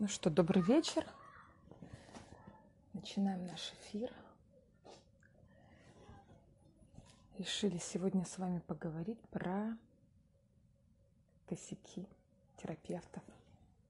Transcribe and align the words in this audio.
Ну 0.00 0.06
что, 0.06 0.30
добрый 0.30 0.62
вечер. 0.62 1.04
Начинаем 2.92 3.44
наш 3.48 3.72
эфир. 3.72 4.12
Решили 7.36 7.78
сегодня 7.78 8.24
с 8.24 8.38
вами 8.38 8.60
поговорить 8.60 9.20
про 9.30 9.76
косяки 11.48 12.06
терапевтов. 12.58 13.24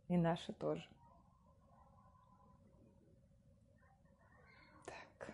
И 0.08 0.16
наши 0.16 0.54
тоже. 0.54 0.88
Так. 4.86 5.30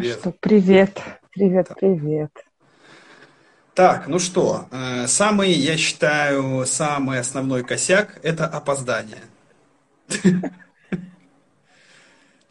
Алло, 0.00 0.08
Ну 0.08 0.08
привет. 0.08 0.18
что, 0.20 0.32
привет, 0.40 1.02
привет, 1.30 1.68
Так, 1.68 1.78
привет. 1.78 2.30
Так, 3.74 4.08
ну 4.08 4.18
что, 4.18 4.66
э, 4.70 5.06
самый, 5.06 5.52
я 5.52 5.76
считаю, 5.76 6.64
самый 6.66 7.18
основной 7.18 7.64
косяк– 7.64 8.18
это 8.22 8.46
опоздание. 8.46 9.22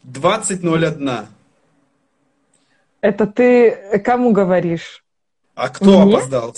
20.01. 0.04 1.26
Это 3.00 3.26
ты 3.26 3.98
кому 4.04 4.32
говоришь? 4.32 5.04
А 5.54 5.68
кто 5.70 6.04
Мне? 6.04 6.14
опоздал? 6.14 6.54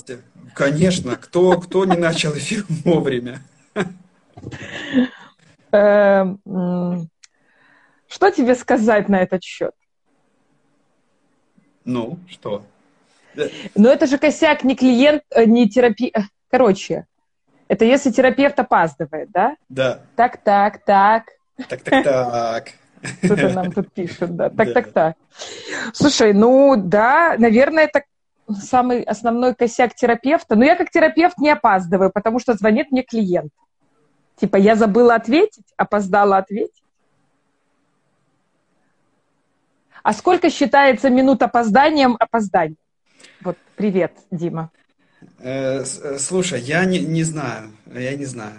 Конечно, 0.55 1.17
кто, 1.17 1.59
кто 1.59 1.85
не 1.87 1.97
начал 1.97 2.33
эфир 2.33 2.65
вовремя? 2.85 3.41
Эм, 5.73 7.09
Что 8.09 8.31
тебе 8.31 8.55
сказать 8.55 9.09
на 9.09 9.23
этот 9.23 9.43
счет? 9.43 9.73
Ну, 11.85 12.19
что? 12.29 12.65
Э, 13.37 13.49
Но 13.75 13.91
это 13.91 14.07
же 14.07 14.19
косяк 14.19 14.65
не 14.65 14.77
клиент, 14.77 15.23
э, 15.31 15.45
не 15.45 15.69
терапия. 15.69 16.29
Короче, 16.51 17.07
это 17.69 17.85
если 17.85 18.11
терапевт 18.11 18.59
опаздывает, 18.59 19.31
да? 19.31 19.57
Да, 19.69 20.01
Так, 20.17 20.37
так, 20.39 20.85
так. 20.85 21.25
так, 21.69 21.83
так, 21.83 22.05
так. 22.05 22.69
Кто-то 23.25 23.49
нам 23.51 23.73
тут 23.73 23.93
пишет, 23.93 24.37
да. 24.37 24.51
Так, 24.51 24.73
так, 24.73 24.93
так. 24.93 25.17
Слушай, 25.93 26.33
ну 26.33 26.77
да, 26.77 27.35
наверное, 27.39 27.85
это 27.85 28.05
самый 28.53 29.03
основной 29.03 29.55
косяк 29.55 29.95
терапевта. 29.95 30.55
Но 30.55 30.65
я 30.65 30.77
как 30.77 30.91
терапевт 30.91 31.39
не 31.39 31.51
опаздываю, 31.51 32.11
потому 32.13 32.39
что 32.39 32.55
звонит 32.55 32.93
мне 32.93 33.03
клиент. 33.03 33.53
Типа, 34.37 34.57
я 34.57 34.77
забыла 34.77 35.15
ответить, 35.15 35.67
опоздала 35.77 36.39
ответить. 36.39 36.82
А 40.03 40.13
сколько 40.13 40.51
считается 40.51 41.11
минут 41.11 41.43
опозданием 41.43 42.17
опозданием? 42.19 42.77
Вот, 43.41 43.57
привет, 43.77 44.13
Дима. 44.31 44.71
Э, 45.39 45.85
э, 45.85 46.19
Слушай, 46.19 46.61
я 46.61 46.85
не, 46.85 46.99
не 46.99 47.23
знаю, 47.23 47.71
я 47.95 48.17
не 48.17 48.25
знаю. 48.25 48.55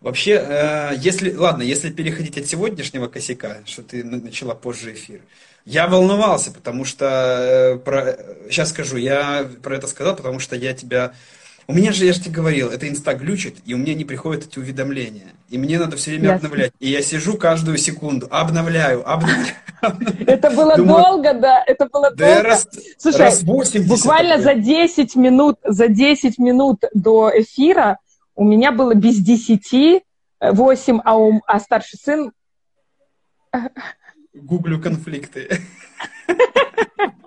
Вообще, 0.00 0.32
э, 0.32 0.90
если, 0.96 1.32
ладно, 1.32 1.62
если 1.62 1.90
переходить 1.90 2.36
от 2.38 2.46
сегодняшнего 2.46 3.06
косяка, 3.06 3.58
что 3.66 3.82
ты 3.82 4.02
на- 4.02 4.20
начала 4.20 4.54
позже 4.54 4.92
эфир, 4.94 5.20
я 5.64 5.86
волновался, 5.86 6.50
потому 6.52 6.84
что, 6.84 7.80
про, 7.84 8.16
сейчас 8.50 8.70
скажу, 8.70 8.96
я 8.96 9.48
про 9.62 9.76
это 9.76 9.86
сказал, 9.86 10.16
потому 10.16 10.40
что 10.40 10.56
я 10.56 10.72
тебя, 10.74 11.12
у 11.66 11.74
меня 11.74 11.92
же, 11.92 12.04
я 12.04 12.12
же 12.12 12.20
тебе 12.20 12.34
говорил, 12.34 12.70
это 12.70 12.88
инста 12.88 13.14
глючит, 13.14 13.56
и 13.64 13.74
у 13.74 13.78
меня 13.78 13.94
не 13.94 14.04
приходят 14.04 14.46
эти 14.46 14.58
уведомления, 14.58 15.32
и 15.48 15.58
мне 15.58 15.78
надо 15.78 15.96
все 15.96 16.10
время 16.12 16.30
Ясно. 16.30 16.46
обновлять, 16.46 16.72
и 16.80 16.90
я 16.90 17.02
сижу 17.02 17.36
каждую 17.36 17.78
секунду, 17.78 18.28
обновляю, 18.30 19.08
обновляю. 19.08 19.54
Это 20.26 20.50
было 20.50 20.76
долго, 20.76 21.34
да, 21.34 21.64
это 21.66 21.86
было 21.86 22.12
долго. 22.12 22.56
Слушай, 22.98 23.18
раз 23.18 23.42
80 23.42 23.88
буквально 23.88 24.40
за 24.40 24.52
обновляю. 24.52 24.88
10 24.88 25.16
минут, 25.16 25.58
за 25.64 25.88
10 25.88 26.38
минут 26.38 26.84
до 26.94 27.32
эфира 27.34 27.98
у 28.36 28.44
меня 28.44 28.70
было 28.70 28.94
без 28.94 29.16
10 29.16 30.04
8, 30.40 31.00
а, 31.04 31.16
у, 31.16 31.40
а 31.46 31.60
старший 31.60 31.98
сын... 31.98 32.32
гуглю 34.34 34.80
конфликты. 34.80 35.48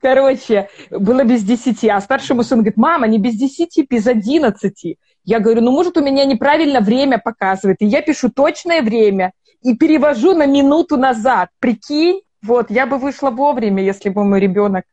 Короче, 0.00 0.68
было 0.90 1.24
без 1.24 1.42
10, 1.42 1.84
а 1.86 2.00
старший 2.00 2.34
мой 2.36 2.44
сын 2.44 2.58
говорит, 2.58 2.76
мама, 2.76 3.06
не 3.06 3.18
без 3.18 3.34
10, 3.36 3.86
без 3.88 4.06
11. 4.06 4.96
Я 5.24 5.40
говорю, 5.40 5.60
ну, 5.60 5.70
может, 5.72 5.96
у 5.96 6.02
меня 6.02 6.24
неправильно 6.24 6.80
время 6.80 7.18
показывает. 7.18 7.76
И 7.80 7.86
я 7.86 8.02
пишу 8.02 8.30
точное 8.30 8.82
время 8.82 9.32
и 9.62 9.76
перевожу 9.76 10.34
на 10.34 10.46
минуту 10.46 10.96
назад. 10.96 11.50
Прикинь, 11.58 12.22
вот, 12.42 12.70
я 12.70 12.86
бы 12.86 12.98
вышла 12.98 13.30
вовремя, 13.30 13.82
если 13.82 14.08
бы 14.08 14.24
мой 14.24 14.40
ребенок 14.40 14.84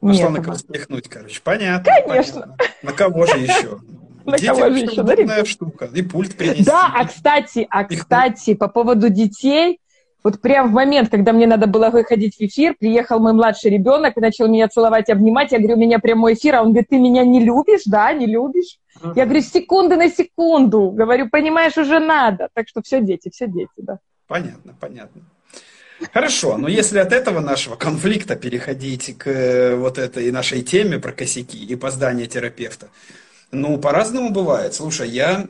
Пошла 0.00 0.30
на 0.30 0.42
кого 0.42 0.56
спихнуть, 0.56 1.08
короче. 1.08 1.40
Понятно, 1.42 1.90
Конечно. 2.06 2.40
понятно. 2.40 2.56
На 2.82 2.92
кого 2.92 3.26
же 3.26 3.38
еще? 3.38 3.80
На 4.26 4.38
кого 4.38 4.70
же 4.70 4.80
еще, 4.80 5.02
да, 5.04 5.44
штука. 5.44 5.88
И 5.94 6.02
пульт 6.02 6.36
принести. 6.36 6.64
Да, 6.64 6.92
а 6.92 7.06
кстати, 7.06 7.64
а 7.70 7.84
кстати, 7.84 8.54
по 8.54 8.66
поводу 8.66 9.08
детей, 9.08 9.78
вот 10.26 10.40
прям 10.40 10.70
в 10.70 10.72
момент, 10.72 11.08
когда 11.08 11.32
мне 11.32 11.46
надо 11.46 11.68
было 11.68 11.88
выходить 11.88 12.34
в 12.34 12.40
эфир, 12.40 12.74
приехал 12.76 13.20
мой 13.20 13.32
младший 13.32 13.70
ребенок 13.70 14.16
и 14.16 14.20
начал 14.20 14.48
меня 14.48 14.66
целовать, 14.66 15.08
обнимать. 15.08 15.52
Я 15.52 15.58
говорю, 15.58 15.76
у 15.76 15.78
меня 15.78 16.00
прямой 16.00 16.34
эфир, 16.34 16.56
а 16.56 16.62
он 16.62 16.70
говорит, 16.70 16.88
ты 16.88 16.98
меня 16.98 17.24
не 17.24 17.44
любишь, 17.44 17.82
да, 17.86 18.12
не 18.12 18.26
любишь? 18.26 18.80
Я 19.14 19.24
говорю, 19.24 19.40
секунды 19.40 19.94
на 19.94 20.10
секунду. 20.10 20.90
Говорю, 20.90 21.28
понимаешь, 21.30 21.78
уже 21.78 22.00
надо. 22.00 22.48
Так 22.54 22.66
что 22.66 22.82
все 22.82 23.00
дети, 23.00 23.30
все 23.32 23.46
дети, 23.46 23.70
да. 23.76 24.00
Понятно, 24.26 24.74
понятно. 24.80 25.22
Хорошо, 26.12 26.56
но 26.56 26.66
если 26.66 26.98
от 26.98 27.12
этого 27.12 27.38
нашего 27.38 27.76
конфликта 27.76 28.34
переходить 28.34 29.16
к 29.16 29.28
э, 29.28 29.76
вот 29.76 29.96
этой 29.96 30.32
нашей 30.32 30.62
теме 30.62 30.98
про 30.98 31.12
косяки 31.12 31.56
и 31.56 31.74
опоздание 31.74 32.26
терапевта, 32.26 32.88
ну, 33.52 33.78
по-разному 33.78 34.30
бывает. 34.30 34.74
Слушай, 34.74 35.08
я... 35.08 35.46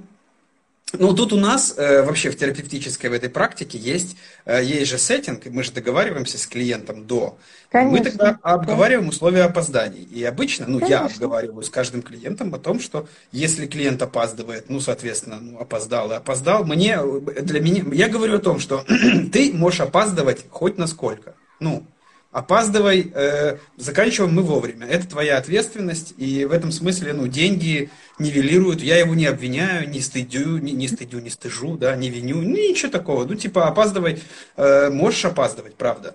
Ну, 0.92 1.12
тут 1.14 1.32
у 1.32 1.36
нас 1.36 1.74
э, 1.76 2.02
вообще 2.02 2.30
в 2.30 2.36
терапевтической 2.36 3.10
в 3.10 3.12
этой 3.12 3.28
практике 3.28 3.76
есть, 3.76 4.16
э, 4.44 4.62
есть 4.62 4.88
же 4.88 4.98
сеттинг, 4.98 5.44
мы 5.46 5.64
же 5.64 5.72
договариваемся 5.72 6.38
с 6.38 6.46
клиентом 6.46 7.06
до. 7.06 7.36
И 7.72 7.76
мы 7.78 7.98
Конечно. 7.98 8.04
тогда 8.04 8.38
обговариваем 8.42 9.08
условия 9.08 9.42
опозданий. 9.42 10.04
И 10.04 10.22
обычно, 10.22 10.66
ну, 10.68 10.78
я 10.78 10.98
Конечно. 10.98 11.06
обговариваю 11.06 11.64
с 11.64 11.70
каждым 11.70 12.02
клиентом 12.02 12.54
о 12.54 12.58
том, 12.58 12.78
что 12.78 13.08
если 13.32 13.66
клиент 13.66 14.00
опаздывает, 14.00 14.70
ну, 14.70 14.78
соответственно, 14.78 15.40
ну, 15.40 15.58
опоздал 15.58 16.12
и 16.12 16.14
опоздал, 16.14 16.64
мне, 16.64 16.98
для 17.42 17.60
меня, 17.60 17.82
я 17.92 18.08
говорю 18.08 18.36
о 18.36 18.40
том, 18.40 18.60
что 18.60 18.84
ты 19.32 19.52
можешь 19.52 19.80
опаздывать 19.80 20.46
хоть 20.50 20.78
насколько. 20.78 21.34
Ну, 21.58 21.84
опаздывай, 22.32 23.10
э, 23.14 23.56
заканчиваем 23.76 24.34
мы 24.34 24.42
вовремя. 24.42 24.86
Это 24.86 25.08
твоя 25.08 25.38
ответственность, 25.38 26.14
и 26.18 26.44
в 26.44 26.52
этом 26.52 26.70
смысле, 26.72 27.12
ну, 27.12 27.26
деньги 27.26 27.90
нивелируют. 28.18 28.82
Я 28.82 28.98
его 28.98 29.14
не 29.14 29.26
обвиняю, 29.26 29.88
не 29.88 30.00
стыдю, 30.00 30.58
не, 30.58 30.72
не 30.72 30.88
стыдю, 30.88 31.20
не 31.20 31.30
стыжу, 31.30 31.76
да, 31.76 31.96
не 31.96 32.10
виню, 32.10 32.36
ну, 32.42 32.56
ничего 32.56 32.90
такого. 32.90 33.24
Ну, 33.24 33.34
типа, 33.34 33.68
опаздывай, 33.68 34.20
э, 34.56 34.90
можешь 34.90 35.24
опаздывать, 35.24 35.76
правда. 35.76 36.14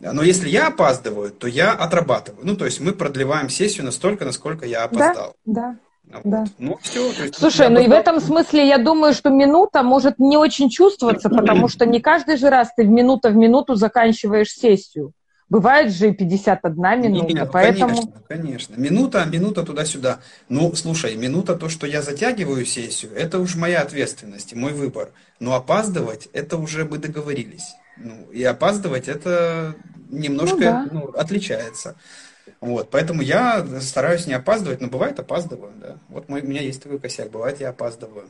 Но 0.00 0.22
если 0.22 0.48
я 0.48 0.66
опаздываю, 0.66 1.30
то 1.30 1.46
я 1.46 1.72
отрабатываю. 1.72 2.44
Ну, 2.44 2.56
то 2.56 2.64
есть 2.66 2.80
мы 2.80 2.92
продлеваем 2.92 3.48
сессию 3.48 3.86
настолько, 3.86 4.24
насколько 4.24 4.66
я 4.66 4.80
Да, 4.80 4.84
опоздал. 4.84 5.36
да, 5.46 5.76
Вот. 6.12 6.22
да. 6.24 6.44
Ну, 6.58 6.78
все. 6.82 7.06
Есть, 7.12 7.36
Слушай, 7.36 7.70
ну 7.70 7.80
и 7.80 7.86
в 7.86 7.92
этом 7.92 8.20
смысле 8.20 8.68
я 8.68 8.76
думаю, 8.78 9.14
что 9.14 9.30
минута 9.30 9.82
может 9.82 10.18
не 10.18 10.36
очень 10.36 10.68
чувствоваться, 10.68 11.30
потому 11.30 11.68
что 11.68 11.86
не 11.86 12.00
каждый 12.00 12.36
же 12.36 12.50
раз 12.50 12.68
ты 12.76 12.84
в 12.84 12.88
минута 12.88 13.30
в 13.30 13.36
минуту 13.36 13.76
заканчиваешь 13.76 14.50
сессию. 14.50 15.12
Бывает 15.50 15.92
же 15.92 16.08
и 16.08 16.12
51 16.12 17.00
Не, 17.00 17.08
минута, 17.08 17.44
ну, 17.44 17.50
поэтому... 17.52 17.88
конечно, 17.88 18.22
конечно. 18.28 18.74
Минута, 18.76 19.24
минута 19.26 19.62
туда-сюда. 19.62 20.20
Ну, 20.48 20.74
слушай, 20.74 21.14
минута 21.16 21.54
то, 21.54 21.68
что 21.68 21.86
я 21.86 22.00
затягиваю 22.00 22.64
сессию, 22.64 23.12
это 23.14 23.38
уж 23.38 23.54
моя 23.54 23.82
ответственность 23.82 24.52
и 24.52 24.56
мой 24.56 24.72
выбор. 24.72 25.10
Но 25.40 25.54
опаздывать, 25.54 26.28
это 26.32 26.56
уже 26.56 26.84
мы 26.84 26.98
договорились. 26.98 27.74
Ну, 27.98 28.30
и 28.32 28.42
опаздывать, 28.42 29.06
это 29.08 29.76
немножко 30.08 30.56
Ну 30.56 30.60
да. 30.60 30.88
ну, 30.90 31.08
отличается. 31.14 31.96
Вот, 32.60 32.90
поэтому 32.90 33.20
я 33.20 33.64
стараюсь 33.80 34.26
не 34.26 34.32
опаздывать, 34.32 34.80
но 34.80 34.88
бывает 34.88 35.18
опаздываю, 35.18 35.72
да. 35.76 35.98
Вот 36.08 36.28
мой, 36.28 36.40
у 36.40 36.46
меня 36.46 36.62
есть 36.62 36.82
такой 36.82 36.98
косяк, 36.98 37.30
бывает 37.30 37.60
я 37.60 37.68
опаздываю. 37.68 38.26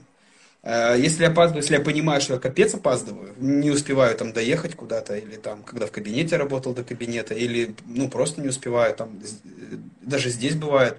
Э, 0.64 0.96
Если 0.98 1.22
я 1.22 1.30
опаздываю, 1.30 1.62
если 1.62 1.74
я 1.76 1.80
понимаю, 1.80 2.20
что 2.20 2.34
я 2.34 2.40
капец 2.40 2.74
опаздываю, 2.74 3.34
не 3.38 3.70
успеваю 3.70 4.16
там 4.16 4.32
доехать 4.32 4.74
куда-то, 4.74 5.16
или 5.16 5.36
там, 5.36 5.62
когда 5.62 5.86
в 5.86 5.92
кабинете 5.92 6.36
работал 6.36 6.74
до 6.74 6.82
кабинета, 6.84 7.34
или 7.34 7.76
ну 7.86 8.08
просто 8.08 8.40
не 8.40 8.48
успеваю, 8.48 8.94
там, 8.96 9.20
э, 9.22 9.76
даже 10.00 10.30
здесь 10.30 10.54
бывает, 10.56 10.98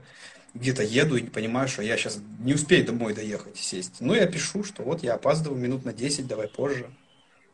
где-то 0.53 0.83
еду 0.83 1.17
и 1.17 1.21
не 1.23 1.29
понимаю, 1.29 1.67
что 1.67 1.81
я 1.81 1.97
сейчас 1.97 2.19
не 2.39 2.53
успею 2.53 2.85
домой 2.85 3.13
доехать, 3.13 3.57
сесть. 3.57 3.95
Ну, 3.99 4.13
я 4.13 4.25
пишу, 4.27 4.63
что 4.63 4.83
вот 4.83 5.03
я 5.03 5.15
опаздываю 5.15 5.59
минут 5.59 5.83
на 5.85 5.93
10, 5.93 6.27
давай 6.27 6.47
позже. 6.47 6.89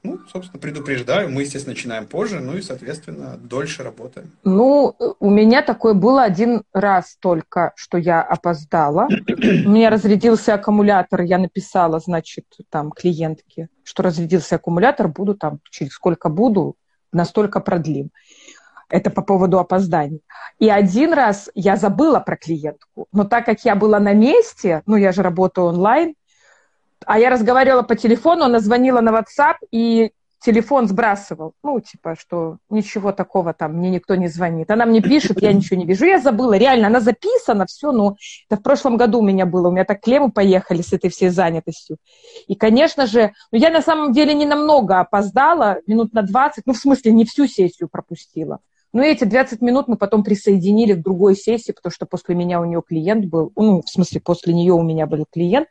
Ну, 0.04 0.20
собственно, 0.32 0.60
предупреждаю, 0.60 1.30
мы, 1.30 1.42
естественно, 1.42 1.76
начинаем 1.76 2.08
позже, 2.08 2.40
ну 2.40 2.58
и, 2.58 2.62
соответственно, 2.62 3.38
дольше 3.38 3.84
работаем. 3.84 4.32
Ну, 4.44 4.96
у 5.20 5.30
меня 5.30 5.62
такое 5.62 5.94
было 5.94 6.24
один 6.24 6.64
раз 6.74 7.18
только, 7.20 7.72
что 7.76 7.98
я 7.98 8.22
опоздала. 8.22 9.08
У 9.08 9.70
меня 9.70 9.92
разрядился 9.92 10.56
аккумулятор, 10.56 11.22
я 11.22 11.38
написала, 11.38 12.00
значит, 12.00 12.46
там, 12.70 12.92
клиентке, 12.92 13.70
что 13.84 14.02
разрядился 14.02 14.56
аккумулятор, 14.56 15.08
буду 15.08 15.36
там, 15.36 15.60
через 15.70 15.92
сколько 15.92 16.30
буду, 16.30 16.76
настолько 17.12 17.60
продлим. 17.60 18.10
Это 18.90 19.10
по 19.10 19.22
поводу 19.22 19.60
опозданий. 19.60 20.22
И 20.58 20.68
один 20.70 21.14
раз 21.14 21.50
я 21.54 21.78
забыла 21.78 22.20
про 22.20 22.36
клиентку, 22.36 23.08
но 23.14 23.24
так 23.24 23.46
как 23.46 23.64
я 23.66 23.76
была 23.76 24.00
на 24.00 24.14
месте, 24.14 24.82
ну, 24.86 24.96
я 24.96 25.12
же 25.12 25.22
работаю 25.22 25.68
онлайн, 25.68 26.16
а 27.06 27.20
я 27.20 27.30
разговаривала 27.30 27.84
по 27.84 27.96
телефону, 27.96 28.46
она 28.46 28.60
звонила 28.60 29.02
на 29.02 29.10
WhatsApp, 29.10 29.58
и 29.72 30.12
телефон 30.44 30.88
сбрасывал. 30.88 31.54
Ну, 31.64 31.80
типа, 31.80 32.16
что 32.20 32.58
ничего 32.70 33.12
такого 33.12 33.54
там, 33.54 33.76
мне 33.76 33.90
никто 33.90 34.16
не 34.16 34.28
звонит. 34.28 34.72
Она 34.72 34.86
мне 34.86 35.02
пишет, 35.02 35.42
я 35.42 35.54
ничего 35.54 35.80
не 35.80 35.86
вижу. 35.86 36.06
Я 36.06 36.20
забыла, 36.20 36.58
реально, 36.58 36.88
она 36.88 37.00
записана, 37.00 37.66
все, 37.68 37.92
но 37.92 38.16
это 38.50 38.60
в 38.60 38.64
прошлом 38.64 38.98
году 38.98 39.20
у 39.20 39.24
меня 39.24 39.46
было. 39.46 39.70
У 39.70 39.72
меня 39.72 39.86
так 39.86 40.02
клеммы 40.02 40.32
поехали 40.32 40.82
с 40.82 40.94
этой 40.94 41.10
всей 41.10 41.30
занятостью. 41.30 41.98
И, 42.48 42.56
конечно 42.56 43.06
же, 43.06 43.34
ну, 43.52 43.60
я 43.60 43.70
на 43.70 43.82
самом 43.82 44.14
деле 44.14 44.34
не 44.34 44.46
намного 44.46 45.00
опоздала, 45.00 45.78
минут 45.86 46.14
на 46.14 46.24
20, 46.24 46.66
ну, 46.66 46.74
в 46.74 46.78
смысле, 46.78 47.12
не 47.12 47.26
всю 47.26 47.48
сессию 47.48 47.88
пропустила. 47.90 48.60
Но 48.94 49.04
эти 49.04 49.24
20 49.24 49.62
минут 49.62 49.88
мы 49.88 49.96
потом 49.96 50.24
присоединили 50.24 50.94
к 50.94 51.04
другой 51.04 51.36
сессии, 51.36 51.72
потому 51.72 51.94
что 51.94 52.06
после 52.06 52.36
меня 52.36 52.60
у 52.60 52.66
нее 52.66 52.82
клиент 52.86 53.26
был, 53.26 53.52
ну, 53.56 53.82
в 53.82 53.90
смысле, 53.90 54.20
после 54.20 54.54
нее 54.54 54.74
у 54.74 54.82
меня 54.82 55.06
был 55.06 55.26
клиент, 55.32 55.68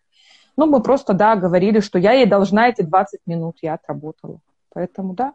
ну, 0.56 0.67
мы 0.67 0.82
просто, 0.82 1.14
да, 1.14 1.37
говорили, 1.37 1.81
что 1.81 1.99
я 1.99 2.12
ей 2.12 2.26
должна 2.26 2.69
эти 2.69 2.82
20 2.82 3.20
минут, 3.26 3.56
я 3.62 3.75
отработала. 3.75 4.41
Поэтому, 4.73 5.14
да. 5.14 5.35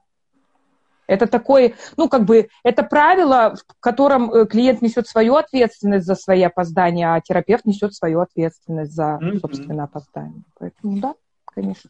Это 1.08 1.28
такой, 1.28 1.76
ну, 1.98 2.10
как 2.10 2.26
бы, 2.26 2.50
это 2.64 2.84
правило, 2.84 3.56
в 3.56 3.80
котором 3.80 4.32
э, 4.32 4.46
клиент 4.48 4.82
несет 4.82 5.08
свою 5.08 5.36
ответственность 5.36 6.06
за 6.06 6.16
свои 6.16 6.42
опоздания, 6.42 7.14
а 7.14 7.22
терапевт 7.22 7.66
несет 7.66 7.94
свою 7.94 8.22
ответственность 8.22 8.94
за, 8.94 9.20
mm-hmm. 9.22 9.40
собственно, 9.40 9.84
опоздание. 9.84 10.44
Поэтому, 10.58 11.00
да, 11.00 11.16
конечно. 11.46 11.90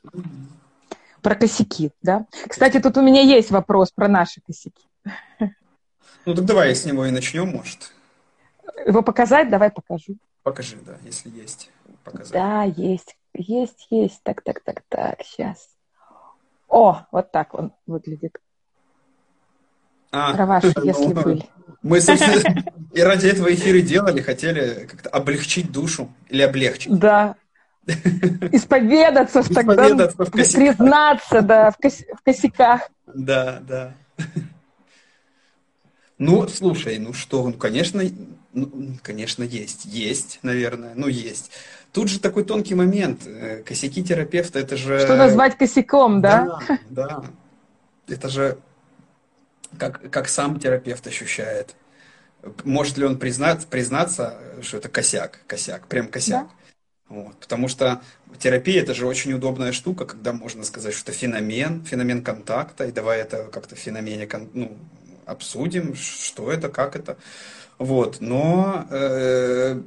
Про 1.22 1.36
косяки, 1.36 1.92
да. 2.02 2.26
Кстати, 2.48 2.80
тут 2.80 2.98
у 2.98 3.02
меня 3.02 3.22
есть 3.22 3.52
вопрос 3.52 3.92
про 3.92 4.08
наши 4.08 4.42
косяки. 4.46 4.86
Ну, 6.26 6.34
так 6.34 6.46
давай 6.46 6.76
с 6.76 6.86
него 6.86 7.06
и 7.06 7.12
начнем, 7.12 7.48
может. 7.50 7.94
Его 8.86 9.02
показать? 9.02 9.50
Давай 9.50 9.72
покажу. 9.72 10.18
Покажи, 10.44 10.78
да, 10.86 10.98
если 11.04 11.30
есть. 11.30 11.72
Показать. 12.06 12.32
Да, 12.32 12.64
есть. 12.64 13.18
Есть, 13.34 13.88
есть. 13.90 14.22
Так, 14.24 14.42
так, 14.42 14.62
так, 14.62 14.84
так, 14.88 15.22
сейчас. 15.24 15.68
О, 16.70 17.06
вот 17.12 17.32
так 17.32 17.54
он 17.54 17.74
выглядит. 17.86 18.38
А, 20.12 20.36
Раваши, 20.38 20.72
ну, 20.76 20.84
если 20.86 21.14
были. 21.14 21.46
Мы, 21.82 22.00
собственно, 22.00 22.64
и 22.94 23.02
ради 23.02 23.28
этого 23.28 23.54
эфиры 23.54 23.82
делали, 23.82 24.22
хотели 24.22 24.86
как-то 24.86 25.10
облегчить 25.10 25.72
душу 25.72 26.14
или 26.30 26.42
облегчить. 26.42 26.98
Да. 26.98 27.36
Исповедаться, 27.86 29.42
Исповедаться 29.42 30.18
тогда, 30.18 30.26
в 30.26 30.32
косяках. 30.32 30.56
признаться, 30.56 31.42
да, 31.42 31.72
в, 31.72 31.78
кос... 31.78 32.02
в 32.14 32.24
косяках. 32.24 32.90
Да, 33.06 33.60
да. 33.62 33.94
Ну, 36.18 36.48
слушай, 36.48 36.98
ну 36.98 37.14
что, 37.14 37.46
ну, 37.46 37.54
конечно, 37.54 38.02
ну, 38.54 38.98
конечно, 39.04 39.44
есть. 39.44 39.86
Есть, 39.86 40.40
наверное, 40.42 40.94
ну, 40.96 41.08
есть. 41.08 41.52
Тут 41.96 42.10
же 42.10 42.20
такой 42.20 42.44
тонкий 42.44 42.76
момент. 42.76 43.22
Э, 43.26 43.64
косяки 43.66 44.04
терапевта, 44.04 44.60
это 44.60 44.76
же... 44.76 45.00
Что 45.00 45.16
назвать 45.16 45.58
косяком, 45.58 46.20
да? 46.20 46.60
Да, 46.90 47.08
да. 47.08 47.24
Это 48.14 48.28
же 48.28 48.58
как, 49.78 50.12
как 50.12 50.28
сам 50.28 50.60
терапевт 50.60 51.08
ощущает. 51.08 51.74
Может 52.66 52.98
ли 52.98 53.06
он 53.06 53.18
признать, 53.18 53.66
признаться, 53.68 54.38
что 54.62 54.76
это 54.76 54.90
косяк, 54.90 55.40
косяк, 55.48 55.88
прям 55.88 56.10
косяк. 56.10 56.48
Да. 56.48 57.16
Вот. 57.16 57.38
Потому 57.38 57.70
что 57.70 58.02
терапия 58.40 58.82
это 58.82 58.94
же 58.94 59.08
очень 59.08 59.32
удобная 59.32 59.72
штука, 59.72 60.04
когда 60.04 60.34
можно 60.34 60.66
сказать, 60.66 60.94
что 60.94 61.12
это 61.12 61.18
феномен, 61.18 61.86
феномен 61.86 62.26
контакта, 62.26 62.84
и 62.84 62.92
давай 62.92 63.22
это 63.22 63.46
как-то 63.46 63.78
в 63.78 63.80
феномене 63.80 64.28
ну, 64.54 64.78
обсудим, 65.26 65.96
что 65.96 66.52
это, 66.52 66.68
как 66.68 66.98
это. 66.98 67.16
Вот. 67.78 68.18
Но 68.20 68.86
э, 68.90 69.80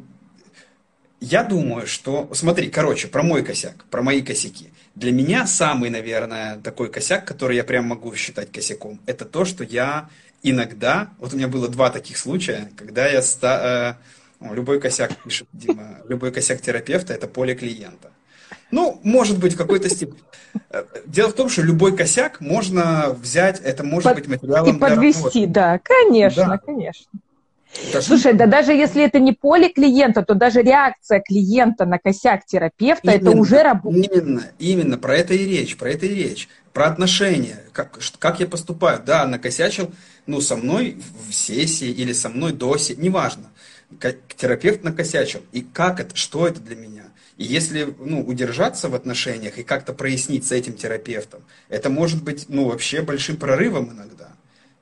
я 1.21 1.43
думаю, 1.43 1.87
что... 1.87 2.29
Смотри, 2.33 2.69
короче, 2.69 3.09
про 3.09 3.23
мой 3.23 3.45
косяк, 3.45 3.85
про 3.91 4.03
мои 4.03 4.23
косяки. 4.23 4.71
Для 4.95 5.13
меня 5.13 5.47
самый, 5.47 5.91
наверное, 5.91 6.59
такой 6.59 6.91
косяк, 6.91 7.25
который 7.25 7.57
я 7.57 7.65
прям 7.65 7.87
могу 7.87 8.15
считать 8.15 8.53
косяком, 8.53 9.01
это 9.07 9.25
то, 9.25 9.45
что 9.45 9.65
я 9.65 10.09
иногда... 10.43 11.11
Вот 11.19 11.35
у 11.35 11.37
меня 11.37 11.49
было 11.49 11.69
два 11.69 11.91
таких 11.91 12.17
случая, 12.17 12.71
когда 12.77 13.09
я... 13.09 13.23
Ста, 13.23 13.99
э, 14.41 14.55
любой 14.55 14.81
косяк, 14.81 15.17
пишет 15.25 15.49
Дима, 15.53 15.99
любой 16.09 16.33
косяк 16.33 16.61
терапевта– 16.61 17.13
это 17.15 17.27
поле 17.27 17.55
клиента. 17.55 18.11
Ну, 18.71 19.01
может 19.03 19.39
быть, 19.39 19.55
в 19.55 19.57
какой-то 19.57 19.89
степени. 19.89 20.21
Э, 20.71 20.85
дело 21.07 21.31
в 21.31 21.35
том, 21.35 21.49
что 21.49 21.63
любой 21.63 21.97
косяк 21.97 22.41
можно 22.41 23.11
взять, 23.11 23.61
это 23.61 23.83
может 23.83 24.05
Под, 24.05 24.19
быть 24.19 24.29
материалом 24.29 24.77
И 24.77 24.79
подвести, 24.79 25.21
работы. 25.21 25.47
да, 25.47 25.81
конечно, 25.83 26.47
да. 26.47 26.59
конечно. 26.59 27.07
Даже... 27.93 28.07
Слушай, 28.07 28.33
да 28.33 28.47
даже 28.47 28.73
если 28.73 29.05
это 29.05 29.21
не 29.21 29.33
поле 29.33 29.69
клиента, 29.69 30.23
то 30.23 30.35
даже 30.35 30.63
реакция 30.63 31.21
клиента 31.21 31.85
на 31.85 31.99
косяк 31.99 32.45
терапевта, 32.47 33.13
именно, 33.13 33.29
это 33.29 33.39
уже 33.39 33.63
работа. 33.63 33.97
Именно, 33.97 34.43
именно, 34.59 34.99
про 34.99 35.17
это 35.17 35.35
и 35.35 35.45
речь, 35.45 35.77
про 35.77 35.91
это 35.91 36.07
и 36.07 36.15
речь. 36.15 36.49
Про 36.73 36.87
отношения, 36.87 37.65
как, 37.73 37.99
как 38.19 38.41
я 38.41 38.47
поступаю. 38.47 39.03
Да, 39.05 39.27
накосячил, 39.27 39.93
ну, 40.27 40.41
со 40.41 40.57
мной 40.57 41.01
в 41.29 41.35
сессии 41.35 41.89
или 41.89 42.13
со 42.13 42.29
мной 42.29 42.53
до 42.53 42.77
сессии, 42.79 43.01
неважно. 43.01 43.45
Терапевт 44.37 44.85
накосячил. 44.85 45.41
И 45.53 45.63
как 45.63 46.01
это, 46.01 46.15
что 46.17 46.47
это 46.47 46.61
для 46.61 46.77
меня? 46.77 47.05
И 47.37 47.45
если 47.45 47.95
ну, 47.99 48.21
удержаться 48.21 48.89
в 48.89 48.95
отношениях 48.95 49.59
и 49.59 49.63
как-то 49.63 49.93
прояснить 49.93 50.47
с 50.47 50.53
этим 50.53 50.75
терапевтом, 50.75 51.41
это 51.69 51.89
может 51.89 52.23
быть 52.23 52.47
ну, 52.49 52.69
вообще 52.69 53.03
большим 53.03 53.37
прорывом 53.37 53.93
иногда. 53.93 54.29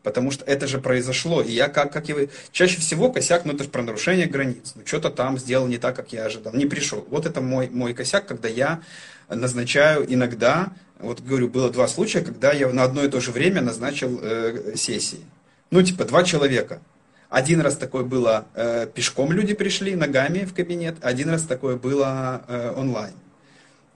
Потому 0.07 0.31
что 0.31 0.45
это 0.45 0.69
же 0.69 0.79
произошло. 0.79 1.43
И 1.43 1.51
я 1.51 1.69
как, 1.69 1.93
как 1.93 2.09
и 2.09 2.29
чаще 2.53 2.79
всего 2.79 3.11
косяк, 3.11 3.45
ну 3.45 3.55
это 3.55 3.65
же 3.65 3.71
про 3.71 3.83
нарушение 3.83 4.29
границ. 4.29 4.75
Ну 4.77 4.83
что-то 4.85 5.11
там 5.11 5.37
сделал 5.37 5.67
не 5.67 5.79
так, 5.79 5.97
как 5.97 6.13
я 6.13 6.27
ожидал. 6.27 6.55
Не 6.55 6.65
пришел. 6.65 7.05
Вот 7.11 7.27
это 7.27 7.41
мой, 7.41 7.69
мой 7.71 7.93
косяк, 7.93 8.25
когда 8.25 8.49
я 8.49 8.83
назначаю 9.29 10.07
иногда, 10.09 10.69
вот 11.01 11.23
говорю, 11.23 11.49
было 11.49 11.71
два 11.71 11.89
случая, 11.89 12.21
когда 12.21 12.53
я 12.53 12.69
на 12.69 12.85
одно 12.85 13.03
и 13.03 13.09
то 13.09 13.19
же 13.19 13.33
время 13.33 13.63
назначил 13.63 14.21
э, 14.23 14.77
сессии. 14.77 15.25
Ну 15.73 15.83
типа 15.83 16.05
два 16.05 16.23
человека. 16.23 16.81
Один 17.29 17.61
раз 17.61 17.77
такое 17.77 18.05
было, 18.05 18.47
э, 18.55 18.87
пешком 18.87 19.33
люди 19.33 19.55
пришли, 19.55 19.97
ногами 19.97 20.45
в 20.45 20.55
кабинет. 20.55 20.99
Один 21.03 21.31
раз 21.31 21.43
такое 21.43 21.75
было 21.75 22.45
э, 22.47 22.75
онлайн. 22.77 23.15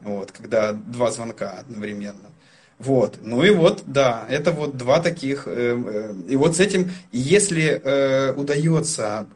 Вот, 0.01 0.33
когда 0.33 0.73
два 0.73 1.13
звонка 1.13 1.51
одновременно. 1.61 2.31
Вот, 2.81 3.19
ну 3.21 3.45
и 3.45 3.51
вот, 3.51 3.83
да, 3.87 4.25
это 4.31 4.53
вот 4.53 4.79
два 4.79 5.01
таких, 5.01 5.47
э, 5.47 5.51
э, 5.53 6.15
и 6.31 6.37
вот 6.37 6.57
с 6.57 6.61
этим, 6.61 6.91
если 7.13 7.79
э, 7.85 8.33
удается 8.33 9.27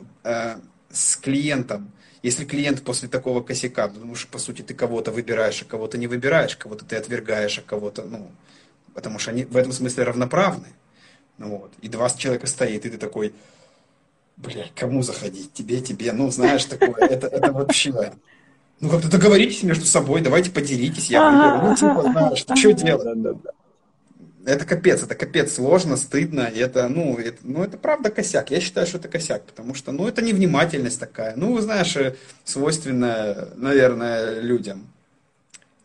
с 0.90 1.16
клиентом, 1.16 1.92
если 2.22 2.46
клиент 2.46 2.82
после 2.82 3.06
такого 3.06 3.42
косяка, 3.42 3.88
потому 3.88 4.14
что, 4.14 4.28
по 4.28 4.38
сути, 4.38 4.62
ты 4.62 4.72
кого-то 4.72 5.10
выбираешь, 5.10 5.60
а 5.60 5.66
кого-то 5.66 5.98
не 5.98 6.06
выбираешь, 6.06 6.56
кого-то 6.56 6.86
ты 6.86 6.96
отвергаешь, 6.96 7.58
а 7.58 7.60
кого-то, 7.60 8.04
ну, 8.04 8.30
потому 8.94 9.18
что 9.18 9.32
они 9.32 9.44
в 9.44 9.58
этом 9.58 9.72
смысле 9.72 10.04
равноправны, 10.04 10.68
ну, 11.36 11.58
вот, 11.58 11.72
и 11.82 11.88
два 11.90 12.08
человека 12.08 12.46
стоит, 12.46 12.86
и 12.86 12.88
ты 12.88 12.96
такой, 12.96 13.34
блядь, 14.38 14.72
кому 14.74 15.02
заходить, 15.02 15.52
тебе, 15.52 15.82
тебе, 15.82 16.12
ну, 16.12 16.30
знаешь, 16.30 16.64
такое, 16.64 17.06
это, 17.08 17.26
это 17.26 17.52
вообще... 17.52 18.14
Ну, 18.81 18.90
как-то 18.90 19.11
договоритесь 19.11 19.62
между 19.62 19.87
собой, 19.87 20.21
давайте 20.21 20.50
поделитесь, 20.50 21.07
я 21.07 21.31
выберу. 21.31 21.69
Ну, 21.69 21.76
типа, 21.76 22.02
знаешь, 22.02 22.38
что 22.38 22.73
делать? 22.73 23.38
Это 24.47 24.66
капец, 24.66 25.02
это 25.02 25.14
капец 25.14 25.54
сложно, 25.54 25.97
стыдно, 25.97 26.43
это, 26.43 26.87
ну, 26.88 27.16
это, 27.16 27.38
ну, 27.45 27.64
это 27.64 27.78
правда 27.78 28.11
косяк. 28.11 28.50
Я 28.50 28.61
считаю, 28.61 28.87
что 28.87 28.99
это 28.99 29.09
косяк, 29.09 29.43
потому 29.45 29.75
что, 29.75 29.90
ну, 29.90 30.07
это 30.07 30.21
невнимательность 30.21 31.00
такая. 31.00 31.33
Ну, 31.35 31.59
знаешь, 31.61 31.97
э, 31.97 32.14
свойственная, 32.45 33.49
наверное, 33.57 34.40
людям, 34.40 34.87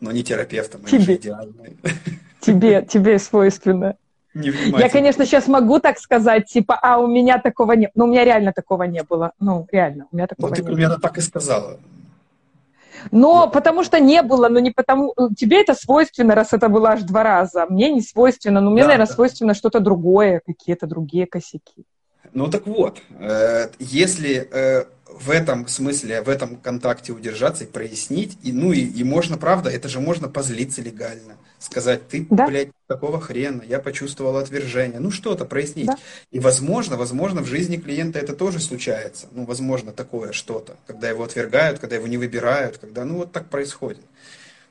но 0.00 0.12
не 0.12 0.22
терапевтам, 0.22 0.84
тебе. 0.84 1.00
же 1.00 1.14
идеальные. 1.14 1.76
Тебе, 2.40 2.82
тебе 2.82 3.18
свойственно. 3.18 3.96
Я, 4.32 4.88
конечно, 4.88 5.26
сейчас 5.26 5.46
могу 5.46 5.78
так 5.78 5.98
сказать, 5.98 6.46
типа, 6.46 6.78
а 6.80 6.98
у 6.98 7.06
меня 7.06 7.38
такого 7.38 7.72
нет. 7.72 7.90
Но 7.94 8.04
у 8.04 8.08
меня 8.08 8.24
реально 8.24 8.52
такого 8.52 8.84
не 8.84 9.02
было. 9.02 9.32
Ну, 9.40 9.66
реально, 9.70 10.06
у 10.10 10.16
меня 10.16 10.26
такого 10.26 10.48
ну, 10.48 10.54
ты 10.54 10.62
не 10.62 10.66
примерно 10.66 10.94
было. 10.94 11.02
так 11.02 11.18
и 11.18 11.20
сказала. 11.20 11.78
Но 13.10 13.48
потому 13.48 13.84
что 13.84 14.00
не 14.00 14.22
было, 14.22 14.48
но 14.48 14.60
не 14.60 14.70
потому... 14.70 15.14
Тебе 15.36 15.60
это 15.60 15.74
свойственно, 15.74 16.34
раз 16.34 16.52
это 16.52 16.68
было 16.68 16.90
аж 16.90 17.02
два 17.02 17.22
раза. 17.22 17.66
Мне 17.68 17.90
не 17.92 18.02
свойственно, 18.02 18.60
но 18.60 18.70
мне, 18.70 18.82
да, 18.82 18.88
наверное, 18.88 19.06
да. 19.06 19.14
свойственно 19.14 19.54
что-то 19.54 19.80
другое, 19.80 20.42
какие-то 20.44 20.86
другие 20.86 21.26
косяки. 21.26 21.84
Ну 22.32 22.48
так 22.48 22.66
вот, 22.66 23.02
э, 23.18 23.68
если 23.78 24.48
э, 24.52 24.84
в 25.06 25.30
этом 25.30 25.66
смысле, 25.66 26.22
в 26.22 26.28
этом 26.28 26.56
контакте 26.56 27.12
удержаться 27.12 27.64
и 27.64 27.66
прояснить, 27.66 28.38
и, 28.42 28.52
ну 28.52 28.72
и, 28.72 28.80
и 28.80 29.04
можно, 29.04 29.36
правда, 29.36 29.70
это 29.70 29.88
же 29.88 30.00
можно 30.00 30.28
позлиться 30.28 30.82
легально. 30.82 31.36
Сказать, 31.60 32.08
ты, 32.08 32.26
да? 32.30 32.46
блядь, 32.46 32.70
такого 32.86 33.20
хрена, 33.20 33.62
я 33.62 33.78
почувствовал 33.78 34.38
отвержение, 34.38 34.98
ну 34.98 35.10
что-то 35.10 35.44
прояснить. 35.44 35.86
Да. 35.86 35.98
И 36.32 36.40
возможно, 36.40 36.96
возможно, 36.96 37.42
в 37.42 37.46
жизни 37.46 37.76
клиента 37.76 38.18
это 38.18 38.34
тоже 38.34 38.58
случается, 38.60 39.28
ну, 39.32 39.44
возможно, 39.44 39.92
такое 39.92 40.32
что-то, 40.32 40.76
когда 40.86 41.08
его 41.08 41.22
отвергают, 41.22 41.78
когда 41.78 41.96
его 41.96 42.06
не 42.06 42.16
выбирают, 42.16 42.78
когда, 42.78 43.04
ну, 43.04 43.16
вот 43.16 43.32
так 43.32 43.48
происходит. 43.48 44.04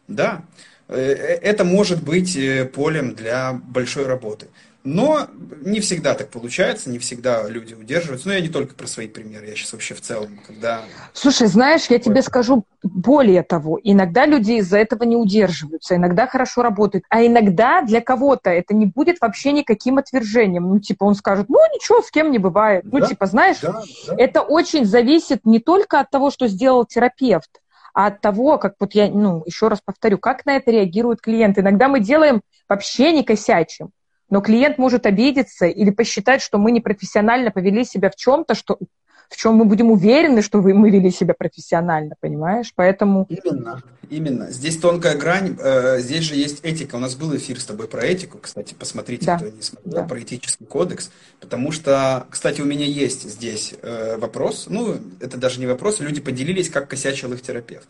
Да, 0.07 0.43
э, 0.87 0.97
э, 0.97 1.39
это 1.41 1.63
может 1.63 2.03
быть 2.03 2.35
э, 2.35 2.65
полем 2.65 3.13
для 3.13 3.53
большой 3.53 4.07
работы. 4.07 4.47
Но 4.85 5.27
не 5.61 5.81
всегда 5.81 6.13
так 6.13 6.29
получается, 6.29 6.89
не 6.89 6.99
всегда 6.99 7.47
люди 7.49 7.73
удерживаются. 7.73 8.29
Но 8.29 8.33
я 8.33 8.39
не 8.39 8.47
только 8.47 8.75
про 8.75 8.87
свои 8.87 9.07
примеры, 9.07 9.47
я 9.47 9.55
сейчас 9.55 9.73
вообще 9.73 9.93
в 9.93 10.01
целом, 10.01 10.39
когда... 10.47 10.83
Слушай, 11.13 11.47
знаешь, 11.47 11.87
я 11.89 11.99
тебе 11.99 12.21
скажу 12.21 12.63
более 12.81 13.43
того, 13.43 13.77
иногда 13.83 14.25
люди 14.25 14.53
из-за 14.53 14.77
этого 14.77 15.03
не 15.03 15.17
удерживаются, 15.17 15.95
иногда 15.95 16.27
хорошо 16.27 16.61
работают, 16.61 17.03
а 17.09 17.25
иногда 17.25 17.81
для 17.81 17.99
кого-то 17.99 18.49
это 18.49 18.73
не 18.73 18.85
будет 18.85 19.19
вообще 19.19 19.51
никаким 19.51 19.97
отвержением. 19.97 20.69
Ну, 20.69 20.79
типа, 20.79 21.03
он 21.03 21.15
скажет, 21.15 21.49
ну, 21.49 21.59
ничего, 21.73 22.01
с 22.01 22.09
кем 22.09 22.31
не 22.31 22.39
бывает. 22.39 22.85
Ну, 22.85 22.91
да, 22.91 22.99
ну, 22.99 23.05
типа, 23.05 23.25
знаешь, 23.25 23.59
да, 23.61 23.83
да. 24.07 24.15
это 24.17 24.41
очень 24.41 24.85
зависит 24.85 25.45
не 25.45 25.59
только 25.59 25.99
от 25.99 26.09
того, 26.09 26.31
что 26.31 26.47
сделал 26.47 26.85
терапевт, 26.85 27.49
а 27.93 28.07
от 28.07 28.21
того, 28.21 28.57
как 28.57 28.75
вот 28.79 28.93
я, 28.93 29.09
ну, 29.09 29.43
еще 29.45 29.67
раз 29.67 29.81
повторю, 29.83 30.19
как 30.19 30.45
на 30.45 30.55
это 30.55 30.71
реагирует 30.71 31.19
клиент. 31.19 31.57
Иногда 31.57 31.89
мы 31.89 31.99
делаем 31.99 32.41
вообще 32.69 33.11
не 33.11 33.23
косячим. 33.23 33.91
Но 34.29 34.41
клиент 34.41 34.77
может 34.77 35.05
обидеться 35.05 35.65
или 35.65 35.89
посчитать, 35.89 36.41
что 36.41 36.57
мы 36.57 36.71
непрофессионально 36.71 37.51
повели 37.51 37.83
себя 37.83 38.09
в 38.09 38.15
чем-то, 38.15 38.53
что, 38.53 38.77
в 39.29 39.37
чем 39.37 39.55
мы 39.55 39.65
будем 39.65 39.91
уверены, 39.91 40.41
что 40.41 40.59
вы, 40.59 40.73
мы 40.73 40.89
вели 40.89 41.11
себя 41.11 41.33
профессионально, 41.37 42.15
понимаешь? 42.19 42.71
Поэтому... 42.75 43.27
Именно, 43.29 43.81
именно. 44.09 44.51
Здесь 44.51 44.77
тонкая 44.77 45.17
грань, 45.17 45.57
э, 45.59 45.99
здесь 45.99 46.23
же 46.23 46.35
есть 46.35 46.59
этика. 46.63 46.95
У 46.95 46.99
нас 46.99 47.15
был 47.15 47.35
эфир 47.35 47.59
с 47.59 47.65
тобой 47.65 47.87
про 47.87 48.05
этику, 48.05 48.37
кстати, 48.37 48.73
посмотрите, 48.73 49.25
да. 49.25 49.37
кто 49.37 49.49
не 49.49 49.61
смотрел, 49.61 49.93
да. 49.93 50.03
про 50.03 50.19
этический 50.19 50.65
кодекс. 50.65 51.11
Потому 51.39 51.71
что, 51.71 52.27
кстати, 52.29 52.61
у 52.61 52.65
меня 52.65 52.85
есть 52.85 53.29
здесь 53.29 53.73
э, 53.81 54.17
вопрос, 54.17 54.67
ну, 54.69 54.97
это 55.19 55.37
даже 55.37 55.59
не 55.59 55.67
вопрос, 55.67 55.99
люди 55.99 56.21
поделились, 56.21 56.69
как 56.69 56.87
косячил 56.87 57.33
их 57.33 57.41
терапевт. 57.41 57.87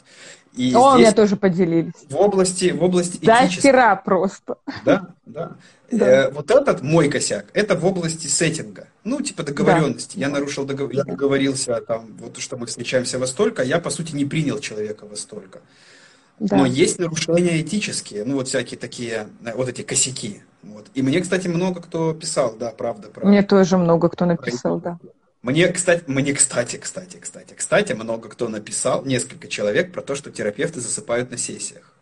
И 0.55 0.73
О, 0.73 0.93
здесь, 0.93 0.99
меня 0.99 1.11
тоже 1.13 1.35
поделились. 1.35 1.93
В 2.09 2.15
области, 2.15 2.71
в 2.71 2.83
области 2.83 3.19
Да, 3.21 3.47
вчера 3.47 3.95
просто. 3.95 4.57
Да, 4.85 5.07
да. 5.25 5.51
Да. 5.91 6.07
Э, 6.07 6.29
вот 6.29 6.51
этот 6.51 6.83
мой 6.83 7.09
косяк, 7.09 7.47
это 7.53 7.75
в 7.75 7.85
области 7.85 8.27
сеттинга. 8.27 8.87
Ну, 9.03 9.21
типа 9.21 9.43
договоренности. 9.43 10.17
Да. 10.17 10.27
Я 10.27 10.29
нарушил 10.29 10.65
договор, 10.65 10.93
я 10.93 11.03
договорился 11.03 11.81
там, 11.81 12.15
вот 12.19 12.37
что 12.37 12.57
мы 12.57 12.67
встречаемся 12.67 13.17
во 13.17 13.25
столько, 13.25 13.63
а 13.63 13.65
я, 13.65 13.79
по 13.79 13.89
сути, 13.89 14.13
не 14.15 14.25
принял 14.25 14.59
человека 14.59 15.07
во 15.09 15.15
столько. 15.15 15.61
Да. 16.39 16.57
Но 16.57 16.65
есть 16.65 16.99
нарушения 16.99 17.59
этические, 17.61 18.23
ну, 18.23 18.35
вот 18.35 18.47
всякие 18.47 18.79
такие, 18.79 19.29
э, 19.43 19.53
вот 19.55 19.67
эти 19.67 19.81
косяки. 19.81 20.41
Вот. 20.63 20.87
И 20.93 21.01
мне, 21.01 21.21
кстати, 21.21 21.47
много 21.47 21.81
кто 21.81 22.13
писал, 22.13 22.55
да, 22.57 22.69
правда, 22.71 23.09
правда. 23.09 23.29
Мне 23.29 23.43
тоже 23.43 23.77
много 23.77 24.09
кто 24.09 24.25
написал, 24.25 24.79
да. 24.79 24.99
Мне, 25.41 25.69
кстати, 25.69 26.03
мне, 26.07 26.33
кстати, 26.33 26.75
кстати, 26.75 27.17
кстати, 27.17 27.53
кстати, 27.53 27.93
много 27.93 28.27
кто 28.27 28.49
написал, 28.49 29.05
несколько 29.05 29.47
человек, 29.47 29.93
про 29.93 30.01
то, 30.01 30.15
что 30.15 30.31
терапевты 30.31 30.81
засыпают 30.81 31.31
на 31.31 31.37
сессиях. 31.37 31.93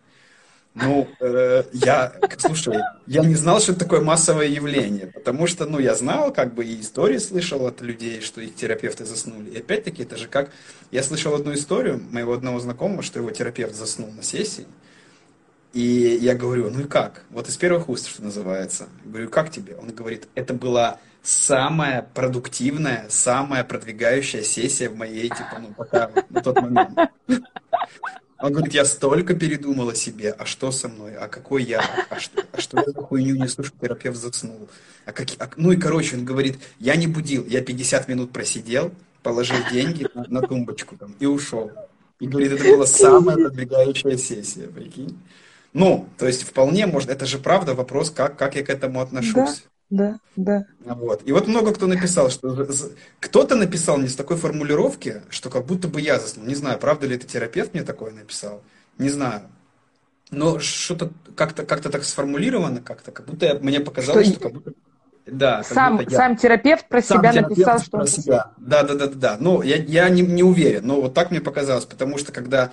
Ну, 0.74 1.08
э, 1.20 1.64
я, 1.74 2.14
слушай, 2.38 2.78
я 3.08 3.24
не 3.24 3.36
знал, 3.36 3.60
что 3.60 3.72
это 3.72 3.82
такое 3.82 4.02
массовое 4.02 4.46
явление, 4.46 5.08
потому 5.08 5.48
что, 5.48 5.66
ну, 5.66 5.80
я 5.80 5.96
знал, 5.96 6.32
как 6.32 6.54
бы, 6.54 6.66
и 6.66 6.82
истории 6.82 7.18
слышал 7.18 7.66
от 7.66 7.82
людей, 7.82 8.22
что 8.22 8.42
их 8.42 8.56
терапевты 8.56 9.06
заснули. 9.06 9.50
И 9.50 9.58
опять-таки, 9.58 10.04
это 10.04 10.18
же 10.18 10.28
как... 10.28 10.52
Я 10.92 11.02
слышал 11.02 11.34
одну 11.34 11.54
историю 11.54 12.02
моего 12.12 12.34
одного 12.34 12.60
знакомого, 12.60 13.02
что 13.02 13.20
его 13.20 13.32
терапевт 13.32 13.76
заснул 13.76 14.12
на 14.12 14.22
сессии, 14.22 14.68
и 15.74 16.18
я 16.22 16.36
говорю, 16.36 16.70
ну 16.70 16.82
и 16.82 16.84
как? 16.86 17.24
Вот 17.30 17.50
из 17.50 17.58
первых 17.58 17.90
уст, 17.90 18.08
что 18.08 18.24
называется. 18.24 18.88
Говорю, 19.04 19.30
как 19.30 19.52
тебе? 19.52 19.76
Он 19.76 19.90
говорит, 19.90 20.28
это 20.36 20.54
была 20.54 21.00
самая 21.28 22.08
продуктивная, 22.14 23.06
самая 23.10 23.66
продвигающая 23.66 24.44
сессия 24.44 24.88
в 24.88 24.96
моей, 24.96 25.28
типа, 25.28 25.58
ну, 25.60 25.74
пока 25.76 26.10
на 26.30 26.42
тот 26.42 26.62
момент. 26.62 26.98
Он 28.40 28.54
говорит, 28.54 28.74
я 28.74 28.86
столько 28.86 29.34
передумал 29.34 29.90
о 29.90 29.96
себе, 29.96 30.32
а 30.32 30.46
что 30.46 30.72
со 30.72 30.88
мной, 30.88 31.16
а 31.16 31.28
какой 31.28 31.64
я, 31.64 31.84
а 32.10 32.20
что, 32.20 32.44
а 32.54 32.62
что 32.62 32.78
я 32.78 32.86
за 32.86 33.02
хуйню 33.02 33.36
несу, 33.36 33.64
что 33.64 33.76
терапевт 33.82 34.16
заснул. 34.16 34.70
А 35.06 35.12
как, 35.12 35.28
а, 35.40 35.50
ну 35.58 35.72
и 35.72 35.76
короче, 35.76 36.16
он 36.16 36.24
говорит, 36.24 36.60
я 36.80 36.96
не 36.96 37.08
будил, 37.08 37.46
я 37.46 37.62
50 37.62 38.08
минут 38.08 38.32
просидел, 38.32 38.94
положил 39.22 39.58
деньги 39.72 40.08
на, 40.14 40.26
на 40.30 40.42
тумбочку 40.42 40.96
там 40.96 41.14
и 41.20 41.26
ушел. 41.26 41.72
И 42.20 42.28
говорит, 42.28 42.54
это 42.54 42.64
была 42.64 42.86
самая 42.86 43.36
продвигающая 43.36 44.18
сессия, 44.18 44.68
прикинь. 44.68 45.20
Ну, 45.74 46.08
то 46.18 46.26
есть 46.26 46.44
вполне 46.44 46.86
можно, 46.86 47.12
это 47.12 47.26
же 47.26 47.38
правда 47.38 47.74
вопрос, 47.74 48.12
как, 48.12 48.38
как 48.38 48.56
я 48.56 48.64
к 48.64 48.70
этому 48.70 49.02
отношусь. 49.02 49.66
Да 49.90 50.20
да. 50.36 50.66
Вот. 50.80 51.22
И 51.26 51.32
вот 51.32 51.48
много 51.48 51.74
кто 51.74 51.88
написал, 51.88 52.30
что 52.30 52.68
кто-то 53.20 53.56
написал 53.56 53.98
мне 53.98 54.10
с 54.10 54.16
такой 54.16 54.38
формулировки, 54.38 55.22
что 55.30 55.50
как 55.50 55.66
будто 55.66 55.88
бы 55.88 56.02
я 56.02 56.20
заснул. 56.20 56.46
Не 56.46 56.56
знаю, 56.56 56.78
правда 56.78 57.08
ли 57.08 57.16
это 57.16 57.26
терапевт 57.26 57.74
мне 57.74 57.84
такое 57.84 58.12
написал. 58.12 58.62
Не 58.98 59.10
знаю. 59.10 59.42
Но 60.30 60.60
что-то 60.60 61.12
как-то 61.36 61.64
как 61.64 61.82
так 61.82 62.04
сформулировано, 62.04 62.82
как-то, 62.82 63.12
как 63.12 63.26
будто 63.26 63.46
я, 63.46 63.54
мне 63.56 63.80
показалось, 63.80 64.28
что, 64.28 64.36
что 64.36 64.44
как 64.44 64.54
будто. 64.54 64.74
Да, 65.26 65.64
сам, 65.64 66.00
я... 66.02 66.10
сам 66.10 66.38
терапевт 66.38 66.88
про 66.88 67.02
сам 67.02 67.20
себя 67.20 67.32
терапевт 67.32 67.50
написал, 67.50 67.80
что 67.80 67.98
про 67.98 68.08
себя. 68.08 68.52
Да, 68.58 68.84
да, 68.84 68.96
да, 68.96 69.08
да, 69.08 69.16
да. 69.16 69.38
Ну, 69.40 69.62
я, 69.62 69.78
я 69.78 70.10
не, 70.10 70.22
не 70.22 70.44
уверен, 70.44 70.86
но 70.86 71.02
вот 71.02 71.14
так 71.14 71.32
мне 71.32 71.42
показалось, 71.42 71.86
потому 71.86 72.18
что 72.18 72.32
когда 72.32 72.72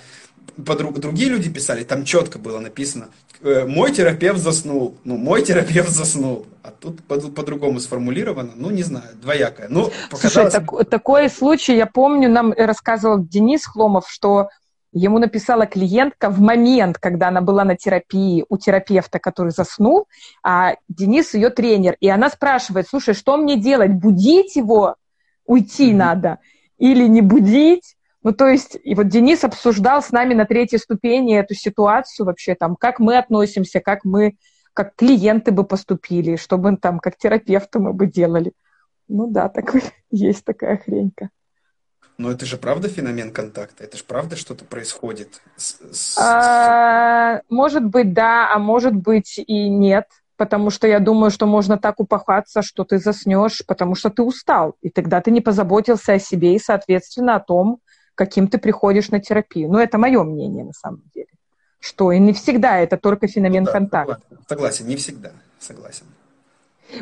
подруг, 0.65 0.99
другие 0.99 1.31
люди 1.31 1.51
писали, 1.51 1.85
там 1.85 2.05
четко 2.05 2.39
было 2.39 2.61
написано, 2.61 3.09
мой 3.43 3.93
терапевт 3.93 4.39
заснул, 4.39 4.97
ну, 5.05 5.17
мой 5.17 5.43
терапевт 5.43 5.91
заснул. 5.91 6.47
А 6.63 6.71
тут 6.71 7.03
по-другому 7.03 7.79
сформулировано, 7.79 8.53
ну, 8.57 8.71
не 8.71 8.83
знаю, 8.83 9.15
двоякое. 9.21 9.69
Ну, 9.69 9.91
показалось... 10.11 10.53
Слушай, 10.53 10.67
так, 10.67 10.89
такой 10.89 11.29
случай, 11.29 11.77
я 11.77 11.87
помню, 11.87 12.31
нам 12.31 12.53
рассказывал 12.53 13.19
Денис 13.19 13.67
Хломов, 13.67 14.09
что 14.09 14.49
ему 14.95 15.19
написала 15.19 15.67
клиентка 15.67 16.31
в 16.31 16.41
момент, 16.41 16.99
когда 16.99 17.29
она 17.29 17.41
была 17.41 17.65
на 17.65 17.77
терапии 17.77 18.47
у 18.49 18.57
терапевта, 18.57 19.19
который 19.19 19.51
заснул, 19.51 20.07
а 20.43 20.77
Денис 20.89 21.35
ее 21.35 21.51
тренер, 21.51 21.97
и 22.01 22.09
она 22.09 22.31
спрашивает, 22.31 22.89
слушай, 22.89 23.13
что 23.13 23.37
мне 23.37 23.57
делать, 23.57 23.91
будить 23.91 24.57
его, 24.57 24.95
уйти 25.45 25.91
mm-hmm. 25.91 25.97
надо, 25.97 26.39
или 26.79 27.07
не 27.07 27.21
будить? 27.21 27.97
Ну, 28.25 28.33
то 28.33 28.49
есть, 28.49 28.79
и 28.83 28.95
вот 28.95 29.09
Денис 29.09 29.45
обсуждал 29.45 30.03
с 30.03 30.11
нами 30.11 30.33
на 30.33 30.47
третьей 30.47 30.79
ступени 30.79 31.39
эту 31.39 31.55
ситуацию 31.55 32.25
вообще, 32.25 32.55
там, 32.55 32.75
как 32.75 32.99
мы 32.99 33.19
относимся, 33.19 33.81
как 33.81 34.05
мы, 34.05 34.37
как 34.73 34.97
клиенты 34.97 35.53
бы 35.53 35.65
поступили, 35.65 36.37
что 36.37 36.57
бы 36.57 36.75
там, 36.79 37.01
как 37.01 37.19
терапевты 37.19 37.79
мы 37.79 37.93
бы 37.93 38.07
делали. 38.07 38.53
Ну 39.09 39.31
да, 39.31 39.51
такой, 39.51 39.83
есть 40.11 40.43
такая 40.43 40.79
хренька. 40.79 41.29
Но 42.17 42.31
это 42.31 42.47
же 42.47 42.57
правда 42.57 42.89
феномен 42.89 43.31
контакта? 43.31 43.85
Это 43.85 43.99
же 43.99 44.05
правда 44.05 44.37
что-то 44.37 44.65
происходит? 44.65 45.43
С, 45.57 45.81
с... 45.93 46.19
А, 46.19 47.43
может 47.51 47.85
быть, 47.85 48.15
да, 48.15 48.55
а 48.55 48.59
может 48.59 48.95
быть 48.95 49.39
и 49.39 49.69
нет. 49.69 50.07
Потому 50.37 50.71
что 50.71 50.87
я 50.87 50.99
думаю, 50.99 51.31
что 51.31 51.47
можно 51.47 51.77
так 51.77 52.01
упахаться, 52.01 52.63
что 52.63 52.85
ты 52.85 52.99
заснешь, 52.99 53.63
потому 53.67 53.95
что 53.95 54.11
ты 54.11 54.23
устал. 54.23 54.77
И 54.81 54.91
тогда 54.91 55.21
ты 55.21 55.31
не 55.31 55.41
позаботился 55.41 56.15
о 56.15 56.19
себе 56.19 56.55
и, 56.55 56.59
соответственно, 56.59 57.37
о 57.37 57.41
том, 57.41 57.81
каким 58.15 58.49
ты 58.49 58.59
приходишь 58.59 59.11
на 59.11 59.21
терапию. 59.21 59.71
Ну, 59.71 59.79
это 59.79 59.99
мое 59.99 60.23
мнение 60.23 60.65
на 60.65 60.73
самом 60.73 61.03
деле. 61.15 61.29
Что 61.81 62.13
и 62.13 62.19
не 62.19 62.33
всегда 62.33 62.79
это 62.79 62.97
только 62.97 63.27
феномен 63.27 63.65
ну, 63.65 63.67
да, 63.67 63.73
контакта. 63.73 64.21
Согласен, 64.21 64.47
согласен, 64.49 64.87
не 64.87 64.97
всегда, 64.97 65.33
согласен. 65.59 66.07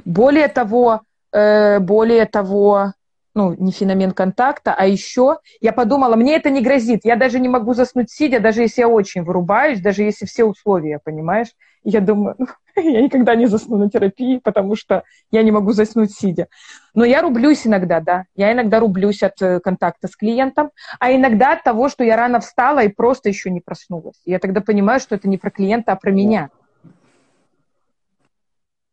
Более 0.04 0.48
того, 0.48 1.02
э, 1.32 1.78
более 1.78 2.26
того, 2.26 2.92
ну, 3.34 3.54
не 3.54 3.72
феномен 3.72 4.12
контакта, 4.12 4.74
а 4.74 4.86
еще 4.86 5.38
я 5.60 5.72
подумала, 5.72 6.16
мне 6.16 6.36
это 6.36 6.50
не 6.50 6.62
грозит. 6.62 7.04
Я 7.04 7.16
даже 7.16 7.38
не 7.38 7.48
могу 7.48 7.74
заснуть 7.74 8.10
сидя, 8.10 8.40
даже 8.40 8.62
если 8.62 8.82
я 8.82 8.88
очень 8.88 9.22
вырубаюсь, 9.22 9.80
даже 9.80 10.02
если 10.02 10.26
все 10.26 10.44
условия, 10.44 10.98
понимаешь? 11.02 11.48
Я 11.84 12.00
думаю, 12.00 12.34
ну, 12.38 12.46
я 12.76 13.02
никогда 13.02 13.34
не 13.34 13.46
засну 13.46 13.76
на 13.76 13.90
терапии, 13.90 14.38
потому 14.38 14.76
что 14.76 15.04
я 15.30 15.42
не 15.42 15.50
могу 15.50 15.72
заснуть 15.72 16.12
сидя. 16.12 16.48
Но 16.94 17.04
я 17.04 17.22
рублюсь 17.22 17.66
иногда, 17.66 18.00
да. 18.00 18.24
Я 18.34 18.52
иногда 18.52 18.80
рублюсь 18.80 19.22
от 19.22 19.40
э, 19.42 19.60
контакта 19.60 20.08
с 20.08 20.16
клиентом, 20.16 20.70
а 20.98 21.12
иногда 21.12 21.52
от 21.52 21.62
того, 21.62 21.88
что 21.88 22.04
я 22.04 22.16
рано 22.16 22.40
встала 22.40 22.80
и 22.84 22.88
просто 22.88 23.28
еще 23.28 23.50
не 23.50 23.60
проснулась. 23.60 24.20
Я 24.24 24.38
тогда 24.38 24.60
понимаю, 24.60 25.00
что 25.00 25.14
это 25.14 25.28
не 25.28 25.38
про 25.38 25.50
клиента, 25.50 25.92
а 25.92 25.96
про 25.96 26.10
меня. 26.10 26.50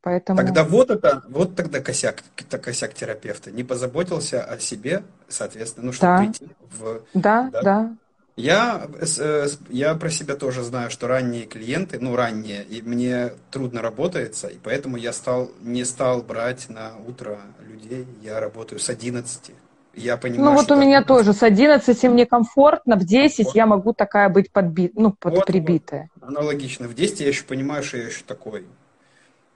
Поэтому... 0.02 0.38
Тогда 0.38 0.64
вот 0.64 0.90
это, 0.90 1.24
вот 1.28 1.56
тогда 1.56 1.82
косяк, 1.82 2.24
это 2.38 2.58
косяк 2.58 2.94
терапевта. 2.94 3.52
Не 3.52 3.64
позаботился 3.64 4.44
о 4.44 4.58
себе, 4.60 5.04
соответственно, 5.28 5.88
ну, 5.88 5.92
чтобы 5.92 6.14
да. 6.14 6.18
прийти 6.20 6.48
в... 6.72 7.02
Да, 7.14 7.50
да. 7.52 7.62
да. 7.62 7.96
Я, 8.40 8.88
э, 9.20 9.48
я 9.68 9.96
про 9.96 10.10
себя 10.10 10.36
тоже 10.36 10.64
знаю, 10.64 10.90
что 10.90 11.08
ранние 11.08 11.46
клиенты, 11.46 12.00
ну, 12.00 12.16
ранние, 12.16 12.64
и 12.64 12.82
мне 12.82 13.34
трудно 13.52 13.82
работается, 13.82 14.48
и 14.48 14.58
поэтому 14.64 14.96
я 14.96 15.12
стал, 15.12 15.52
не 15.62 15.84
стал 15.84 16.22
брать 16.22 16.70
на 16.70 16.94
утро 17.06 17.42
людей, 17.60 18.08
я 18.24 18.40
работаю 18.40 18.80
с 18.80 18.88
11. 18.90 19.52
Я 19.94 20.16
понимаю, 20.16 20.52
ну 20.52 20.56
вот 20.56 20.72
у 20.72 20.78
меня 20.78 21.04
тоже 21.04 21.34
с 21.34 21.44
11 21.44 22.02
мне 22.04 22.26
комфортно, 22.26 22.96
в 22.96 23.04
10 23.04 23.48
вот. 23.48 23.56
я 23.56 23.66
могу 23.66 23.92
такая 23.92 24.30
быть 24.30 24.52
подбит, 24.52 24.94
ну, 24.96 25.12
под, 25.12 25.36
вот, 25.36 25.46
прибитая. 25.46 26.10
Вот. 26.22 26.30
аналогично. 26.30 26.88
В 26.88 26.96
детстве 26.96 27.26
я 27.26 27.32
еще 27.32 27.44
понимаю, 27.44 27.84
что 27.84 27.98
я 27.98 28.06
еще 28.06 28.24
такой 28.26 28.66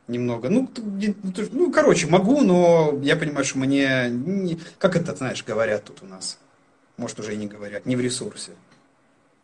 немного. 0.10 0.50
Ну, 0.50 0.70
ну, 1.54 1.72
короче, 1.72 2.08
могу, 2.08 2.42
но 2.42 3.00
я 3.02 3.16
понимаю, 3.16 3.46
что 3.46 3.60
мне... 3.60 4.10
Не, 4.10 4.60
как 4.78 4.98
это, 4.98 5.16
знаешь, 5.16 5.42
говорят 5.46 5.86
тут 5.86 6.00
у 6.02 6.06
нас? 6.06 6.38
Может, 6.98 7.22
уже 7.22 7.34
и 7.34 7.38
не 7.38 7.48
говорят. 7.48 7.86
Не 7.86 7.96
в 7.96 8.02
ресурсе. 8.02 8.52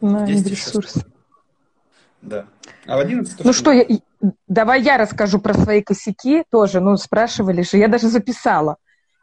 Не 0.01 0.41
в 0.41 0.47
ресурсе. 0.47 1.01
Да. 2.21 2.45
А 2.85 2.97
в 2.97 2.99
11 2.99 3.43
Ну 3.43 3.53
что, 3.53 3.71
я, 3.71 3.85
давай 4.47 4.81
я 4.81 4.97
расскажу 4.97 5.39
про 5.39 5.53
свои 5.53 5.81
косяки 5.81 6.43
тоже. 6.49 6.79
Ну, 6.81 6.97
спрашивали 6.97 7.61
же. 7.61 7.77
Я 7.77 7.87
даже 7.87 8.07
записала. 8.07 8.77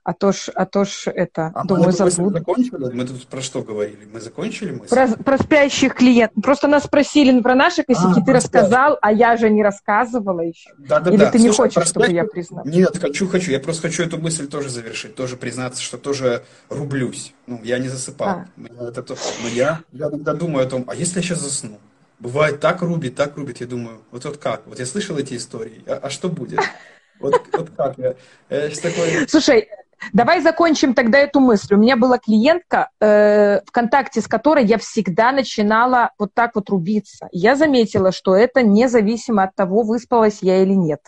А 0.07 0.13
то 0.13 0.31
ж, 0.31 0.51
а 0.55 0.67
то 0.67 0.85
ж 0.85 1.09
это, 1.09 1.51
а 1.53 1.65
думаю, 1.65 1.87
мы 1.87 1.93
забуду. 1.93 2.39
закончили? 2.39 2.93
Мы 2.93 3.05
тут 3.05 3.27
про 3.27 3.41
что 3.41 3.63
говорили? 3.63 4.07
Мы 4.13 4.21
закончили 4.21 4.71
мысль? 4.71 4.89
Про, 4.89 5.09
про 5.09 5.37
спящих 5.37 5.97
клиентов. 5.97 6.45
Просто 6.45 6.69
нас 6.69 6.85
спросили 6.85 7.41
про 7.41 7.57
наши 7.57 7.83
косяки, 7.83 8.21
а, 8.21 8.25
ты 8.25 8.33
рассказал, 8.33 8.99
а 9.03 9.11
я 9.11 9.37
же 9.37 9.51
не 9.51 9.65
рассказывала 9.65 10.43
еще. 10.43 10.71
Да, 10.79 11.01
да, 11.01 11.11
Или 11.11 11.19
да. 11.19 11.33
ты 11.33 11.41
Слушай, 11.41 11.51
не 11.51 11.57
хочешь, 11.57 11.89
чтобы 11.89 12.13
я 12.13 12.23
признал? 12.23 12.65
Нет, 12.65 12.97
хочу, 12.99 13.27
хочу. 13.27 13.51
Я 13.51 13.59
просто 13.59 13.83
хочу 13.83 14.05
эту 14.05 14.19
мысль 14.19 14.47
тоже 14.47 14.69
завершить, 14.69 15.17
тоже 15.17 15.37
признаться, 15.37 15.83
что 15.83 15.99
тоже 15.99 16.45
рублюсь. 16.69 17.35
Ну, 17.49 17.61
я 17.65 17.81
не 17.81 17.89
засыпал. 17.89 18.29
А. 18.29 18.47
Это 18.89 19.03
то, 19.03 19.17
но 19.43 19.49
я, 19.49 19.81
я 19.91 20.07
иногда 20.07 20.35
думаю 20.35 20.67
о 20.67 20.71
том, 20.71 20.85
а 20.87 20.95
если 20.95 21.17
я 21.17 21.23
сейчас 21.23 21.41
засну? 21.41 21.81
Бывает 22.21 22.61
так 22.61 22.81
рубит, 22.81 23.17
так 23.17 23.37
рубит, 23.37 23.61
я 23.61 23.67
думаю, 23.67 24.03
вот 24.13 24.25
вот 24.25 24.37
как? 24.37 24.69
Вот 24.69 24.79
я 24.79 24.87
слышал 24.87 25.19
эти 25.19 25.37
истории, 25.37 25.83
а, 25.89 25.99
а 26.05 26.11
что 26.11 26.29
будет? 26.29 26.61
Вот, 27.19 27.33
вот 27.53 27.71
как 27.75 27.97
я? 27.97 28.15
я 28.51 28.69
такой... 28.69 29.27
Слушай, 29.27 29.71
Давай 30.13 30.41
закончим 30.41 30.95
тогда 30.95 31.19
эту 31.19 31.41
мысль. 31.41 31.75
У 31.75 31.79
меня 31.79 31.97
была 31.97 32.19
клиентка, 32.19 32.91
э, 33.01 33.61
в 33.65 33.71
контакте 33.73 34.21
с 34.21 34.29
которой 34.29 34.65
я 34.65 34.79
всегда 34.79 35.33
начинала 35.33 36.11
вот 36.19 36.35
так 36.35 36.55
вот 36.55 36.69
рубиться. 36.71 37.29
Я 37.33 37.57
заметила, 37.57 38.13
что 38.13 38.37
это 38.37 38.63
независимо 38.63 39.45
от 39.45 39.55
того, 39.55 39.83
выспалась 39.83 40.39
я 40.43 40.63
или 40.63 40.75
нет. 40.75 41.01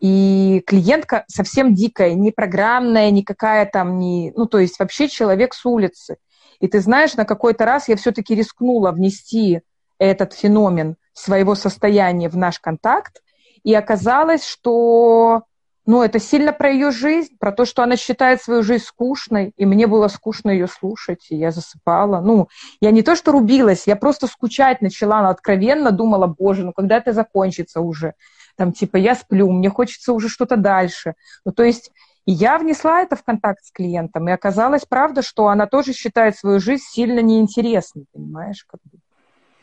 И 0.00 0.62
клиентка 0.66 1.24
совсем 1.28 1.74
дикая, 1.74 2.14
не 2.14 2.32
программная, 2.32 3.10
никакая 3.12 3.66
там, 3.66 3.98
не, 3.98 4.32
ну 4.36 4.46
то 4.46 4.58
есть 4.58 4.78
вообще 4.80 5.08
человек 5.08 5.54
с 5.54 5.64
улицы. 5.64 6.16
И 6.58 6.66
ты 6.66 6.80
знаешь, 6.80 7.14
на 7.14 7.24
какой-то 7.24 7.64
раз 7.64 7.88
я 7.88 7.96
все-таки 7.96 8.34
рискнула 8.34 8.90
внести 8.90 9.60
этот 9.98 10.32
феномен 10.32 10.96
своего 11.12 11.54
состояния 11.54 12.28
в 12.28 12.36
наш 12.36 12.58
контакт, 12.58 13.22
и 13.62 13.72
оказалось, 13.74 14.44
что 14.44 15.42
ну, 15.84 16.02
это 16.02 16.20
сильно 16.20 16.52
про 16.52 16.70
ее 16.70 16.90
жизнь, 16.90 17.36
про 17.38 17.50
то, 17.50 17.64
что 17.64 17.82
она 17.82 17.96
считает 17.96 18.40
свою 18.40 18.62
жизнь 18.62 18.84
скучной, 18.84 19.52
и 19.56 19.66
мне 19.66 19.86
было 19.86 20.08
скучно 20.08 20.50
ее 20.50 20.68
слушать, 20.68 21.26
и 21.30 21.36
я 21.36 21.50
засыпала. 21.50 22.20
Ну, 22.20 22.48
я 22.80 22.90
не 22.92 23.02
то, 23.02 23.16
что 23.16 23.32
рубилась, 23.32 23.86
я 23.86 23.96
просто 23.96 24.26
скучать 24.28 24.80
начала, 24.80 25.18
она 25.18 25.30
откровенно 25.30 25.90
думала, 25.90 26.26
боже, 26.26 26.64
ну 26.64 26.72
когда 26.72 26.98
это 26.98 27.12
закончится 27.12 27.80
уже? 27.80 28.14
Там, 28.56 28.72
типа, 28.72 28.96
я 28.96 29.14
сплю, 29.14 29.50
мне 29.50 29.70
хочется 29.70 30.12
уже 30.12 30.28
что-то 30.28 30.56
дальше. 30.56 31.14
Ну, 31.44 31.52
то 31.52 31.64
есть 31.64 31.90
я 32.26 32.58
внесла 32.58 33.00
это 33.02 33.16
в 33.16 33.24
контакт 33.24 33.64
с 33.64 33.72
клиентом, 33.72 34.28
и 34.28 34.32
оказалось, 34.32 34.84
правда, 34.84 35.22
что 35.22 35.48
она 35.48 35.66
тоже 35.66 35.92
считает 35.92 36.36
свою 36.36 36.60
жизнь 36.60 36.84
сильно 36.86 37.20
неинтересной, 37.20 38.06
понимаешь? 38.12 38.64
Как 38.68 38.80
бы. 38.84 38.98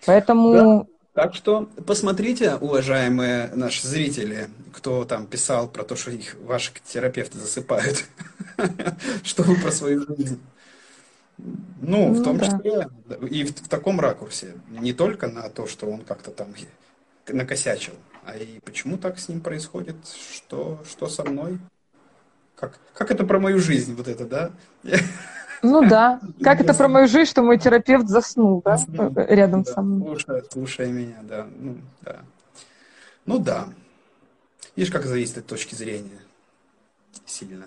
Поэтому... 0.05 0.53
Да. 0.53 0.85
Так 1.19 1.35
что 1.35 1.65
посмотрите, 1.85 2.55
уважаемые 2.55 3.51
наши 3.53 3.85
зрители, 3.85 4.47
кто 4.71 5.03
там 5.03 5.27
писал 5.27 5.67
про 5.67 5.83
то, 5.83 5.97
что 5.97 6.11
их 6.11 6.35
ваши 6.35 6.71
терапевты 6.85 7.37
засыпают, 7.37 8.05
что 9.23 9.43
вы 9.43 9.57
про 9.57 9.69
свою 9.69 10.05
жизнь. 10.07 10.39
Ну, 11.81 12.13
в 12.13 12.19
ну 12.19 12.23
том 12.23 12.39
числе 12.39 12.87
и 13.29 13.43
в, 13.43 13.67
таком 13.67 13.99
ракурсе. 13.99 14.53
Не 14.69 14.93
только 14.93 15.27
на 15.27 15.49
то, 15.49 15.67
что 15.67 15.87
он 15.87 16.05
как-то 16.05 16.31
там 16.31 16.55
накосячил, 17.27 17.95
а 18.23 18.37
и 18.37 18.61
почему 18.61 18.97
так 18.97 19.19
с 19.19 19.27
ним 19.27 19.41
происходит, 19.41 19.97
что, 20.33 20.81
что 20.89 21.09
со 21.09 21.25
мной. 21.25 21.59
Как, 22.55 22.79
как 22.93 23.11
это 23.11 23.25
про 23.25 23.39
мою 23.39 23.59
жизнь, 23.59 23.93
вот 23.93 24.07
это, 24.07 24.23
да? 24.23 24.51
Ну 25.61 25.87
да. 25.87 26.19
Как 26.41 26.61
это 26.61 26.73
про 26.73 26.87
мою 26.87 27.07
жизнь, 27.07 27.29
что 27.29 27.43
мой 27.43 27.57
терапевт 27.57 28.07
заснул, 28.07 28.61
да, 28.63 28.77
рядом 29.15 29.65
со 29.65 29.81
мной. 29.81 30.19
Слушай, 30.19 30.43
слушай 30.51 30.91
меня, 30.91 31.17
да. 31.23 31.47
Ну 31.59 31.77
да. 32.01 32.19
Ну 33.25 33.39
да. 33.39 33.67
Видишь, 34.75 34.91
как 34.91 35.05
зависит 35.05 35.39
от 35.39 35.45
точки 35.45 35.75
зрения. 35.75 36.19
Сильно. 37.25 37.65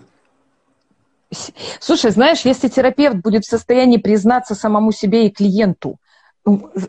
Слушай, 1.79 2.11
знаешь, 2.11 2.41
если 2.41 2.67
терапевт 2.67 3.17
будет 3.17 3.45
в 3.45 3.49
состоянии 3.49 3.97
признаться 3.97 4.55
самому 4.55 4.91
себе 4.91 5.27
и 5.27 5.31
клиенту, 5.31 5.99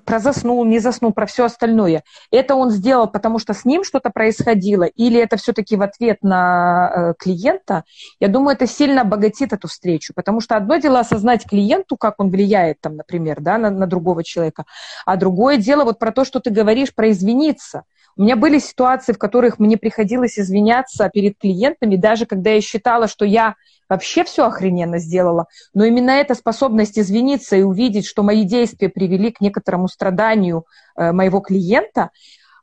про 0.04 0.18
заснул, 0.18 0.64
не 0.64 0.78
заснул, 0.78 1.12
про 1.12 1.26
все 1.26 1.44
остальное. 1.44 2.02
Это 2.30 2.54
он 2.56 2.70
сделал, 2.70 3.06
потому 3.06 3.38
что 3.38 3.54
с 3.54 3.64
ним 3.64 3.84
что-то 3.84 4.10
происходило, 4.10 4.84
или 4.84 5.20
это 5.20 5.36
все-таки 5.36 5.76
в 5.76 5.82
ответ 5.82 6.18
на 6.22 6.92
э, 6.94 7.14
клиента, 7.18 7.84
я 8.20 8.28
думаю, 8.28 8.56
это 8.56 8.66
сильно 8.66 9.02
обогатит 9.02 9.52
эту 9.52 9.68
встречу, 9.68 10.12
потому 10.14 10.40
что 10.40 10.56
одно 10.56 10.76
дело 10.76 11.00
осознать 11.00 11.46
клиенту, 11.46 11.96
как 11.96 12.18
он 12.18 12.30
влияет, 12.30 12.80
там, 12.80 12.96
например, 12.96 13.40
да, 13.40 13.58
на, 13.58 13.70
на 13.70 13.86
другого 13.86 14.24
человека, 14.24 14.64
а 15.06 15.16
другое 15.16 15.56
дело 15.56 15.84
вот 15.84 15.98
про 15.98 16.10
то, 16.10 16.24
что 16.24 16.40
ты 16.40 16.50
говоришь, 16.50 16.94
про 16.94 17.10
извиниться. 17.10 17.84
У 18.16 18.22
меня 18.22 18.36
были 18.36 18.58
ситуации, 18.58 19.12
в 19.12 19.18
которых 19.18 19.58
мне 19.58 19.76
приходилось 19.76 20.38
извиняться 20.38 21.08
перед 21.12 21.36
клиентами, 21.38 21.96
даже 21.96 22.26
когда 22.26 22.50
я 22.50 22.60
считала, 22.60 23.08
что 23.08 23.24
я 23.24 23.56
вообще 23.88 24.24
все 24.24 24.46
охрененно 24.46 24.98
сделала, 24.98 25.46
но 25.74 25.84
именно 25.84 26.10
эта 26.10 26.34
способность 26.34 26.98
извиниться 26.98 27.56
и 27.56 27.62
увидеть, 27.62 28.06
что 28.06 28.22
мои 28.22 28.44
действия 28.44 28.88
привели 28.88 29.30
к 29.30 29.40
некоторому 29.44 29.88
страданию 29.88 30.64
э, 30.96 31.12
моего 31.12 31.40
клиента, 31.40 32.10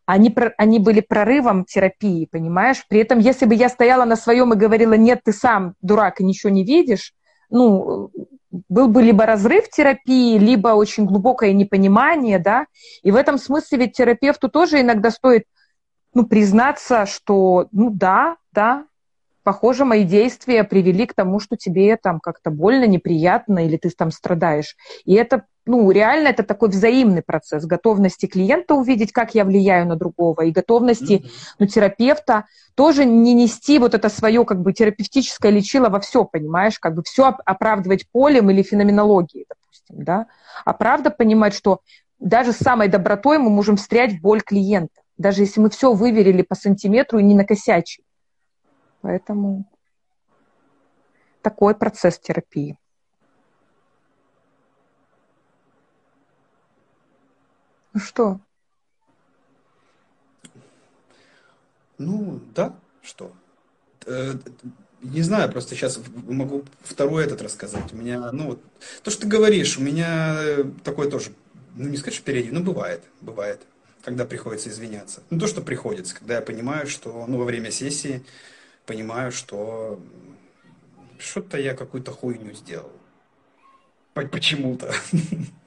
они, 0.06 0.36
они 0.58 0.80
были 0.80 1.00
прорывом 1.00 1.63
терапии, 1.63 2.28
понимаешь? 2.30 2.84
При 2.89 3.00
этом, 3.00 3.20
если 3.20 3.46
бы 3.46 3.56
я 3.56 3.70
стояла 3.70 4.06
на 4.06 4.15
своем 4.15 4.54
и 4.54 4.58
говорила, 4.58 4.94
нет, 4.94 5.22
ты 5.24 5.32
сам 5.32 5.76
дурак 5.82 6.20
и 6.20 6.26
ничего 6.26 6.52
не 6.52 6.65
видишь, 6.65 7.13
ну, 7.50 8.12
был 8.70 8.88
бы 8.88 9.02
либо 9.02 9.26
разрыв 9.26 9.70
терапии, 9.70 10.38
либо 10.38 10.70
очень 10.70 11.06
глубокое 11.06 11.54
непонимание, 11.54 12.39
да, 12.39 12.65
и 13.04 13.12
в 13.12 13.15
этом 13.15 13.38
смысле 13.38 13.78
ведь 13.78 13.94
терапевту 13.94 14.50
тоже 14.50 14.82
иногда 14.82 15.12
стоит, 15.12 15.46
ну, 16.13 16.26
признаться, 16.26 17.06
что, 17.06 17.67
ну, 17.72 17.89
да, 17.91 18.38
да, 18.52 18.86
похоже, 19.44 19.86
мои 19.86 20.04
действия 20.04 20.63
привели 20.63 21.06
к 21.06 21.13
тому, 21.13 21.39
что 21.39 21.56
тебе 21.56 21.96
там 21.98 22.20
как-то 22.20 22.52
больно, 22.52 22.86
неприятно, 22.86 23.65
или 23.65 23.78
ты 23.78 23.89
там 23.89 24.12
страдаешь. 24.12 24.76
И 25.06 25.13
это, 25.13 25.46
ну, 25.65 25.91
реально 25.91 26.30
это 26.30 26.43
такой 26.43 26.69
взаимный 26.69 27.21
процесс 27.21 27.65
готовности 27.65 28.26
клиента 28.26 28.74
увидеть, 28.74 29.12
как 29.12 29.36
я 29.36 29.45
влияю 29.45 29.88
на 29.88 29.95
другого, 29.95 30.41
и 30.41 30.52
готовности, 30.52 31.13
mm-hmm. 31.13 31.32
ну, 31.60 31.67
терапевта 31.67 32.45
тоже 32.76 33.06
не 33.06 33.34
нести 33.34 33.78
вот 33.78 33.93
это 33.93 34.10
свое, 34.10 34.43
как 34.43 34.62
бы, 34.62 34.74
терапевтическое 34.74 35.52
лечило 35.52 35.89
во 35.89 36.00
все, 36.00 36.26
понимаешь, 36.26 36.80
как 36.80 36.95
бы 36.95 37.04
все 37.04 37.36
оправдывать 37.45 38.10
полем 38.12 38.50
или 38.50 38.63
феноменологией, 38.63 39.45
допустим, 39.47 40.04
да, 40.04 40.28
а 40.65 40.74
правда 40.74 41.12
понимать, 41.12 41.54
что 41.54 41.82
даже 42.19 42.54
с 42.54 42.58
самой 42.58 42.88
добротой 42.88 43.38
мы 43.38 43.50
можем 43.50 43.78
встрять 43.78 44.13
в 44.13 44.21
боль 44.21 44.41
клиента, 44.41 45.02
даже 45.17 45.41
если 45.41 45.60
мы 45.60 45.69
все 45.69 45.93
выверили 45.93 46.41
по 46.41 46.56
сантиметру 46.56 47.19
и 47.19 47.24
не 47.24 47.36
накосячили. 47.36 48.06
Поэтому 49.02 49.65
такой 51.41 51.76
процесс 51.76 52.19
терапии. 52.19 52.78
Ну 57.93 57.99
что? 57.99 58.39
Ну, 61.97 62.41
да, 62.56 62.75
что? 63.01 63.34
Э, 64.06 64.34
не 65.01 65.21
знаю, 65.21 65.51
просто 65.51 65.75
сейчас 65.75 65.99
могу 66.25 66.63
второй 66.82 67.25
этот 67.25 67.41
рассказать. 67.41 67.91
У 67.93 67.95
меня, 67.95 68.32
ну, 68.32 68.60
то, 69.04 69.12
что 69.12 69.21
ты 69.21 69.27
говоришь, 69.27 69.77
у 69.77 69.82
меня 69.82 70.63
такое 70.84 71.10
тоже, 71.10 71.32
ну, 71.75 71.89
не 71.89 71.97
сказать, 71.97 72.15
что 72.15 72.23
перейди, 72.23 72.51
но 72.51 72.62
бывает, 72.62 73.04
бывает, 73.19 73.62
когда 74.04 74.25
приходится 74.25 74.69
извиняться. 74.69 75.21
Ну, 75.30 75.39
то, 75.39 75.47
что 75.47 75.62
приходится, 75.62 76.15
когда 76.15 76.36
я 76.36 76.41
понимаю, 76.41 76.88
что, 76.88 77.25
ну, 77.27 77.38
во 77.38 77.45
время 77.45 77.71
сессии 77.71 78.23
понимаю, 78.86 79.32
что 79.32 79.99
что-то 81.19 81.58
я 81.60 81.75
какую-то 81.75 82.12
хуйню 82.12 82.54
сделал. 82.54 82.91
Почему-то. 84.13 84.93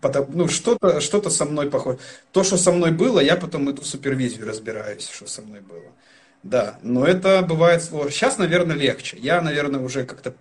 Потому, 0.00 0.26
ну, 0.32 0.48
что-то 0.48 1.00
что 1.00 1.28
со 1.30 1.44
мной 1.44 1.70
похоже. 1.70 1.98
То, 2.32 2.44
что 2.44 2.56
со 2.56 2.72
мной 2.72 2.90
было, 2.90 3.20
я 3.20 3.36
потом 3.36 3.70
иду 3.70 3.82
в 3.82 3.86
супервизию, 3.86 4.46
разбираюсь, 4.46 5.08
что 5.08 5.26
со 5.26 5.42
мной 5.42 5.60
было. 5.60 5.92
Да, 6.42 6.78
но 6.82 7.04
это 7.04 7.42
бывает 7.42 7.82
сложно. 7.82 8.10
Сейчас, 8.10 8.38
наверное, 8.38 8.76
легче. 8.76 9.18
Я, 9.18 9.42
наверное, 9.42 9.80
уже 9.80 10.04
как-то 10.04 10.34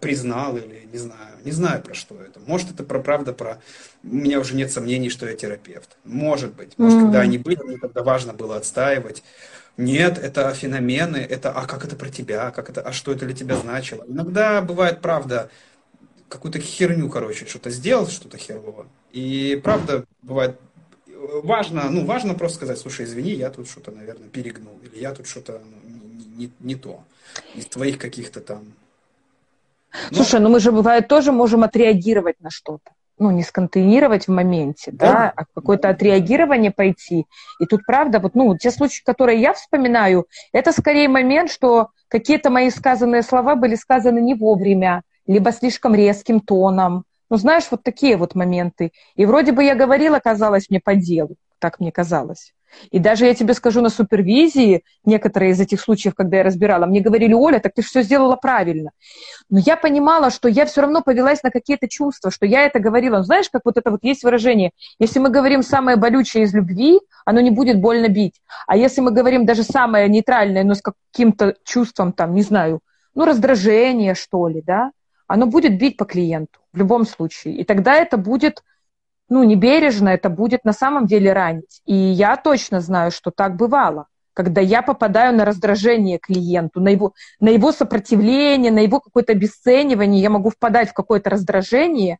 признал 0.00 0.56
или 0.56 0.88
не 0.92 0.98
знаю, 0.98 1.36
не 1.44 1.52
знаю 1.52 1.82
про 1.82 1.94
что 1.94 2.20
это. 2.20 2.40
Может, 2.46 2.72
это 2.72 2.82
про 2.84 2.98
правда 3.00 3.32
про... 3.32 3.60
У 4.02 4.14
меня 4.14 4.40
уже 4.40 4.54
нет 4.54 4.72
сомнений, 4.72 5.10
что 5.10 5.28
я 5.28 5.36
терапевт. 5.36 5.96
Может 6.04 6.54
быть. 6.54 6.78
Может, 6.78 6.98
mm-hmm. 6.98 7.02
когда 7.02 7.20
они 7.20 7.38
были, 7.38 7.62
мне 7.62 7.78
тогда 7.78 8.02
важно 8.02 8.32
было 8.32 8.56
отстаивать. 8.56 9.22
Нет, 9.76 10.18
это 10.18 10.52
феномены, 10.54 11.18
это 11.18 11.50
а 11.50 11.66
как 11.66 11.84
это 11.84 11.96
про 11.96 12.08
тебя, 12.08 12.50
как 12.50 12.70
это, 12.70 12.80
а 12.80 12.92
что 12.92 13.12
это 13.12 13.26
для 13.26 13.34
тебя 13.34 13.56
значило. 13.56 14.04
Иногда 14.08 14.62
бывает 14.62 15.02
правда, 15.02 15.50
какую-то 16.28 16.58
херню, 16.58 17.08
короче, 17.08 17.46
что-то 17.46 17.70
сделал, 17.70 18.08
что-то 18.08 18.38
херово. 18.38 18.86
И 19.12 19.60
правда, 19.62 20.04
бывает, 20.22 20.58
важно, 21.42 21.90
ну, 21.90 22.04
важно 22.04 22.34
просто 22.34 22.56
сказать, 22.56 22.78
слушай, 22.78 23.04
извини, 23.04 23.32
я 23.32 23.50
тут 23.50 23.68
что-то, 23.68 23.90
наверное, 23.90 24.28
перегнул, 24.28 24.78
или 24.82 25.00
я 25.00 25.12
тут 25.12 25.26
что-то 25.26 25.60
ну, 25.64 25.90
не, 25.90 26.46
не, 26.46 26.52
не 26.60 26.74
то 26.74 27.04
из 27.54 27.66
твоих 27.66 27.98
каких-то 27.98 28.40
там. 28.40 28.72
Но... 30.10 30.16
Слушай, 30.16 30.40
ну 30.40 30.50
мы 30.50 30.60
же 30.60 30.72
бывает 30.72 31.08
тоже 31.08 31.32
можем 31.32 31.62
отреагировать 31.64 32.40
на 32.40 32.50
что-то 32.50 32.92
ну, 33.18 33.30
не 33.30 33.42
сконтейнировать 33.42 34.26
в 34.26 34.30
моменте, 34.30 34.90
да, 34.92 35.12
да 35.12 35.32
а 35.34 35.44
какое-то 35.54 35.88
отреагирование 35.88 36.70
пойти. 36.70 37.26
И 37.58 37.66
тут, 37.66 37.84
правда, 37.86 38.18
вот, 38.18 38.34
ну, 38.34 38.56
те 38.56 38.70
случаи, 38.70 39.02
которые 39.04 39.40
я 39.40 39.54
вспоминаю, 39.54 40.26
это 40.52 40.72
скорее 40.72 41.08
момент, 41.08 41.50
что 41.50 41.88
какие-то 42.08 42.50
мои 42.50 42.70
сказанные 42.70 43.22
слова 43.22 43.56
были 43.56 43.74
сказаны 43.74 44.20
не 44.20 44.34
вовремя, 44.34 45.02
либо 45.26 45.52
слишком 45.52 45.94
резким 45.94 46.40
тоном. 46.40 47.04
Ну, 47.30 47.36
знаешь, 47.36 47.64
вот 47.70 47.82
такие 47.82 48.16
вот 48.16 48.34
моменты. 48.34 48.92
И 49.16 49.26
вроде 49.26 49.52
бы 49.52 49.64
я 49.64 49.74
говорила, 49.74 50.20
казалось 50.20 50.70
мне 50.70 50.80
по 50.80 50.94
делу, 50.94 51.36
так 51.58 51.80
мне 51.80 51.90
казалось. 51.90 52.52
И 52.90 52.98
даже 52.98 53.26
я 53.26 53.34
тебе 53.34 53.54
скажу 53.54 53.80
на 53.80 53.88
супервизии, 53.88 54.82
некоторые 55.04 55.52
из 55.52 55.60
этих 55.60 55.80
случаев, 55.80 56.14
когда 56.14 56.38
я 56.38 56.42
разбирала, 56.42 56.86
мне 56.86 57.00
говорили, 57.00 57.32
Оля, 57.32 57.58
так 57.58 57.72
ты 57.74 57.82
все 57.82 58.02
сделала 58.02 58.36
правильно. 58.36 58.90
Но 59.48 59.58
я 59.58 59.76
понимала, 59.76 60.30
что 60.30 60.48
я 60.48 60.66
все 60.66 60.82
равно 60.82 61.02
повелась 61.02 61.42
на 61.42 61.50
какие-то 61.50 61.88
чувства, 61.88 62.30
что 62.30 62.46
я 62.46 62.62
это 62.62 62.78
говорила. 62.78 63.18
Ну, 63.18 63.22
знаешь, 63.22 63.48
как 63.50 63.62
вот 63.64 63.76
это 63.76 63.90
вот 63.90 64.00
есть 64.02 64.24
выражение, 64.24 64.70
если 64.98 65.18
мы 65.18 65.30
говорим 65.30 65.62
самое 65.62 65.96
болючее 65.96 66.44
из 66.44 66.54
любви, 66.54 67.00
оно 67.24 67.40
не 67.40 67.50
будет 67.50 67.80
больно 67.80 68.08
бить. 68.08 68.40
А 68.66 68.76
если 68.76 69.00
мы 69.00 69.10
говорим 69.10 69.46
даже 69.46 69.62
самое 69.62 70.08
нейтральное, 70.08 70.64
но 70.64 70.74
с 70.74 70.82
каким-то 70.82 71.54
чувством, 71.64 72.12
там, 72.12 72.34
не 72.34 72.42
знаю, 72.42 72.80
ну, 73.14 73.24
раздражение, 73.24 74.14
что 74.14 74.48
ли, 74.48 74.62
да, 74.62 74.90
оно 75.26 75.46
будет 75.46 75.78
бить 75.78 75.96
по 75.96 76.04
клиенту 76.04 76.60
в 76.72 76.78
любом 76.78 77.06
случае. 77.06 77.56
И 77.56 77.64
тогда 77.64 77.94
это 77.94 78.16
будет 78.16 78.62
ну, 79.28 79.42
небережно, 79.42 80.10
это 80.10 80.28
будет 80.28 80.64
на 80.64 80.72
самом 80.72 81.06
деле 81.06 81.32
ранить. 81.32 81.80
И 81.84 81.94
я 81.94 82.36
точно 82.36 82.80
знаю, 82.80 83.10
что 83.10 83.30
так 83.30 83.56
бывало, 83.56 84.06
когда 84.34 84.60
я 84.60 84.82
попадаю 84.82 85.34
на 85.34 85.44
раздражение 85.44 86.18
клиенту, 86.18 86.80
на 86.80 86.88
его, 86.88 87.14
на 87.40 87.48
его 87.48 87.72
сопротивление, 87.72 88.70
на 88.70 88.80
его 88.80 89.00
какое-то 89.00 89.32
обесценивание, 89.32 90.22
я 90.22 90.30
могу 90.30 90.50
впадать 90.50 90.90
в 90.90 90.94
какое-то 90.94 91.30
раздражение, 91.30 92.18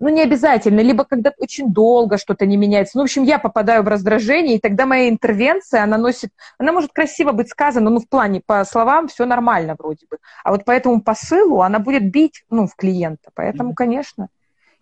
ну, 0.00 0.08
не 0.08 0.22
обязательно, 0.22 0.80
либо 0.80 1.04
когда 1.04 1.32
очень 1.38 1.72
долго 1.72 2.18
что-то 2.18 2.46
не 2.46 2.56
меняется. 2.56 2.96
Ну, 2.96 3.02
в 3.02 3.04
общем, 3.04 3.24
я 3.24 3.38
попадаю 3.38 3.82
в 3.82 3.88
раздражение, 3.88 4.56
и 4.56 4.60
тогда 4.60 4.86
моя 4.86 5.08
интервенция, 5.08 5.82
она 5.82 5.98
носит, 5.98 6.30
она 6.58 6.72
может 6.72 6.92
красиво 6.92 7.32
быть 7.32 7.48
сказана, 7.48 7.90
ну, 7.90 8.00
в 8.00 8.08
плане, 8.08 8.40
по 8.44 8.64
словам 8.64 9.08
все 9.08 9.26
нормально 9.26 9.74
вроде 9.78 10.06
бы. 10.08 10.18
А 10.44 10.52
вот 10.52 10.64
по 10.64 10.70
этому 10.70 11.02
посылу 11.02 11.62
она 11.62 11.78
будет 11.78 12.10
бить, 12.10 12.44
ну, 12.50 12.66
в 12.66 12.76
клиента. 12.76 13.30
Поэтому, 13.34 13.74
конечно, 13.74 14.28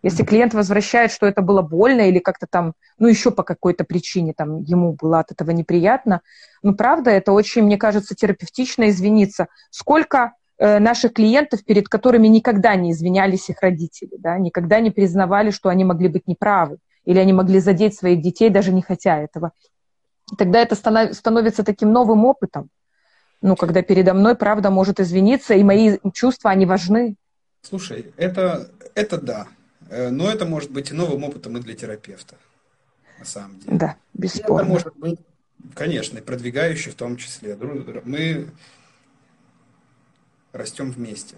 если 0.03 0.23
клиент 0.23 0.55
возвращает, 0.55 1.11
что 1.11 1.27
это 1.27 1.41
было 1.41 1.63
больно 1.63 2.03
или 2.03 2.19
как-то 2.19 2.47
там, 2.47 2.75
ну, 2.99 3.09
еще 3.09 3.31
по 3.31 3.43
какой-то 3.43 3.85
причине 3.85 4.35
там 4.37 4.61
ему 4.63 4.93
было 4.93 5.21
от 5.21 5.33
этого 5.33 5.51
неприятно, 5.51 6.21
ну, 6.63 6.75
правда, 6.75 7.11
это 7.11 7.33
очень, 7.33 7.63
мне 7.63 7.79
кажется, 7.79 8.15
терапевтично 8.15 8.91
извиниться. 8.91 9.49
Сколько 9.71 10.35
наших 10.59 11.13
клиентов, 11.13 11.65
перед 11.65 11.89
которыми 11.89 12.29
никогда 12.29 12.77
не 12.77 12.93
извинялись 12.93 13.51
их 13.51 13.61
родители, 13.61 14.17
да, 14.19 14.39
никогда 14.39 14.81
не 14.81 14.91
признавали, 14.91 15.51
что 15.51 15.69
они 15.69 15.85
могли 15.85 16.09
быть 16.09 16.27
неправы, 16.27 16.79
или 17.05 17.19
они 17.19 17.33
могли 17.33 17.61
задеть 17.61 17.95
своих 17.95 18.23
детей, 18.23 18.49
даже 18.51 18.73
не 18.73 18.83
хотя 18.83 19.19
этого. 19.19 19.53
Тогда 20.39 20.61
это 20.61 20.75
становится 20.75 21.63
таким 21.63 21.93
новым 21.93 22.25
опытом. 22.25 22.69
Ну, 23.43 23.55
когда 23.55 23.83
передо 23.83 24.15
мной 24.15 24.35
правда 24.35 24.71
может 24.71 24.99
извиниться, 24.99 25.55
и 25.55 25.63
мои 25.63 25.99
чувства, 26.13 26.51
они 26.51 26.67
важны. 26.67 27.17
Слушай, 27.63 28.13
это, 28.17 28.71
это 28.95 29.21
да. 29.21 29.47
Э, 29.89 30.11
но 30.11 30.31
это 30.31 30.47
может 30.47 30.71
быть 30.71 30.91
и 30.91 30.95
новым 30.95 31.25
опытом 31.25 31.57
и 31.57 31.61
для 31.61 31.75
терапевта, 31.75 32.37
на 33.19 33.25
самом 33.25 33.61
деле. 33.61 33.77
Да, 33.77 33.97
бесспорно. 34.15 34.63
это 34.63 34.69
может 34.69 34.97
быть, 34.97 35.21
конечно, 35.75 36.19
и 36.19 36.23
продвигающий 36.23 36.91
в 36.91 36.95
том 36.95 37.17
числе. 37.17 37.57
Мы 38.05 38.49
растем 40.57 40.91
вместе. 40.91 41.37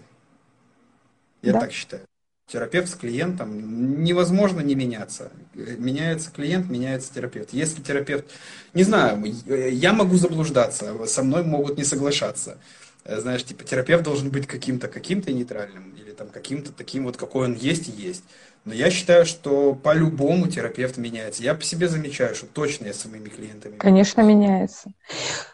Я 1.41 1.53
да. 1.53 1.61
так 1.61 1.71
считаю. 1.71 2.03
Терапевт 2.47 2.89
с 2.89 2.95
клиентом 2.95 4.03
невозможно 4.03 4.61
не 4.61 4.73
меняться. 4.73 5.31
Меняется 5.53 6.31
клиент, 6.31 6.67
меняется 6.67 7.13
терапевт. 7.13 7.53
Если 7.53 7.81
терапевт, 7.81 8.25
не 8.73 8.83
знаю, 8.83 9.23
я 9.45 9.93
могу 9.93 10.17
заблуждаться, 10.17 11.05
со 11.05 11.23
мной 11.23 11.43
могут 11.43 11.77
не 11.77 11.83
соглашаться. 11.83 12.57
Знаешь, 13.05 13.43
типа 13.43 13.63
терапевт 13.63 14.03
должен 14.03 14.29
быть 14.29 14.47
каким-то, 14.47 14.87
каким-то 14.87 15.31
нейтральным 15.31 15.91
или 15.91 16.11
там 16.11 16.27
каким-то 16.27 16.71
таким 16.71 17.05
вот, 17.05 17.17
какой 17.17 17.45
он 17.45 17.53
есть 17.53 17.87
и 17.87 17.91
есть. 17.91 18.23
Но 18.65 18.73
я 18.73 18.91
считаю, 18.91 19.25
что 19.25 19.73
по-любому 19.73 20.47
терапевт 20.47 20.97
меняется. 20.97 21.43
Я 21.43 21.55
по 21.55 21.63
себе 21.63 21.87
замечаю, 21.87 22.35
что 22.35 22.45
точно 22.45 22.87
я 22.87 22.93
с 22.93 22.99
своими 22.99 23.29
клиентами. 23.29 23.77
Конечно, 23.77 24.21
меняется. 24.21 24.91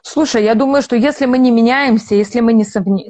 Слушай, 0.01 0.43
я 0.43 0.55
думаю, 0.55 0.81
что 0.81 0.95
если 0.95 1.25
мы 1.25 1.37
не 1.37 1.51
меняемся, 1.51 2.15
если 2.15 2.39
мы 2.39 2.53
не, 2.53 2.65
совне 2.65 3.09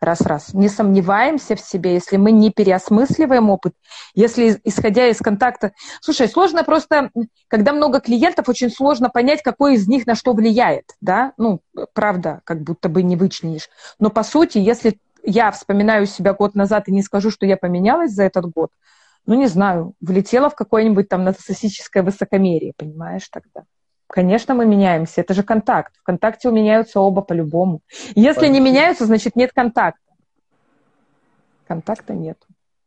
раз-раз, 0.00 0.54
не 0.54 0.68
сомневаемся 0.68 1.56
в 1.56 1.60
себе, 1.60 1.94
если 1.94 2.16
мы 2.16 2.32
не 2.32 2.50
переосмысливаем 2.50 3.50
опыт, 3.50 3.74
если 4.14 4.60
исходя 4.64 5.06
из 5.08 5.18
контакта... 5.18 5.72
Слушай, 6.00 6.28
сложно 6.28 6.64
просто, 6.64 7.10
когда 7.48 7.72
много 7.72 8.00
клиентов, 8.00 8.48
очень 8.48 8.70
сложно 8.70 9.10
понять, 9.10 9.42
какой 9.42 9.74
из 9.74 9.86
них 9.88 10.06
на 10.06 10.14
что 10.14 10.32
влияет, 10.32 10.84
да? 11.00 11.32
Ну, 11.36 11.60
правда, 11.92 12.40
как 12.44 12.62
будто 12.62 12.88
бы 12.88 13.02
не 13.02 13.16
вычленишь. 13.16 13.68
Но 13.98 14.10
по 14.10 14.22
сути, 14.22 14.58
если 14.58 14.98
я 15.22 15.50
вспоминаю 15.50 16.06
себя 16.06 16.32
год 16.32 16.54
назад 16.54 16.88
и 16.88 16.92
не 16.92 17.02
скажу, 17.02 17.30
что 17.30 17.46
я 17.46 17.56
поменялась 17.56 18.12
за 18.12 18.24
этот 18.24 18.46
год, 18.46 18.70
ну, 19.26 19.34
не 19.34 19.46
знаю, 19.46 19.94
влетела 20.00 20.48
в 20.50 20.54
какое-нибудь 20.54 21.08
там 21.08 21.24
нарциссическое 21.24 22.02
высокомерие, 22.02 22.72
понимаешь, 22.76 23.28
тогда. 23.28 23.64
Конечно, 24.10 24.54
мы 24.54 24.66
меняемся. 24.66 25.20
Это 25.20 25.34
же 25.34 25.44
контакт. 25.44 25.96
В 25.96 26.02
контакте 26.02 26.50
меняются 26.50 26.98
оба 27.00 27.22
по-любому. 27.22 27.80
Если 28.16 28.48
не 28.48 28.58
меняются, 28.58 29.06
значит 29.06 29.36
нет 29.36 29.52
контакта. 29.52 30.00
Контакта 31.68 32.12
нет. 32.12 32.36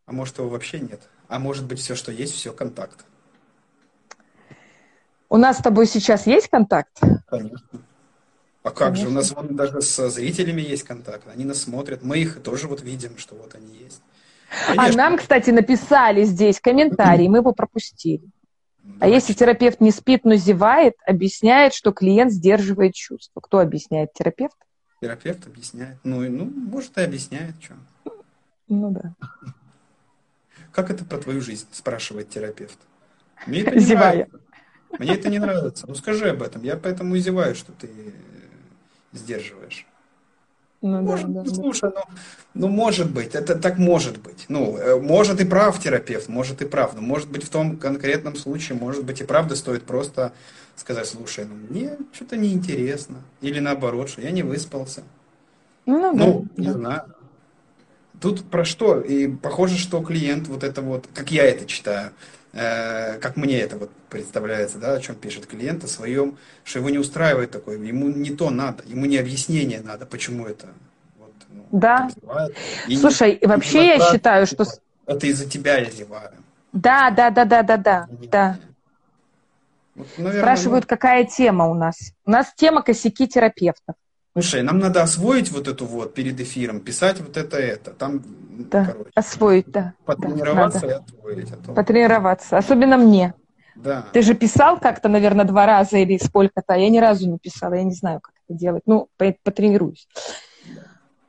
А 0.06 0.12
может 0.12 0.38
его 0.38 0.50
вообще 0.50 0.82
нет? 0.82 1.02
А 1.30 1.40
может 1.40 1.66
быть 1.66 1.80
все, 1.80 1.96
что 1.96 2.12
есть, 2.12 2.34
все 2.34 2.52
контакт? 2.52 3.06
У 5.30 5.38
нас 5.38 5.60
с 5.60 5.62
тобой 5.62 5.88
сейчас 5.88 6.28
есть 6.28 6.50
контакт? 6.50 7.00
Конечно. 7.28 7.80
А 8.62 8.70
как 8.72 8.90
Конечно. 8.90 9.04
же? 9.04 9.10
У 9.10 9.12
нас 9.12 9.32
вон 9.32 9.56
даже 9.56 9.82
со 9.82 10.10
зрителями 10.10 10.62
есть 10.62 10.84
контакт. 10.84 11.26
Они 11.34 11.46
нас 11.46 11.62
смотрят. 11.62 12.04
Мы 12.04 12.20
их 12.20 12.44
тоже 12.44 12.68
вот 12.68 12.82
видим, 12.82 13.18
что 13.18 13.36
вот 13.36 13.56
они 13.56 13.74
есть. 13.78 14.02
Конечно. 14.68 14.90
А 14.90 14.98
нам, 14.98 15.18
кстати, 15.18 15.52
написали 15.52 16.24
здесь 16.24 16.60
комментарий, 16.60 17.28
мы 17.30 17.38
его 17.38 17.54
пропустили. 17.54 18.30
А 19.00 19.08
если 19.08 19.34
терапевт 19.34 19.80
не 19.82 19.92
спит, 19.92 20.26
но 20.26 20.36
зевает, 20.36 20.96
объясняет, 21.06 21.74
что 21.74 21.92
клиент 21.92 22.32
сдерживает 22.32 22.94
чувства. 22.94 23.40
Кто 23.42 23.60
объясняет? 23.60 24.14
Терапевт? 24.14 24.58
Терапевт 25.02 25.46
объясняет. 25.48 25.98
Ну, 26.04 26.22
ну 26.30 26.46
может, 26.46 26.98
и 26.98 27.02
объясняет, 27.02 27.56
что. 27.62 27.76
Ну 28.68 28.92
да. 28.92 29.14
Как 30.72 30.90
это 30.90 31.06
про 31.06 31.18
твою 31.18 31.42
жизнь, 31.42 31.68
спрашивает 31.72 32.30
терапевт. 32.30 32.78
Мне 33.46 33.62
это 33.62 33.76
не 33.76 33.82
Зевая. 33.82 34.14
нравится. 34.14 34.40
Мне 35.00 35.14
это 35.16 35.30
не 35.30 35.40
нравится. 35.40 35.88
Ну 35.88 35.96
скажи 35.96 36.30
об 36.30 36.42
этом. 36.42 36.64
Я 36.64 36.78
поэтому 36.78 37.16
и 37.16 37.20
зеваю, 37.20 37.56
что 37.56 37.72
ты 37.72 37.90
сдерживаешь. 39.12 39.86
Ну, 40.84 41.02
может, 41.02 41.32
да, 41.32 41.44
да, 41.44 41.50
слушай, 41.50 41.92
да. 41.96 42.04
ну, 42.54 42.68
ну, 42.68 42.68
может 42.68 43.10
быть, 43.10 43.36
это 43.36 43.56
так 43.56 43.78
может 43.78 44.22
быть. 44.22 44.46
Ну, 44.50 44.78
э, 44.78 45.00
может 45.00 45.40
и 45.40 45.46
прав 45.46 45.82
терапевт, 45.82 46.28
может 46.28 46.62
и 46.62 46.66
прав. 46.66 46.94
Но 46.94 47.02
может 47.02 47.32
быть 47.32 47.46
в 47.46 47.50
том 47.50 47.78
конкретном 47.78 48.36
случае, 48.36 48.78
может 48.78 49.06
быть 49.06 49.22
и 49.22 49.24
правда 49.24 49.56
стоит 49.56 49.84
просто 49.84 50.34
сказать, 50.76 51.08
слушай, 51.08 51.46
ну 51.46 51.56
мне 51.70 51.98
что-то 52.12 52.36
неинтересно. 52.36 53.16
Или 53.40 53.62
наоборот, 53.62 54.10
что 54.10 54.20
я 54.20 54.32
не 54.32 54.44
выспался. 54.44 55.04
Ну, 55.86 56.14
ну 56.14 56.48
да, 56.58 56.62
не 56.62 56.68
да. 56.68 56.74
знаю. 56.74 57.04
Тут 58.20 58.44
про 58.44 58.66
что? 58.66 59.00
И 59.00 59.28
похоже, 59.28 59.78
что 59.78 60.02
клиент 60.02 60.50
вот 60.50 60.66
это 60.66 60.82
вот, 60.82 61.08
как 61.14 61.32
я 61.32 61.46
это 61.46 61.66
читаю, 61.66 62.12
как 62.54 63.36
мне 63.36 63.60
это 63.60 63.78
вот 63.78 63.92
представляется, 64.10 64.78
да, 64.78 64.94
о 64.94 65.00
чем 65.00 65.16
пишет 65.16 65.48
клиент, 65.48 65.84
о 65.84 65.88
своем, 65.88 66.38
что 66.64 66.80
его 66.80 66.92
не 66.92 67.00
устраивает 67.00 67.50
такое, 67.50 67.78
ему 67.80 68.10
не 68.10 68.30
то 68.30 68.52
надо, 68.52 68.84
ему 68.86 69.06
не 69.06 69.18
объяснение 69.18 69.82
надо, 69.82 70.06
почему 70.06 70.46
это. 70.46 70.68
Вот, 71.18 71.34
ну, 71.50 71.66
да. 71.72 72.10
И 72.88 72.96
Слушай, 72.96 73.40
не, 73.42 73.48
вообще 73.48 73.88
я 73.88 74.12
считаю, 74.12 74.46
что... 74.46 74.66
Это 75.08 75.26
из-за 75.26 75.50
тебя 75.50 75.80
я 75.80 75.90
зеваю. 75.90 76.32
Да, 76.74 77.10
да, 77.10 77.32
да, 77.32 77.46
да, 77.46 77.64
да, 77.64 77.78
да, 77.78 78.08
да. 78.30 78.60
Вот, 79.96 80.08
наверное, 80.18 80.42
Спрашивают, 80.42 80.86
ну... 80.86 80.90
какая 80.90 81.24
тема 81.26 81.68
у 81.68 81.74
нас. 81.74 82.14
У 82.26 82.32
нас 82.32 82.54
тема 82.56 82.84
косяки 82.84 83.28
терапевтов. 83.28 83.96
Слушай, 84.34 84.64
нам 84.64 84.80
надо 84.80 85.04
освоить 85.04 85.52
вот 85.52 85.68
эту 85.68 85.86
вот 85.86 86.16
перед 86.16 86.40
эфиром, 86.40 86.80
писать 86.80 87.20
вот 87.22 87.38
это 87.38 87.58
это. 87.58 87.92
Там, 87.92 88.24
да, 88.26 88.86
короче, 88.86 89.12
освоить, 89.14 89.68
да. 89.68 89.94
Потренироваться 90.06 90.82
да, 90.82 90.88
и 90.88 90.92
освоить. 90.92 91.52
А 91.52 91.58
то... 91.58 91.74
Потренироваться, 91.74 92.58
особенно 92.58 92.98
мне. 92.98 93.36
Да. 93.76 94.06
Ты 94.12 94.24
же 94.24 94.34
писал 94.34 94.80
как-то, 94.80 95.08
наверное, 95.08 95.46
два 95.46 95.66
раза 95.66 95.98
или 95.98 96.18
сколько-то, 96.18 96.74
я 96.74 96.90
ни 96.90 96.98
разу 96.98 97.30
не 97.30 97.38
писала, 97.38 97.76
я 97.76 97.84
не 97.84 97.94
знаю, 97.94 98.22
как 98.22 98.34
это 98.48 98.58
делать. 98.58 98.84
Ну, 98.88 99.08
потренируюсь. 99.18 100.08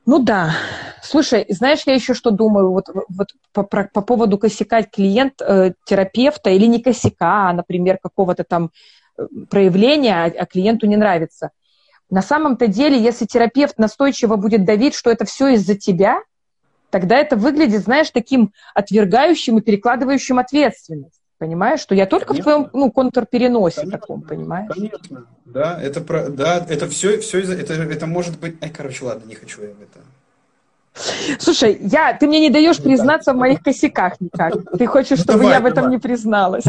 Ну 0.07 0.19
да. 0.19 0.53
Слушай, 1.01 1.45
знаешь, 1.49 1.83
я 1.85 1.93
еще 1.93 2.13
что 2.13 2.31
думаю 2.31 2.71
вот, 2.71 2.89
вот 3.09 3.29
по, 3.53 3.63
по, 3.63 3.89
по 3.91 4.01
поводу 4.01 4.37
косяка 4.37 4.83
клиент 4.83 5.41
э, 5.41 5.73
терапевта 5.85 6.49
или 6.51 6.65
не 6.65 6.81
косяка, 6.81 7.49
а, 7.49 7.53
например, 7.53 7.99
какого-то 8.01 8.43
там 8.43 8.71
э, 9.17 9.27
проявления, 9.49 10.13
а, 10.13 10.25
а 10.25 10.45
клиенту 10.45 10.85
не 10.87 10.97
нравится. 10.97 11.51
На 12.09 12.21
самом-то 12.21 12.67
деле, 12.67 13.01
если 13.01 13.25
терапевт 13.25 13.77
настойчиво 13.77 14.35
будет 14.35 14.63
давить, 14.63 14.95
что 14.95 15.09
это 15.09 15.25
все 15.25 15.49
из-за 15.55 15.75
тебя, 15.75 16.21
тогда 16.89 17.17
это 17.17 17.35
выглядит, 17.35 17.83
знаешь, 17.83 18.09
таким 18.11 18.53
отвергающим 18.73 19.57
и 19.57 19.61
перекладывающим 19.61 20.39
ответственность. 20.39 21.19
Понимаешь, 21.37 21.81
что 21.81 21.95
я 21.95 22.05
только 22.05 22.27
конечно. 22.27 22.41
в 22.41 22.53
твоем 22.53 22.69
ну, 22.71 22.91
контрпереносе 22.91 23.81
конечно, 23.81 23.99
таком, 23.99 24.21
понимаешь? 24.21 24.71
Конечно, 24.73 25.25
да, 25.43 25.81
это, 25.81 25.99
про, 25.99 26.29
да, 26.29 26.65
это 26.69 26.87
все, 26.87 27.19
все 27.19 27.39
это, 27.41 27.73
это 27.73 28.07
может 28.07 28.39
быть... 28.39 28.55
Ай, 28.63 28.69
короче, 28.69 29.03
ладно, 29.03 29.27
не 29.27 29.35
хочу 29.35 29.61
я 29.61 29.69
в 29.69 29.81
это. 29.81 29.99
Слушай, 31.39 31.77
я, 31.81 32.13
ты 32.13 32.25
мне 32.27 32.39
не 32.39 32.49
даешь 32.49 32.81
признаться 32.81 33.33
в 33.33 33.35
моих 33.35 33.61
косяках 33.61 34.13
никак. 34.21 34.53
Ты 34.77 34.85
хочешь, 34.85 35.17
ну, 35.17 35.23
чтобы 35.23 35.39
давай, 35.39 35.55
я 35.55 35.59
в 35.59 35.65
этом 35.65 35.75
давай. 35.75 35.91
не 35.91 35.97
призналась. 35.97 36.63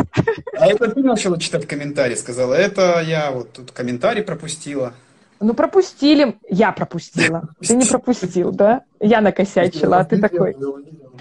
А 0.59 0.67
это 0.67 0.91
ты 0.91 1.01
начала 1.01 1.39
читать 1.39 1.67
комментарии, 1.67 2.17
сказала. 2.17 2.55
Это 2.55 3.01
я 3.07 3.31
вот 3.31 3.53
тут 3.53 3.71
комментарий 3.71 4.25
пропустила. 4.25 4.95
Ну, 5.41 5.55
пропустили. 5.55 6.39
Я 6.49 6.73
пропустила. 6.73 7.49
Ты 7.61 7.77
не 7.77 7.85
пропустил, 7.85 8.53
да? 8.53 8.83
Я 9.01 9.21
накосячила, 9.21 9.99
а 9.99 10.05
ты 10.05 10.19
такой. 10.19 10.57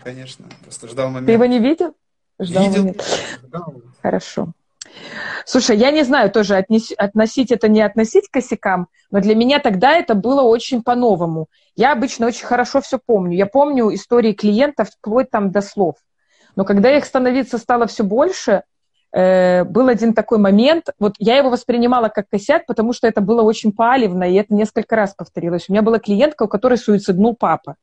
Конечно, 0.03 0.45
просто 0.63 0.87
ждал 0.87 1.07
момент. 1.07 1.27
Ты 1.27 1.33
его 1.33 1.45
не 1.45 1.59
видел? 1.59 1.95
Ждал 2.39 2.69
видел. 2.69 2.95
Хорошо. 4.01 4.53
Слушай, 5.45 5.77
я 5.77 5.91
не 5.91 6.03
знаю 6.03 6.31
тоже, 6.31 6.55
отнес, 6.55 6.91
относить 6.97 7.51
это, 7.51 7.67
не 7.67 7.81
относить 7.81 8.29
к 8.29 8.33
косякам, 8.33 8.87
но 9.11 9.19
для 9.19 9.35
меня 9.35 9.59
тогда 9.59 9.93
это 9.93 10.15
было 10.15 10.41
очень 10.41 10.83
по-новому. 10.83 11.47
Я 11.75 11.91
обычно 11.91 12.27
очень 12.27 12.45
хорошо 12.45 12.81
все 12.81 12.99
помню. 13.03 13.37
Я 13.37 13.45
помню 13.45 13.93
истории 13.93 14.33
клиентов 14.33 14.89
вплоть 14.89 15.29
там 15.29 15.51
до 15.51 15.61
слов. 15.61 15.95
Но 16.55 16.63
когда 16.63 16.95
их 16.95 17.05
становиться 17.05 17.57
стало 17.57 17.87
все 17.87 18.03
больше, 18.03 18.63
э, 19.15 19.63
был 19.63 19.87
один 19.87 20.13
такой 20.13 20.37
момент, 20.37 20.89
вот 20.99 21.15
я 21.19 21.37
его 21.37 21.49
воспринимала 21.49 22.09
как 22.09 22.29
косяк, 22.29 22.65
потому 22.65 22.93
что 22.93 23.07
это 23.07 23.21
было 23.21 23.41
очень 23.41 23.71
палевно, 23.71 24.23
и 24.29 24.35
это 24.35 24.53
несколько 24.53 24.95
раз 24.95 25.13
повторилось. 25.15 25.65
У 25.67 25.71
меня 25.71 25.81
была 25.81 25.99
клиентка, 25.99 26.43
у 26.43 26.47
которой 26.47 26.77
суициднул 26.77 27.35
папа. 27.35 27.75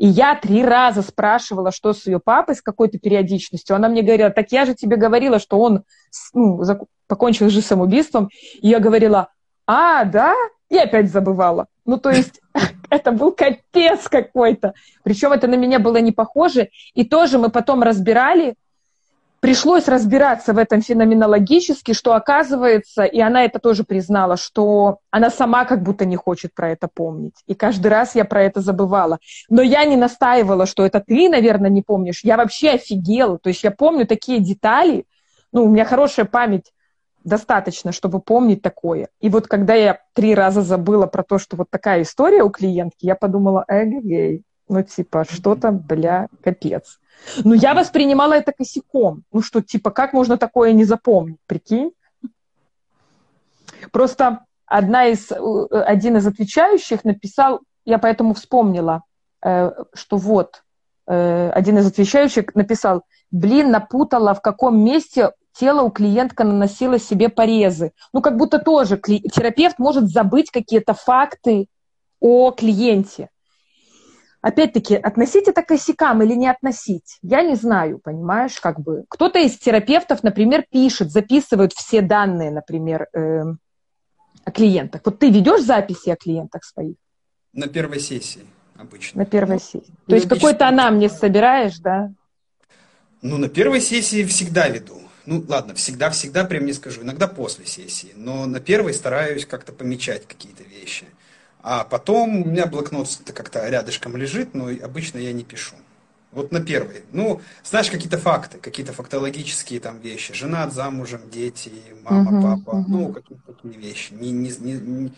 И 0.00 0.06
я 0.06 0.34
три 0.34 0.64
раза 0.64 1.02
спрашивала, 1.02 1.72
что 1.72 1.92
с 1.92 2.06
ее 2.06 2.20
папой, 2.20 2.54
с 2.54 2.62
какой-то 2.62 2.98
периодичностью. 2.98 3.76
Она 3.76 3.88
мне 3.90 4.00
говорила, 4.00 4.30
так 4.30 4.50
я 4.50 4.64
же 4.64 4.74
тебе 4.74 4.96
говорила, 4.96 5.38
что 5.38 5.60
он 5.60 5.82
ну, 6.32 6.62
покончил 7.06 7.50
же 7.50 7.60
самоубийством. 7.60 8.30
И 8.62 8.68
я 8.68 8.78
говорила, 8.78 9.28
а, 9.66 10.04
да? 10.04 10.34
И 10.70 10.78
опять 10.78 11.10
забывала. 11.10 11.66
Ну, 11.84 11.98
то 11.98 12.08
есть 12.08 12.40
это 12.90 13.12
был 13.12 13.32
капец 13.32 14.08
какой-то. 14.08 14.72
Причем 15.02 15.32
это 15.32 15.46
на 15.48 15.56
меня 15.56 15.78
было 15.78 15.98
не 15.98 16.12
похоже. 16.12 16.70
И 16.94 17.04
тоже 17.04 17.38
мы 17.38 17.50
потом 17.50 17.82
разбирали, 17.82 18.54
пришлось 19.40 19.88
разбираться 19.88 20.52
в 20.52 20.58
этом 20.58 20.82
феноменологически, 20.82 21.92
что 21.92 22.14
оказывается, 22.14 23.04
и 23.04 23.18
она 23.20 23.44
это 23.44 23.58
тоже 23.58 23.84
признала, 23.84 24.36
что 24.36 24.98
она 25.10 25.30
сама 25.30 25.64
как 25.64 25.82
будто 25.82 26.04
не 26.04 26.16
хочет 26.16 26.54
про 26.54 26.70
это 26.70 26.88
помнить. 26.92 27.34
И 27.46 27.54
каждый 27.54 27.88
раз 27.88 28.14
я 28.14 28.24
про 28.24 28.42
это 28.42 28.60
забывала. 28.60 29.18
Но 29.48 29.62
я 29.62 29.84
не 29.84 29.96
настаивала, 29.96 30.66
что 30.66 30.84
это 30.84 31.00
ты, 31.00 31.28
наверное, 31.28 31.70
не 31.70 31.82
помнишь. 31.82 32.20
Я 32.22 32.36
вообще 32.36 32.70
офигела. 32.70 33.38
То 33.38 33.48
есть 33.48 33.64
я 33.64 33.70
помню 33.70 34.06
такие 34.06 34.40
детали. 34.40 35.06
Ну, 35.52 35.64
у 35.64 35.68
меня 35.68 35.84
хорошая 35.84 36.26
память 36.26 36.72
достаточно, 37.24 37.92
чтобы 37.92 38.20
помнить 38.20 38.62
такое. 38.62 39.08
И 39.20 39.28
вот 39.28 39.46
когда 39.46 39.74
я 39.74 40.00
три 40.14 40.34
раза 40.34 40.62
забыла 40.62 41.06
про 41.06 41.22
то, 41.22 41.38
что 41.38 41.56
вот 41.56 41.68
такая 41.70 42.02
история 42.02 42.42
у 42.42 42.50
клиентки, 42.50 43.06
я 43.06 43.14
подумала, 43.14 43.64
эгегей, 43.68 44.44
ну 44.68 44.82
типа, 44.82 45.24
что-то, 45.28 45.72
бля, 45.72 46.28
капец. 46.42 46.99
Ну, 47.44 47.54
я 47.54 47.74
воспринимала 47.74 48.34
это 48.34 48.52
косяком. 48.52 49.24
Ну, 49.32 49.42
что, 49.42 49.60
типа, 49.60 49.90
как 49.90 50.12
можно 50.12 50.36
такое 50.36 50.72
не 50.72 50.84
запомнить, 50.84 51.38
прикинь? 51.46 51.92
Просто 53.92 54.44
одна 54.66 55.06
из, 55.06 55.30
э, 55.30 55.36
один 55.82 56.16
из 56.16 56.26
отвечающих 56.26 57.04
написал, 57.04 57.60
я 57.84 57.98
поэтому 57.98 58.34
вспомнила, 58.34 59.02
э, 59.42 59.70
что 59.94 60.16
вот, 60.16 60.62
э, 61.06 61.50
один 61.50 61.78
из 61.78 61.86
отвечающих 61.86 62.54
написал, 62.54 63.02
блин, 63.30 63.70
напутала, 63.70 64.34
в 64.34 64.42
каком 64.42 64.82
месте 64.82 65.32
тело 65.52 65.82
у 65.82 65.90
клиентка 65.90 66.44
наносило 66.44 66.98
себе 66.98 67.28
порезы. 67.28 67.92
Ну, 68.12 68.20
как 68.20 68.36
будто 68.36 68.58
тоже 68.58 68.96
терапевт 68.96 69.78
может 69.78 70.08
забыть 70.08 70.50
какие-то 70.50 70.94
факты 70.94 71.66
о 72.20 72.50
клиенте 72.52 73.30
опять-таки, 74.40 74.94
относить 74.96 75.48
это 75.48 75.62
к 75.62 75.68
косякам 75.68 76.22
или 76.22 76.34
не 76.34 76.48
относить, 76.48 77.18
я 77.22 77.42
не 77.42 77.54
знаю, 77.54 77.98
понимаешь, 77.98 78.58
как 78.60 78.80
бы. 78.80 79.04
Кто-то 79.08 79.38
из 79.38 79.58
терапевтов, 79.58 80.22
например, 80.22 80.64
пишет, 80.70 81.10
записывают 81.10 81.72
все 81.72 82.00
данные, 82.00 82.50
например, 82.50 83.06
э, 83.12 83.42
о 84.44 84.50
клиентах. 84.50 85.02
Вот 85.04 85.18
ты 85.18 85.30
ведешь 85.30 85.62
записи 85.62 86.10
о 86.10 86.16
клиентах 86.16 86.64
своих? 86.64 86.96
На 87.52 87.66
первой 87.66 88.00
сессии 88.00 88.42
обычно. 88.76 89.20
На 89.20 89.26
первой 89.26 89.58
сессии. 89.60 89.92
То 90.06 90.14
есть 90.14 90.28
какой-то 90.28 90.68
анамнез 90.68 91.18
собираешь, 91.18 91.78
да? 91.78 92.12
Ну, 93.22 93.36
на 93.36 93.48
первой 93.48 93.80
сессии 93.80 94.24
всегда 94.24 94.68
веду. 94.68 95.00
Ну, 95.26 95.44
ладно, 95.46 95.74
всегда-всегда 95.74 96.44
прям 96.44 96.64
не 96.64 96.72
скажу. 96.72 97.02
Иногда 97.02 97.28
после 97.28 97.66
сессии. 97.66 98.12
Но 98.16 98.46
на 98.46 98.60
первой 98.60 98.94
стараюсь 98.94 99.44
как-то 99.44 99.72
помечать 99.72 100.26
какие-то 100.26 100.62
вещи. 100.62 101.06
А 101.62 101.84
потом 101.84 102.42
у 102.42 102.44
меня 102.46 102.66
блокнот 102.66 103.08
как-то 103.34 103.68
рядышком 103.68 104.16
лежит, 104.16 104.54
но 104.54 104.68
обычно 104.68 105.18
я 105.18 105.32
не 105.32 105.44
пишу. 105.44 105.76
Вот 106.32 106.52
на 106.52 106.60
первый. 106.60 107.02
Ну, 107.12 107.40
знаешь, 107.64 107.90
какие-то 107.90 108.16
факты, 108.16 108.58
какие-то 108.58 108.92
фактологические 108.92 109.80
там 109.80 109.98
вещи. 109.98 110.32
Жена 110.32 110.70
замужем, 110.70 111.22
дети, 111.28 111.72
мама, 112.02 112.30
uh-huh, 112.30 112.62
папа. 112.64 112.76
Uh-huh. 112.76 112.84
Ну, 112.86 113.12
какие-то 113.12 113.52
такие 113.52 113.74
вещи. 113.74 114.12
Не, 114.12 114.30
не, 114.30 114.50
не, 114.60 114.72
не, 114.74 115.12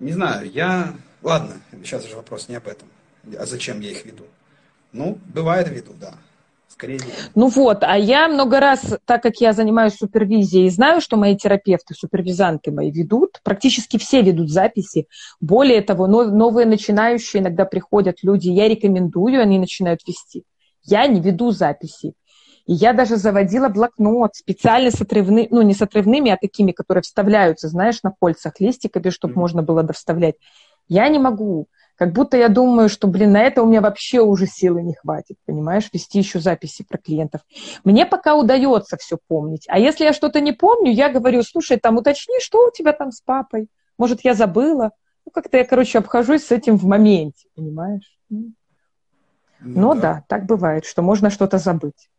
не 0.00 0.12
знаю, 0.12 0.50
я... 0.50 0.94
Ладно, 1.22 1.54
сейчас 1.82 2.06
же 2.06 2.14
вопрос 2.14 2.48
не 2.48 2.56
об 2.56 2.68
этом. 2.68 2.86
А 3.38 3.46
зачем 3.46 3.80
я 3.80 3.90
их 3.90 4.04
веду? 4.04 4.26
Ну, 4.92 5.18
бывает 5.32 5.68
веду, 5.68 5.94
да. 5.98 6.14
Скорее 6.68 6.98
Ну 7.36 7.48
вот, 7.48 7.82
а 7.82 7.96
я 7.96 8.26
много 8.26 8.58
раз, 8.58 8.98
так 9.04 9.22
как 9.22 9.36
я 9.40 9.52
занимаюсь 9.52 9.94
супервизией, 9.94 10.70
знаю, 10.70 11.00
что 11.00 11.16
мои 11.16 11.36
терапевты, 11.36 11.94
супервизанты 11.94 12.72
мои 12.72 12.90
ведут, 12.90 13.40
практически 13.44 13.96
все 13.96 14.22
ведут 14.22 14.50
записи. 14.50 15.06
Более 15.40 15.82
того, 15.82 16.06
новые 16.06 16.66
начинающие 16.66 17.42
иногда 17.42 17.64
приходят 17.64 18.16
люди, 18.22 18.48
я 18.48 18.68
рекомендую, 18.68 19.40
они 19.40 19.58
начинают 19.58 20.00
вести. 20.06 20.44
Я 20.82 21.06
не 21.06 21.20
веду 21.20 21.52
записи. 21.52 22.14
И 22.66 22.72
я 22.72 22.92
даже 22.92 23.16
заводила 23.16 23.68
блокнот 23.68 24.34
специально 24.34 24.90
с 24.90 25.00
отрывными, 25.00 25.48
ну 25.50 25.62
не 25.62 25.74
с 25.74 25.82
отрывными, 25.82 26.30
а 26.30 26.38
такими, 26.40 26.72
которые 26.72 27.02
вставляются, 27.02 27.68
знаешь, 27.68 28.02
на 28.02 28.10
кольцах 28.10 28.58
листиками, 28.58 29.10
чтобы 29.10 29.34
mm-hmm. 29.34 29.38
можно 29.38 29.62
было 29.62 29.82
довставлять. 29.82 30.36
Я 30.88 31.08
не 31.08 31.18
могу 31.18 31.68
как 31.96 32.12
будто 32.12 32.36
я 32.36 32.48
думаю, 32.48 32.88
что, 32.88 33.06
блин, 33.06 33.32
на 33.32 33.42
это 33.42 33.62
у 33.62 33.66
меня 33.66 33.80
вообще 33.80 34.20
уже 34.20 34.46
силы 34.46 34.82
не 34.82 34.94
хватит, 34.94 35.36
понимаешь, 35.46 35.88
вести 35.92 36.18
еще 36.18 36.40
записи 36.40 36.84
про 36.84 36.98
клиентов. 36.98 37.42
Мне 37.84 38.04
пока 38.04 38.34
удается 38.34 38.96
все 38.96 39.18
помнить. 39.28 39.64
А 39.68 39.78
если 39.78 40.04
я 40.04 40.12
что-то 40.12 40.40
не 40.40 40.52
помню, 40.52 40.92
я 40.92 41.08
говорю, 41.08 41.42
слушай, 41.42 41.78
там 41.78 41.96
уточни, 41.96 42.40
что 42.40 42.66
у 42.66 42.70
тебя 42.72 42.92
там 42.92 43.12
с 43.12 43.20
папой. 43.20 43.68
Может, 43.96 44.24
я 44.24 44.34
забыла. 44.34 44.90
Ну, 45.24 45.30
как-то 45.30 45.56
я, 45.56 45.64
короче, 45.64 45.98
обхожусь 45.98 46.44
с 46.44 46.50
этим 46.50 46.76
в 46.76 46.84
моменте, 46.84 47.46
понимаешь? 47.54 48.18
Ну, 48.28 48.52
ну 49.60 49.94
да. 49.94 50.00
да, 50.00 50.24
так 50.28 50.46
бывает, 50.46 50.84
что 50.84 51.00
можно 51.00 51.30
что-то 51.30 51.58
забыть. 51.58 52.10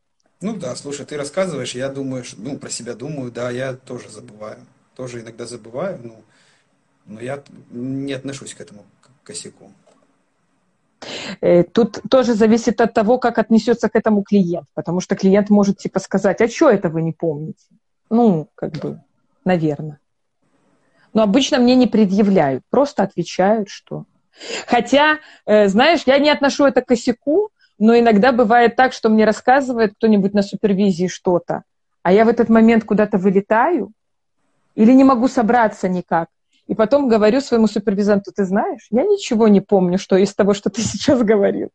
Ну 0.41 0.55
да, 0.55 0.75
слушай, 0.75 1.05
ты 1.05 1.17
рассказываешь, 1.17 1.75
я 1.75 1.89
думаю, 1.89 2.23
ну, 2.37 2.57
про 2.57 2.69
себя 2.69 2.93
думаю, 2.93 3.31
да, 3.31 3.51
я 3.51 3.73
тоже 3.73 4.09
забываю. 4.09 4.57
Тоже 4.95 5.21
иногда 5.21 5.45
забываю, 5.45 5.99
ну, 6.01 6.23
но 7.05 7.21
я 7.21 7.43
не 7.69 8.13
отношусь 8.13 8.53
к 8.53 8.61
этому 8.61 8.85
косяку? 9.25 9.71
Э, 11.41 11.63
тут 11.63 12.01
тоже 12.09 12.33
зависит 12.33 12.81
от 12.81 12.93
того, 12.93 13.17
как 13.17 13.37
отнесется 13.37 13.89
к 13.89 13.95
этому 13.95 14.23
клиент, 14.23 14.67
потому 14.73 15.01
что 15.01 15.15
клиент 15.15 15.49
может 15.49 15.77
типа 15.77 15.99
сказать, 15.99 16.41
а 16.41 16.47
что 16.47 16.69
это 16.69 16.89
вы 16.89 17.01
не 17.01 17.11
помните? 17.11 17.65
Ну, 18.09 18.47
как 18.55 18.73
бы, 18.73 19.01
наверное. 19.43 19.99
Но 21.13 21.23
обычно 21.23 21.59
мне 21.59 21.75
не 21.75 21.87
предъявляют, 21.87 22.63
просто 22.69 23.03
отвечают, 23.03 23.69
что... 23.69 24.05
Хотя, 24.67 25.19
э, 25.45 25.67
знаешь, 25.69 26.03
я 26.05 26.19
не 26.19 26.29
отношу 26.29 26.65
это 26.65 26.81
к 26.81 26.87
косяку, 26.87 27.49
но 27.79 27.97
иногда 27.97 28.31
бывает 28.31 28.75
так, 28.75 28.93
что 28.93 29.09
мне 29.09 29.25
рассказывает 29.25 29.93
кто-нибудь 29.95 30.33
на 30.33 30.43
супервизии 30.43 31.07
что-то, 31.07 31.63
а 32.03 32.11
я 32.11 32.25
в 32.25 32.27
этот 32.27 32.49
момент 32.49 32.83
куда-то 32.83 33.17
вылетаю 33.17 33.91
или 34.75 34.91
не 34.91 35.03
могу 35.03 35.27
собраться 35.27 35.87
никак. 35.87 36.27
И 36.67 36.73
потом 36.73 37.07
говорю 37.07 37.41
своему 37.41 37.67
супервизанту, 37.67 38.31
ты 38.31 38.45
знаешь, 38.45 38.87
я 38.89 39.03
ничего 39.03 39.47
не 39.47 39.61
помню, 39.61 39.97
что 39.97 40.17
из 40.17 40.33
того, 40.33 40.53
что 40.53 40.69
ты 40.69 40.81
сейчас 40.81 41.21
говорил. 41.21 41.69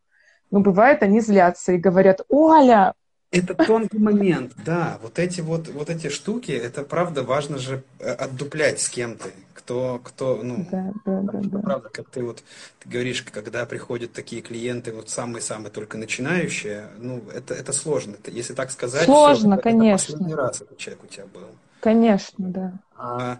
Но 0.50 0.60
бывает, 0.60 1.02
они 1.02 1.20
злятся 1.20 1.72
и 1.72 1.78
говорят, 1.78 2.22
Оля, 2.28 2.94
Это 3.30 3.54
тонкий 3.54 3.98
момент, 3.98 4.52
да. 4.64 4.98
Вот 5.00 5.20
эти 5.20 5.40
вот, 5.40 5.68
вот 5.68 5.90
эти 5.90 6.08
штуки, 6.08 6.50
это 6.50 6.82
правда 6.82 7.22
важно 7.22 7.58
же 7.58 7.84
э, 8.00 8.10
отдуплять 8.10 8.80
с 8.80 8.88
кем-то. 8.88 9.28
Кто, 9.54 10.00
кто, 10.02 10.40
ну, 10.42 10.66
да, 10.68 10.90
да, 11.04 11.20
да, 11.20 11.38
да. 11.40 11.58
правда, 11.60 11.88
как 11.90 12.08
ты 12.08 12.24
вот 12.24 12.42
ты 12.80 12.88
говоришь, 12.88 13.22
когда 13.22 13.66
приходят 13.66 14.12
такие 14.12 14.42
клиенты, 14.42 14.92
вот 14.92 15.10
самые-самые 15.10 15.70
только 15.70 15.96
начинающие, 15.96 16.88
ну, 16.98 17.22
это, 17.32 17.54
это 17.54 17.72
сложно. 17.72 18.16
Это, 18.20 18.32
если 18.32 18.54
так 18.54 18.72
сказать, 18.72 19.04
сложно, 19.04 19.56
все, 19.56 19.62
конечно. 19.62 20.12
Это 20.12 20.12
последний 20.12 20.34
раз 20.34 20.60
этот 20.62 20.78
человек 20.78 21.04
у 21.04 21.06
тебя 21.06 21.26
был. 21.32 21.46
Конечно, 21.78 22.48
да. 22.48 22.72
А, 22.96 23.38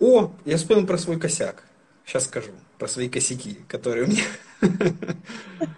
о, 0.00 0.32
я 0.44 0.56
вспомнил 0.56 0.86
про 0.86 0.98
свой 0.98 1.18
косяк. 1.18 1.62
Сейчас 2.04 2.26
скажу 2.26 2.52
про 2.78 2.88
свои 2.88 3.08
косяки, 3.08 3.58
которые 3.68 4.04
у 4.04 4.08
меня... 4.08 4.24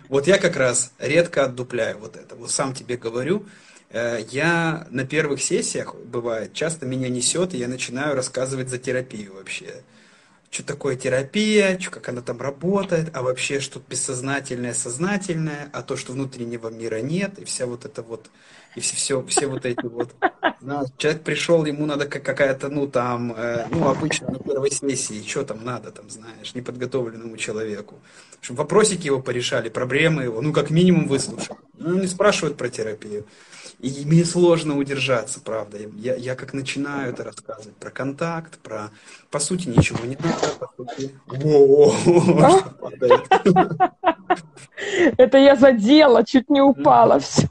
Вот 0.08 0.26
я 0.26 0.38
как 0.38 0.56
раз 0.56 0.92
редко 0.98 1.44
отдупляю 1.44 1.98
вот 1.98 2.16
это. 2.16 2.34
Вот 2.34 2.50
сам 2.50 2.72
тебе 2.72 2.96
говорю, 2.96 3.44
э, 3.90 4.24
я 4.30 4.86
на 4.90 5.04
первых 5.04 5.42
сессиях, 5.42 5.94
бывает, 5.94 6.54
часто 6.54 6.86
меня 6.86 7.10
несет, 7.10 7.52
и 7.52 7.58
я 7.58 7.68
начинаю 7.68 8.14
рассказывать 8.14 8.70
за 8.70 8.78
терапию 8.78 9.34
вообще. 9.34 9.82
Что 10.50 10.64
такое 10.64 10.96
терапия, 10.96 11.78
что, 11.78 11.90
как 11.90 12.08
она 12.08 12.22
там 12.22 12.40
работает, 12.40 13.10
а 13.12 13.22
вообще 13.22 13.60
что 13.60 13.82
бессознательное, 13.86 14.72
сознательное, 14.72 15.68
а 15.74 15.82
то, 15.82 15.96
что 15.98 16.12
внутреннего 16.12 16.70
мира 16.70 17.02
нет, 17.02 17.38
и 17.38 17.44
вся 17.44 17.66
вот 17.66 17.84
это 17.84 18.00
вот 18.00 18.30
и 18.74 18.80
все, 18.80 18.96
все, 18.96 19.22
все 19.26 19.46
вот 19.46 19.66
эти 19.66 19.84
вот... 19.86 20.14
Человек 20.98 21.22
пришел, 21.22 21.64
ему 21.64 21.86
надо 21.86 22.06
какая-то, 22.06 22.68
ну, 22.68 22.88
там, 22.88 23.32
э, 23.32 23.66
ну, 23.70 23.88
обычно 23.88 24.30
на 24.30 24.38
первой 24.38 24.70
сессии, 24.70 25.24
что 25.26 25.44
там 25.44 25.64
надо, 25.64 25.92
там, 25.92 26.10
знаешь, 26.10 26.54
неподготовленному 26.54 27.36
человеку. 27.36 27.94
Чтобы 28.40 28.58
вопросики 28.58 29.06
его 29.06 29.20
порешали, 29.20 29.68
проблемы 29.68 30.24
его, 30.24 30.40
ну, 30.42 30.52
как 30.52 30.70
минимум 30.70 31.06
выслушали. 31.06 31.58
Ну, 31.78 31.98
не 31.98 32.06
спрашивают 32.08 32.56
про 32.56 32.68
терапию. 32.68 33.24
И 33.80 34.02
мне 34.04 34.24
сложно 34.24 34.76
удержаться, 34.76 35.40
правда. 35.40 35.78
Я, 35.96 36.16
я 36.16 36.34
как 36.34 36.52
начинаю 36.52 37.10
это 37.10 37.22
рассказывать 37.22 37.76
про 37.76 37.90
контакт, 37.90 38.58
про... 38.58 38.90
По 39.30 39.38
сути, 39.38 39.68
ничего 39.68 40.04
не 40.04 40.16
надо, 40.16 40.48
по 40.58 40.68
сути. 40.76 41.14
Это 45.16 45.38
я 45.38 45.54
задела, 45.54 46.24
чуть 46.24 46.50
не 46.50 46.60
упала, 46.60 47.20
все. 47.20 47.48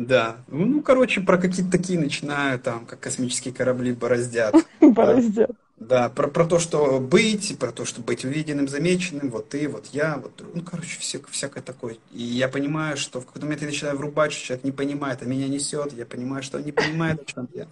Да. 0.00 0.36
Ну, 0.48 0.80
короче, 0.80 1.20
про 1.20 1.36
какие-то 1.36 1.70
такие 1.70 1.98
начинаю, 1.98 2.58
там, 2.58 2.86
как 2.86 3.00
космические 3.00 3.52
корабли 3.52 3.92
бороздят. 3.92 4.54
Бороздят. 4.80 5.50
Да, 5.76 6.08
про, 6.08 6.28
про 6.28 6.46
то, 6.46 6.58
что 6.58 7.00
быть, 7.00 7.58
про 7.58 7.70
то, 7.70 7.84
что 7.84 8.00
быть 8.00 8.24
увиденным, 8.24 8.66
замеченным, 8.66 9.28
вот 9.30 9.50
ты, 9.50 9.68
вот 9.68 9.88
я, 9.92 10.16
вот, 10.16 10.42
ну, 10.54 10.62
короче, 10.62 10.98
все, 11.00 11.20
всякое 11.30 11.62
такое. 11.62 11.96
И 12.12 12.22
я 12.22 12.48
понимаю, 12.48 12.96
что 12.96 13.20
в 13.20 13.26
какой-то 13.26 13.44
момент 13.44 13.60
я 13.60 13.68
начинаю 13.68 13.96
врубать, 13.98 14.32
что 14.32 14.46
человек 14.46 14.64
не 14.64 14.72
понимает, 14.72 15.18
а 15.20 15.26
меня 15.26 15.48
несет, 15.48 15.92
я 15.92 16.06
понимаю, 16.06 16.42
что 16.42 16.56
он 16.56 16.64
не 16.64 16.72
понимает, 16.72 17.20
о 17.20 17.24
чем 17.26 17.48
я. 17.52 17.66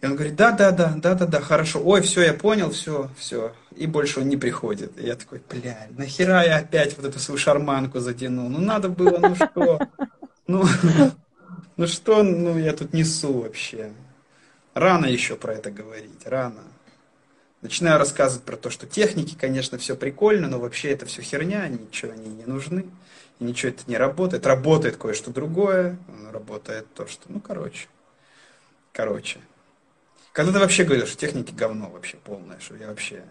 И 0.00 0.06
он 0.06 0.14
говорит, 0.16 0.34
да, 0.34 0.50
да, 0.50 0.72
да, 0.72 0.94
да, 0.96 1.14
да, 1.14 1.26
да, 1.26 1.40
хорошо, 1.40 1.80
ой, 1.84 2.02
все, 2.02 2.22
я 2.22 2.34
понял, 2.34 2.70
все, 2.70 3.10
все. 3.16 3.52
И 3.76 3.86
больше 3.86 4.20
он 4.20 4.28
не 4.28 4.36
приходит. 4.36 4.98
И 4.98 5.06
я 5.06 5.14
такой, 5.14 5.40
бля, 5.48 5.86
нахера 5.96 6.44
я 6.44 6.58
опять 6.58 6.96
вот 6.96 7.06
эту 7.06 7.20
свою 7.20 7.38
шарманку 7.38 8.00
затянул? 8.00 8.48
Ну, 8.48 8.60
надо 8.60 8.88
было, 8.88 9.18
ну 9.18 9.34
что? 9.36 9.80
Ну, 10.46 10.64
ну 11.76 11.86
что, 11.86 12.22
ну 12.22 12.58
я 12.58 12.72
тут 12.72 12.92
несу 12.92 13.40
вообще? 13.40 13.92
Рано 14.74 15.06
еще 15.06 15.36
про 15.36 15.54
это 15.54 15.70
говорить, 15.70 16.26
рано. 16.26 16.62
Начинаю 17.62 17.98
рассказывать 17.98 18.44
про 18.44 18.56
то, 18.56 18.70
что 18.70 18.86
техники, 18.86 19.36
конечно, 19.40 19.78
все 19.78 19.96
прикольно, 19.96 20.48
но 20.48 20.58
вообще 20.58 20.90
это 20.90 21.06
все 21.06 21.22
херня, 21.22 21.66
ничего 21.68 22.12
они 22.12 22.28
не 22.28 22.44
нужны, 22.44 22.86
и 23.38 23.44
ничего 23.44 23.70
это 23.70 23.84
не 23.86 23.96
работает. 23.96 24.46
Работает 24.46 24.96
кое-что 24.96 25.30
другое, 25.30 25.96
работает 26.30 26.92
то, 26.92 27.06
что, 27.06 27.22
ну, 27.28 27.40
короче, 27.40 27.88
короче. 28.92 29.40
Когда 30.32 30.52
ты 30.52 30.58
вообще 30.58 30.84
говоришь, 30.84 31.08
что 31.08 31.16
техники 31.16 31.52
говно 31.52 31.88
вообще 31.88 32.16
полное, 32.18 32.58
что 32.60 32.76
я 32.76 32.88
вообще 32.88 33.22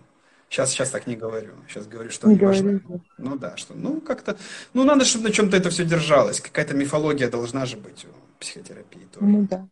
Сейчас, 0.54 0.70
сейчас 0.70 0.92
так 0.92 1.08
не 1.08 1.16
говорю. 1.16 1.54
Сейчас 1.68 1.88
говорю, 1.88 2.12
что 2.12 2.28
не 2.28 2.38
важно. 2.38 2.80
Ну 3.18 3.38
да, 3.38 3.58
что, 3.58 3.74
ну 3.74 4.00
как-то, 4.00 4.38
ну 4.76 4.84
надо, 4.84 5.04
чтобы 5.04 5.30
на 5.30 5.32
чем-то 5.32 5.58
это 5.58 5.72
все 5.72 5.84
держалось. 5.84 6.40
Какая-то 6.40 6.76
мифология 6.76 7.28
должна 7.28 7.66
же 7.66 7.76
быть 7.76 8.06
у 8.06 8.23
психотерапии 8.44 9.08
тоже. 9.12 9.26
Ну 9.26 9.48
да. 9.50 9.68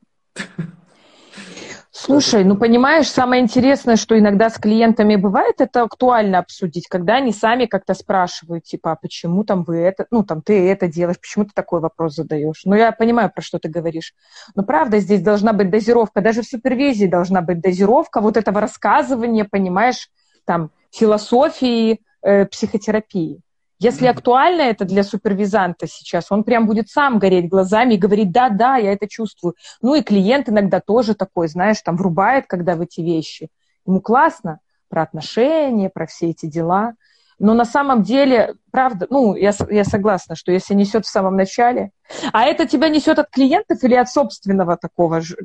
Слушай, 1.94 2.46
ну 2.46 2.56
понимаешь, 2.56 3.10
самое 3.10 3.44
интересное, 3.44 3.98
что 3.98 4.18
иногда 4.18 4.50
с 4.50 4.58
клиентами 4.58 5.18
бывает, 5.18 5.60
это 5.60 5.84
актуально 5.84 6.40
обсудить, 6.40 6.88
когда 6.88 7.18
они 7.18 7.34
сами 7.34 7.66
как-то 7.66 7.94
спрашивают, 7.94 8.64
типа, 8.64 8.94
а 8.94 8.96
почему 8.96 9.44
там 9.44 9.64
вы 9.64 9.78
это, 9.78 10.08
ну 10.10 10.24
там 10.24 10.42
ты 10.42 10.70
это 10.70 10.88
делаешь, 10.88 11.20
почему 11.20 11.46
ты 11.46 11.52
такой 11.54 11.82
вопрос 11.82 12.16
задаешь. 12.16 12.62
Ну 12.64 12.76
я 12.76 12.94
понимаю, 12.94 13.30
про 13.30 13.42
что 13.42 13.60
ты 13.60 13.68
говоришь. 13.70 14.14
Но 14.56 14.64
правда, 14.64 15.00
здесь 15.00 15.22
должна 15.22 15.52
быть 15.52 15.70
дозировка, 15.70 16.22
даже 16.22 16.42
в 16.42 16.46
супервизии 16.46 17.08
должна 17.08 17.42
быть 17.42 17.60
дозировка 17.60 18.22
вот 18.22 18.38
этого 18.38 18.62
рассказывания, 18.62 19.44
понимаешь, 19.44 20.10
там, 20.46 20.72
философии 20.92 22.00
э, 22.22 22.46
психотерапии. 22.46 23.42
Если 23.82 24.06
актуально 24.06 24.62
это 24.62 24.86
для 24.86 25.04
супервизанта 25.04 25.88
сейчас, 25.88 26.32
он 26.32 26.44
прям 26.44 26.68
будет 26.68 26.90
сам 26.90 27.18
гореть 27.18 27.50
глазами 27.50 27.96
и 27.96 27.98
говорить, 27.98 28.32
да, 28.32 28.50
да, 28.50 28.76
я 28.78 28.94
это 28.94 29.08
чувствую. 29.08 29.56
Ну 29.82 29.96
и 29.96 30.04
клиент 30.04 30.48
иногда 30.50 30.80
тоже 30.80 31.16
такой, 31.16 31.48
знаешь, 31.48 31.82
там 31.82 31.98
врубает, 31.98 32.46
когда 32.46 32.76
в 32.76 32.82
эти 32.82 33.02
вещи. 33.02 33.50
Ему 33.88 34.00
классно 34.00 34.60
про 34.88 35.02
отношения, 35.02 35.90
про 35.90 36.06
все 36.06 36.30
эти 36.30 36.46
дела. 36.46 36.94
Но 37.40 37.56
на 37.56 37.66
самом 37.66 38.04
деле, 38.04 38.54
правда, 38.70 39.08
ну, 39.10 39.36
я, 39.36 39.52
я 39.72 39.84
согласна, 39.84 40.36
что 40.36 40.52
если 40.52 40.76
несет 40.76 41.08
в 41.08 41.10
самом 41.10 41.36
начале, 41.36 41.90
а 42.34 42.44
это 42.44 42.68
тебя 42.68 42.88
несет 42.88 43.18
от 43.18 43.32
клиентов 43.32 43.84
или 43.84 43.96
от 43.96 44.10
собственного 44.10 44.78
такого 44.78 45.22
же 45.22 45.38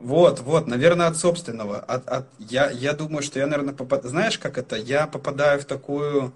вот, 0.00 0.40
вот, 0.40 0.66
наверное, 0.66 1.08
от 1.08 1.16
собственного. 1.18 1.78
От, 1.78 2.08
от, 2.08 2.26
я, 2.38 2.70
я 2.70 2.94
думаю, 2.94 3.22
что 3.22 3.38
я, 3.38 3.46
наверное, 3.46 3.74
попад... 3.74 4.02
знаешь, 4.04 4.38
как 4.38 4.56
это? 4.56 4.74
Я 4.74 5.06
попадаю 5.06 5.60
в 5.60 5.66
такую 5.66 6.32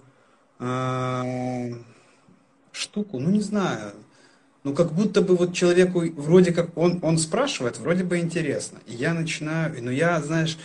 э, 0.59 1.75
штуку, 2.73 3.19
ну 3.19 3.31
не 3.31 3.41
знаю. 3.41 3.93
Ну, 4.65 4.75
как 4.75 4.93
будто 4.93 5.21
бы 5.21 5.37
вот 5.37 5.53
человеку 5.53 6.03
вроде 6.17 6.53
как 6.53 6.77
он, 6.77 6.99
он 7.03 7.19
спрашивает, 7.19 7.79
вроде 7.79 8.03
бы 8.03 8.19
интересно. 8.19 8.79
И 8.87 8.95
я 8.95 9.13
начинаю, 9.13 9.75
ну 9.83 9.91
я, 9.91 10.21
знаешь, 10.23 10.59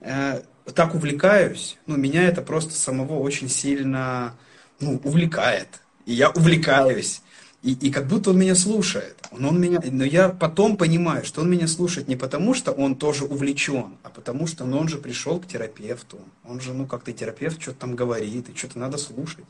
э, 0.00 0.42
так 0.74 0.94
увлекаюсь, 0.94 1.78
ну, 1.86 1.96
меня 1.96 2.24
это 2.24 2.42
просто 2.42 2.74
самого 2.74 3.18
очень 3.18 3.48
сильно, 3.48 4.34
ну, 4.80 5.00
увлекает. 5.02 5.68
И 6.04 6.12
я 6.12 6.30
увлекаюсь. 6.30 7.22
И, 7.62 7.72
и 7.72 7.90
как 7.90 8.06
будто 8.06 8.30
он 8.30 8.38
меня 8.38 8.54
слушает. 8.54 9.16
Он, 9.32 9.44
он 9.44 9.60
меня, 9.60 9.80
но 9.90 10.04
я 10.04 10.28
потом 10.28 10.76
понимаю, 10.76 11.24
что 11.24 11.40
он 11.40 11.50
меня 11.50 11.66
слушает 11.66 12.06
не 12.06 12.14
потому, 12.14 12.54
что 12.54 12.70
он 12.70 12.94
тоже 12.94 13.24
увлечен, 13.24 13.96
а 14.04 14.10
потому 14.10 14.46
что 14.46 14.64
ну, 14.64 14.78
он 14.78 14.88
же 14.88 14.98
пришел 14.98 15.40
к 15.40 15.46
терапевту. 15.46 16.18
Он 16.44 16.60
же, 16.60 16.72
ну, 16.72 16.86
как-то 16.86 17.12
терапевт 17.12 17.60
что-то 17.60 17.80
там 17.80 17.96
говорит, 17.96 18.48
и 18.48 18.56
что-то 18.56 18.78
надо 18.78 18.96
слушать. 18.96 19.44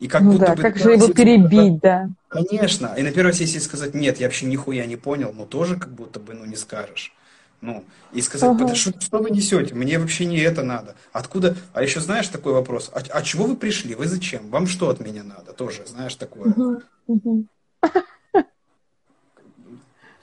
И 0.00 0.08
как 0.08 0.22
ну 0.22 0.32
будто 0.32 0.46
да, 0.46 0.54
бы 0.54 0.62
как 0.62 0.78
же 0.78 0.92
его 0.92 1.08
перебить, 1.08 1.78
да. 1.80 2.08
Конечно. 2.28 2.94
И 2.96 3.02
на 3.02 3.12
первой 3.12 3.32
сессии 3.32 3.58
сказать, 3.58 3.94
нет, 3.94 4.18
я 4.18 4.26
вообще 4.26 4.46
нихуя 4.46 4.86
не 4.86 4.96
понял, 4.96 5.32
но 5.34 5.44
тоже 5.44 5.76
как 5.76 5.92
будто 5.92 6.20
бы, 6.20 6.32
ну, 6.34 6.46
не 6.46 6.56
скажешь. 6.56 7.12
Ну, 7.60 7.84
и 8.12 8.20
сказать, 8.20 8.48
ага. 8.48 8.74
что, 8.74 9.00
что 9.00 9.18
вы 9.18 9.30
несете? 9.30 9.74
Мне 9.74 9.98
вообще 9.98 10.26
не 10.26 10.38
это 10.38 10.62
надо. 10.62 10.94
Откуда? 11.12 11.56
А 11.72 11.82
еще 11.82 12.00
знаешь 12.00 12.28
такой 12.28 12.52
вопрос, 12.52 12.90
а, 12.92 13.02
а 13.10 13.22
чего 13.22 13.46
вы 13.46 13.56
пришли? 13.56 13.94
Вы 13.94 14.06
зачем? 14.06 14.50
Вам 14.50 14.66
что 14.66 14.90
от 14.90 15.00
меня 15.00 15.22
надо? 15.22 15.52
Тоже, 15.52 15.84
знаешь, 15.86 16.14
такое. 16.14 16.52
Угу. 16.52 16.82
Угу. 17.06 17.46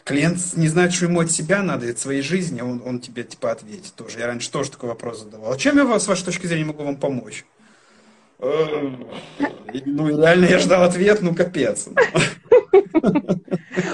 Клиент 0.04 0.38
не 0.58 0.67
знает, 0.67 0.93
что 0.93 1.06
ему 1.06 1.22
от 1.22 1.32
себя 1.32 1.63
надо, 1.63 1.89
от 1.89 1.98
своей 1.98 2.22
жизни, 2.22 2.60
он, 2.62 2.82
он 2.86 3.00
тебе 3.00 3.24
типа 3.24 3.52
ответит 3.52 3.93
тоже. 3.96 4.19
Я 4.19 4.28
раньше 4.28 4.52
тоже 4.52 4.72
такой 4.72 4.89
вопрос 4.89 5.22
задавал. 5.22 5.54
А 5.54 5.58
чем 5.58 5.78
я 5.78 6.00
с 6.00 6.08
вашей 6.08 6.26
точки 6.26 6.46
зрения 6.46 6.65
могу 6.65 6.84
вам 6.84 6.98
помочь? 6.98 7.46
Э, 8.39 8.91
ну, 9.86 10.08
реально 10.10 10.46
я 10.46 10.60
ждал 10.60 10.84
ответ, 10.84 11.22
ну, 11.22 11.34
капец. 11.34 11.88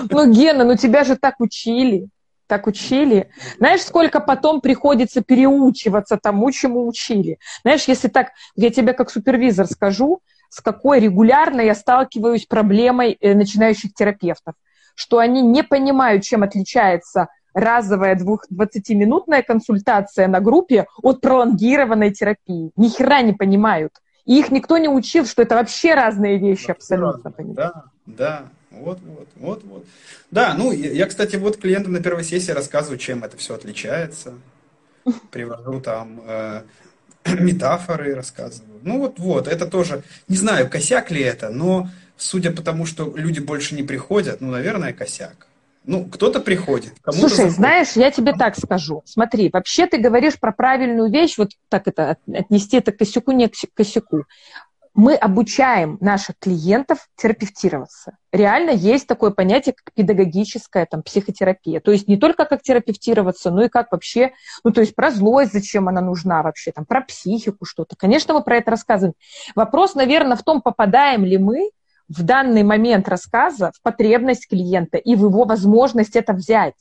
Ну, 0.09 0.33
Гена, 0.33 0.65
ну 0.65 0.75
тебя 0.75 1.03
же 1.03 1.15
так 1.15 1.39
учили 1.39 2.09
так 2.49 2.67
учили. 2.67 3.29
Знаешь, 3.59 3.81
сколько 3.81 4.19
потом 4.19 4.59
приходится 4.59 5.21
переучиваться 5.21 6.17
тому, 6.17 6.51
чему 6.51 6.87
учили. 6.87 7.37
Знаешь, 7.61 7.85
если 7.87 8.07
так, 8.09 8.31
я 8.55 8.71
тебе 8.71 8.93
как 8.93 9.11
супервизор 9.11 9.67
скажу, 9.67 10.21
с 10.49 10.59
какой 10.59 10.99
регулярно 10.99 11.61
я 11.61 11.75
сталкиваюсь 11.75 12.47
проблемой 12.47 13.15
э, 13.21 13.35
начинающих 13.35 13.93
терапевтов, 13.93 14.55
что 14.95 15.19
они 15.19 15.43
не 15.43 15.63
понимают, 15.63 16.23
чем 16.23 16.43
отличается 16.43 17.27
разовая 17.53 18.15
20-минутная 18.15 19.43
консультация 19.43 20.27
на 20.27 20.39
группе 20.39 20.85
от 21.03 21.21
пролонгированной 21.21 22.11
терапии. 22.11 22.71
Ни 22.75 22.89
хера 22.89 23.21
не 23.21 23.33
понимают. 23.33 23.93
И 24.29 24.37
их 24.37 24.51
никто 24.51 24.77
не 24.77 24.87
учил, 24.87 25.25
что 25.25 25.41
это 25.41 25.55
вообще 25.55 25.95
разные 25.95 26.37
вещи 26.37 26.69
абсолютно. 26.69 27.33
Да, 27.35 27.85
да. 28.05 28.49
Вот, 28.69 28.99
вот, 29.01 29.27
вот, 29.37 29.63
вот. 29.63 29.85
Да, 30.29 30.53
ну, 30.53 30.71
я, 30.71 31.07
кстати, 31.07 31.35
вот 31.35 31.57
клиентам 31.57 31.93
на 31.93 32.03
первой 32.03 32.23
сессии 32.23 32.51
рассказываю, 32.51 32.99
чем 32.99 33.23
это 33.23 33.37
все 33.37 33.55
отличается. 33.55 34.35
Привожу 35.31 35.81
там 35.81 36.21
э, 36.27 36.61
метафоры, 37.39 38.13
рассказываю. 38.13 38.79
Ну, 38.83 38.99
вот, 38.99 39.17
вот, 39.17 39.47
это 39.47 39.65
тоже, 39.65 40.03
не 40.27 40.37
знаю, 40.37 40.69
косяк 40.69 41.09
ли 41.09 41.21
это, 41.21 41.49
но 41.49 41.89
судя 42.15 42.51
по 42.51 42.61
тому, 42.61 42.85
что 42.85 43.11
люди 43.17 43.39
больше 43.39 43.73
не 43.73 43.81
приходят, 43.81 44.41
ну, 44.41 44.51
наверное, 44.51 44.93
косяк. 44.93 45.47
Ну, 45.89 46.05
кто-то 46.05 46.39
приходит. 46.39 46.93
Слушай, 47.09 47.29
заходит. 47.29 47.55
знаешь, 47.55 47.91
я 47.93 48.11
тебе 48.11 48.33
так 48.33 48.55
скажу. 48.55 49.01
Смотри, 49.05 49.49
вообще 49.51 49.87
ты 49.87 49.97
говоришь 49.97 50.39
про 50.39 50.51
правильную 50.51 51.11
вещь, 51.11 51.35
вот 51.39 51.49
так 51.67 51.87
это 51.87 52.15
отнести 52.31 52.77
это 52.77 52.91
к 52.91 52.97
косяку, 52.97 53.31
не 53.31 53.47
к 53.47 53.55
косяку 53.73 54.25
мы 54.99 55.15
обучаем 55.15 55.97
наших 56.01 56.37
клиентов 56.39 57.07
терапевтироваться. 57.15 58.17
Реально 58.33 58.71
есть 58.71 59.07
такое 59.07 59.31
понятие, 59.31 59.73
как 59.73 59.93
педагогическая 59.93 60.85
там, 60.85 61.03
психотерапия. 61.03 61.79
То 61.79 61.91
есть 61.91 62.09
не 62.09 62.17
только 62.17 62.43
как 62.43 62.61
терапевтироваться, 62.61 63.49
но 63.49 63.63
и 63.63 63.69
как 63.69 63.93
вообще, 63.93 64.33
ну 64.65 64.71
то 64.71 64.81
есть 64.81 64.95
про 64.95 65.11
злость, 65.11 65.53
зачем 65.53 65.87
она 65.87 66.01
нужна 66.01 66.43
вообще, 66.43 66.71
там, 66.71 66.85
про 66.85 67.01
психику 67.01 67.65
что-то. 67.65 67.95
Конечно, 67.95 68.33
мы 68.33 68.43
про 68.43 68.57
это 68.57 68.71
рассказываем. 68.71 69.13
Вопрос, 69.55 69.95
наверное, 69.95 70.35
в 70.35 70.43
том, 70.43 70.61
попадаем 70.61 71.23
ли 71.23 71.37
мы 71.37 71.69
в 72.09 72.23
данный 72.23 72.63
момент 72.63 73.07
рассказа 73.07 73.71
в 73.75 73.81
потребность 73.81 74.47
клиента 74.47 74.97
и 74.97 75.15
в 75.15 75.25
его 75.25 75.45
возможность 75.45 76.15
это 76.15 76.33
взять. 76.33 76.75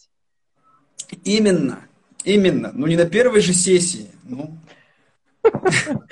Именно, 1.25 1.81
именно. 2.25 2.71
Ну 2.73 2.87
не 2.87 2.97
на 2.97 3.05
первой 3.05 3.41
же 3.41 3.53
сессии. 3.53 4.11
Ну, 4.25 4.51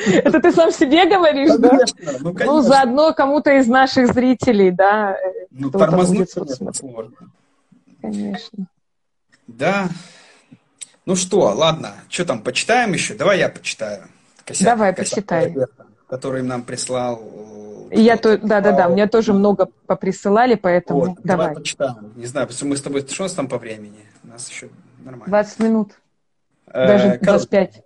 это 0.07 0.41
ты 0.41 0.53
сам 0.53 0.71
себе 0.71 1.09
говоришь, 1.09 1.59
да? 1.59 1.79
Ну. 2.21 2.33
Ну, 2.33 2.61
заодно 2.63 3.13
кому-то 3.13 3.59
из 3.59 3.67
наших 3.67 4.13
зрителей, 4.13 4.71
да. 4.71 5.13
Э, 5.13 5.47
ну, 5.51 5.71
тормознуть 5.71 6.31
сложно. 6.31 6.73
Конечно. 8.01 8.67
Да. 9.47 9.89
Ну 11.05 11.17
что, 11.17 11.41
ладно, 11.41 11.95
что 12.09 12.25
там, 12.25 12.43
почитаем 12.43 12.93
еще? 12.93 13.15
Давай 13.15 13.39
я 13.39 13.49
почитаю. 13.49 14.09
Косяк, 14.45 14.65
Давай, 14.65 14.95
косяк, 14.95 15.15
почитай. 15.15 15.55
Который 16.09 16.43
нам 16.43 16.63
прислал. 16.63 17.23
Э, 17.91 18.01
я 18.01 18.17
то, 18.17 18.39
да, 18.39 18.61
да, 18.61 18.73
да, 18.73 18.89
мне 18.89 19.07
тоже 19.07 19.33
много 19.33 19.69
поприсылали, 19.87 20.55
поэтому 20.55 21.01
вот, 21.01 21.19
давай. 21.23 21.49
давай 21.49 21.55
почитаем. 21.57 22.13
Не 22.17 22.27
знаю, 22.27 22.49
что 22.51 22.67
мы 22.67 22.77
с 22.77 22.83
тобой, 22.83 23.01
что 23.03 23.23
у 23.23 23.25
нас 23.25 23.33
там 23.33 23.49
по 23.49 23.59
времени? 23.59 23.99
У 24.25 24.29
нас 24.29 24.49
еще 24.49 24.69
нормально. 25.05 25.27
20 25.27 25.59
минут. 25.61 25.93
Э, 26.69 26.87
Даже 26.87 27.19
25. 27.21 27.83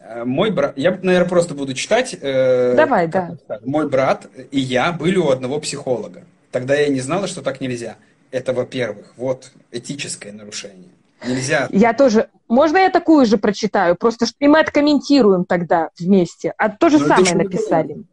Э, 0.00 0.24
мой 0.24 0.50
брат, 0.50 0.72
я, 0.76 0.90
наверное, 0.90 1.28
просто 1.28 1.54
буду 1.54 1.74
читать. 1.74 2.16
Давай, 2.20 3.08
да. 3.08 3.36
Мой 3.64 3.88
брат 3.88 4.26
и 4.50 4.60
я 4.60 4.92
были 4.92 5.16
у 5.18 5.30
одного 5.30 5.60
психолога. 5.60 6.22
Тогда 6.50 6.74
я 6.74 6.88
не 6.88 7.00
знала, 7.00 7.26
что 7.26 7.42
так 7.42 7.60
нельзя. 7.60 7.96
Это, 8.30 8.52
во-первых, 8.52 9.12
вот 9.16 9.52
этическое 9.70 10.32
нарушение. 10.32 10.90
Нельзя. 11.26 11.68
Я 11.70 11.92
тоже. 11.92 12.28
Можно 12.48 12.78
я 12.78 12.90
такую 12.90 13.26
же 13.26 13.36
прочитаю? 13.36 13.94
Просто 13.94 14.26
и 14.38 14.48
мы 14.48 14.60
откомментируем 14.60 15.44
тогда 15.44 15.90
вместе. 15.98 16.54
А 16.56 16.70
то 16.70 16.88
же 16.88 16.98
Но 16.98 17.04
ну, 17.04 17.08
самое 17.08 17.34
написали. 17.34 18.04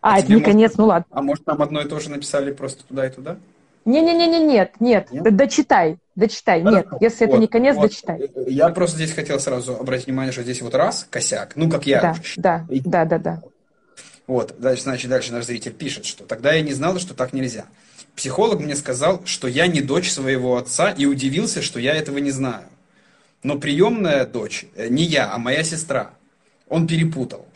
А, 0.00 0.14
а 0.14 0.18
это 0.18 0.28
не 0.28 0.34
может... 0.34 0.46
конец, 0.46 0.72
ну 0.76 0.86
ладно. 0.86 1.06
А 1.10 1.22
может, 1.22 1.46
нам 1.46 1.62
одно 1.62 1.80
и 1.80 1.88
то 1.88 2.00
же 2.00 2.10
написали 2.10 2.52
просто 2.52 2.84
туда 2.84 3.06
и 3.06 3.10
туда? 3.10 3.36
Не-не-не, 3.84 4.38
нет, 4.38 4.74
нет, 4.78 5.10
нет, 5.10 5.36
дочитай, 5.36 5.98
дочитай, 6.14 6.62
нет, 6.62 6.86
если 7.00 7.24
вот, 7.26 7.32
это 7.32 7.40
не 7.40 7.48
конец, 7.48 7.74
вот. 7.74 7.88
дочитай. 7.88 8.30
Я 8.46 8.68
просто 8.68 8.96
здесь 8.96 9.12
хотел 9.12 9.40
сразу 9.40 9.74
обратить 9.74 10.06
внимание, 10.06 10.32
что 10.32 10.44
здесь 10.44 10.62
вот 10.62 10.74
раз, 10.76 11.06
косяк, 11.10 11.56
ну, 11.56 11.68
как 11.68 11.84
я 11.84 12.00
да, 12.00 12.14
Да, 12.36 12.66
и... 12.68 12.80
да, 12.80 13.04
да, 13.04 13.18
да. 13.18 13.42
Вот, 14.28 14.54
дальше, 14.58 14.84
значит, 14.84 15.10
дальше 15.10 15.32
наш 15.32 15.46
зритель 15.46 15.72
пишет, 15.72 16.04
что 16.04 16.24
тогда 16.24 16.52
я 16.52 16.62
не 16.62 16.72
знала, 16.72 17.00
что 17.00 17.12
так 17.14 17.32
нельзя. 17.32 17.64
Психолог 18.14 18.60
мне 18.60 18.76
сказал, 18.76 19.22
что 19.24 19.48
я 19.48 19.66
не 19.66 19.80
дочь 19.80 20.12
своего 20.12 20.56
отца, 20.56 20.90
и 20.90 21.06
удивился, 21.06 21.60
что 21.60 21.80
я 21.80 21.94
этого 21.96 22.18
не 22.18 22.30
знаю. 22.30 22.62
Но 23.42 23.58
приемная 23.58 24.24
дочь 24.24 24.66
э, 24.76 24.88
не 24.88 25.04
я, 25.04 25.32
а 25.32 25.38
моя 25.38 25.64
сестра. 25.64 26.10
Он 26.68 26.86
перепутал. 26.86 27.46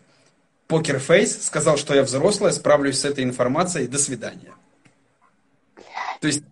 Покерфейс 0.66 1.46
сказал, 1.46 1.76
что 1.76 1.94
я 1.94 2.02
взрослая, 2.02 2.50
справлюсь 2.50 3.00
с 3.00 3.04
этой 3.04 3.22
информацией, 3.22 3.86
до 3.86 3.98
свидания. 3.98 4.52
То 6.20 6.26
есть... 6.26 6.42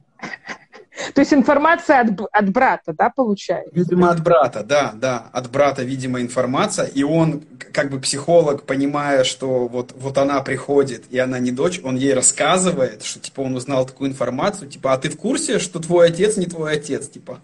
То 1.13 1.21
есть 1.21 1.35
информация 1.35 2.01
от, 2.01 2.21
от 2.33 2.49
брата, 2.51 2.95
да, 2.97 3.11
получается? 3.11 3.71
Видимо, 3.75 4.11
от 4.11 4.23
брата, 4.23 4.63
да, 4.63 4.93
да. 4.95 5.29
От 5.33 5.51
брата, 5.51 5.83
видимо, 5.83 6.21
информация. 6.21 6.87
И 6.87 7.03
он, 7.03 7.43
как 7.73 7.91
бы 7.91 8.01
психолог, 8.01 8.63
понимая, 8.63 9.25
что 9.25 9.67
вот, 9.69 9.93
вот 9.97 10.17
она 10.19 10.41
приходит, 10.41 11.05
и 11.11 11.19
она 11.19 11.41
не 11.41 11.51
дочь, 11.51 11.81
он 11.83 11.97
ей 11.97 12.15
рассказывает, 12.15 13.03
что, 13.03 13.19
типа, 13.21 13.41
он 13.41 13.57
узнал 13.57 13.87
такую 13.87 14.11
информацию, 14.11 14.71
типа, 14.71 14.93
а 14.93 14.99
ты 14.99 15.11
в 15.11 15.17
курсе, 15.17 15.59
что 15.59 15.81
твой 15.81 16.07
отец 16.07 16.37
не 16.37 16.47
твой 16.47 16.75
отец? 16.75 17.09
Типа, 17.09 17.41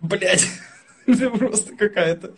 блядь. 0.00 0.46
Это 1.06 1.30
просто 1.30 1.74
какая-то... 1.74 2.32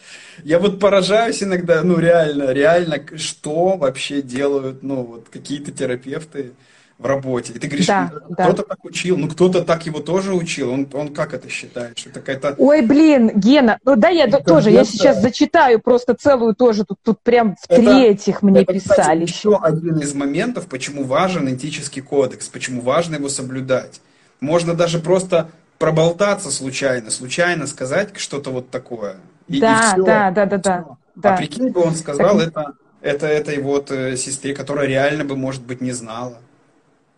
Я 0.45 0.61
вот 0.61 0.79
поражаюсь 0.79 1.43
иногда, 1.43 1.83
ну, 1.83 1.99
реально, 1.99 2.53
реально, 2.53 3.05
что 3.17 3.77
вообще 3.77 4.23
делают, 4.23 4.83
ну, 4.83 5.03
вот, 5.03 5.29
какие-то 5.29 5.73
терапевты 5.73 6.53
в 7.01 7.07
работе. 7.07 7.55
И 7.55 7.59
ты 7.59 7.67
говоришь, 7.67 7.87
да, 7.87 8.13
кто-то 8.31 8.57
да. 8.59 8.63
так 8.63 8.85
учил, 8.85 9.17
ну 9.17 9.27
кто-то 9.27 9.63
так 9.63 9.87
его 9.87 10.01
тоже 10.01 10.35
учил. 10.35 10.71
Он, 10.71 10.87
он 10.93 11.15
как 11.15 11.33
это 11.33 11.49
считает? 11.49 11.99
Что 11.99 12.11
это 12.11 12.21
какая-то... 12.21 12.55
Ой, 12.59 12.83
блин, 12.83 13.33
Гена, 13.35 13.79
ну 13.85 13.97
да, 13.97 14.11
я 14.11 14.27
это 14.27 14.41
тоже, 14.41 14.71
я 14.71 14.85
сейчас 14.85 15.23
зачитаю 15.23 15.81
просто 15.81 16.15
целую 16.15 16.55
тоже, 16.55 16.85
тут, 16.85 16.99
тут 17.03 17.19
прям 17.23 17.57
в 17.57 17.71
это, 17.71 17.81
третьих 17.81 18.43
мне 18.43 18.61
это, 18.61 18.75
писали. 18.75 19.25
Кстати, 19.25 19.39
еще 19.39 19.59
один 19.63 19.99
из 19.99 20.13
моментов, 20.13 20.67
почему 20.67 21.05
важен 21.05 21.53
этический 21.53 22.03
кодекс, 22.03 22.49
почему 22.49 22.83
важно 22.83 23.17
его 23.17 23.31
соблюдать. 23.31 24.03
Можно 24.41 24.75
даже 24.75 24.99
просто 24.99 25.51
проболтаться 25.81 26.51
случайно, 26.51 27.11
случайно 27.11 27.66
сказать 27.66 28.16
что-то 28.18 28.51
вот 28.51 28.70
такое. 28.70 29.16
И, 29.49 29.61
да, 29.61 29.78
и 29.78 29.95
все, 29.95 30.05
да, 30.05 30.31
да, 30.31 30.45
да, 30.45 30.59
да, 30.59 30.87
да. 31.16 31.35
А 31.35 31.37
прикинь 31.39 31.70
бы 31.70 31.81
он 31.81 31.95
сказал 31.95 32.39
так... 32.39 32.49
это, 32.49 32.74
это 33.01 33.26
этой 33.26 33.61
вот 33.62 33.91
э, 33.91 34.14
сестре, 34.16 34.55
которая 34.55 34.87
реально 34.87 35.24
бы, 35.24 35.37
может 35.37 35.62
быть, 35.62 35.81
не 35.81 35.93
знала. 35.93 36.37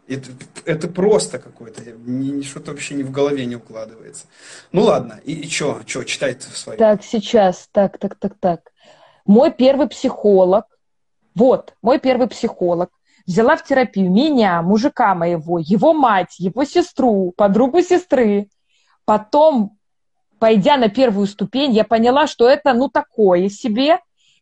Это, 0.07 0.31
это 0.65 0.89
просто 0.89 1.41
какое-то, 1.41 1.83
что-то 2.45 2.71
вообще 2.71 2.95
не 2.95 3.03
в 3.03 3.11
голове 3.11 3.47
не 3.47 3.57
укладывается. 3.57 4.27
Ну 4.71 4.83
ладно, 4.83 5.21
и, 5.25 5.33
и 5.33 5.51
что, 5.51 5.81
что, 5.85 6.05
читай 6.05 6.39
свое. 6.41 6.79
Так, 6.79 7.03
сейчас, 7.03 7.69
так, 7.73 7.99
так, 7.99 8.15
так, 8.15 8.35
так. 8.39 8.73
Мой 9.27 9.51
первый 9.51 9.89
психолог, 9.89 10.67
вот, 11.35 11.75
мой 11.83 11.99
первый 11.99 12.29
психолог, 12.29 12.91
взяла 13.27 13.57
в 13.57 13.65
терапию 13.65 14.11
меня, 14.11 14.63
мужика 14.63 15.15
моего, 15.15 15.59
его 15.59 15.93
мать, 15.93 16.37
его 16.39 16.65
сестру, 16.65 17.33
подругу 17.37 17.83
сестры. 17.83 18.49
Потом, 19.05 19.79
пойдя 20.39 20.77
на 20.77 20.89
первую 20.89 21.27
ступень, 21.27 21.73
я 21.73 21.85
поняла, 21.85 22.27
что 22.27 22.49
это, 22.49 22.73
ну, 22.73 22.89
такое 22.89 23.49
себе. 23.49 23.99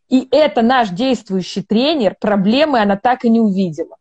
И 0.09 0.27
это 0.31 0.63
наш 0.63 0.91
действующий 0.91 1.63
тренер, 1.63 2.17
проблемы 2.21 2.81
она 2.81 2.97
так 2.97 3.25
и 3.25 3.31
не 3.31 3.41
увидела. 3.41 3.97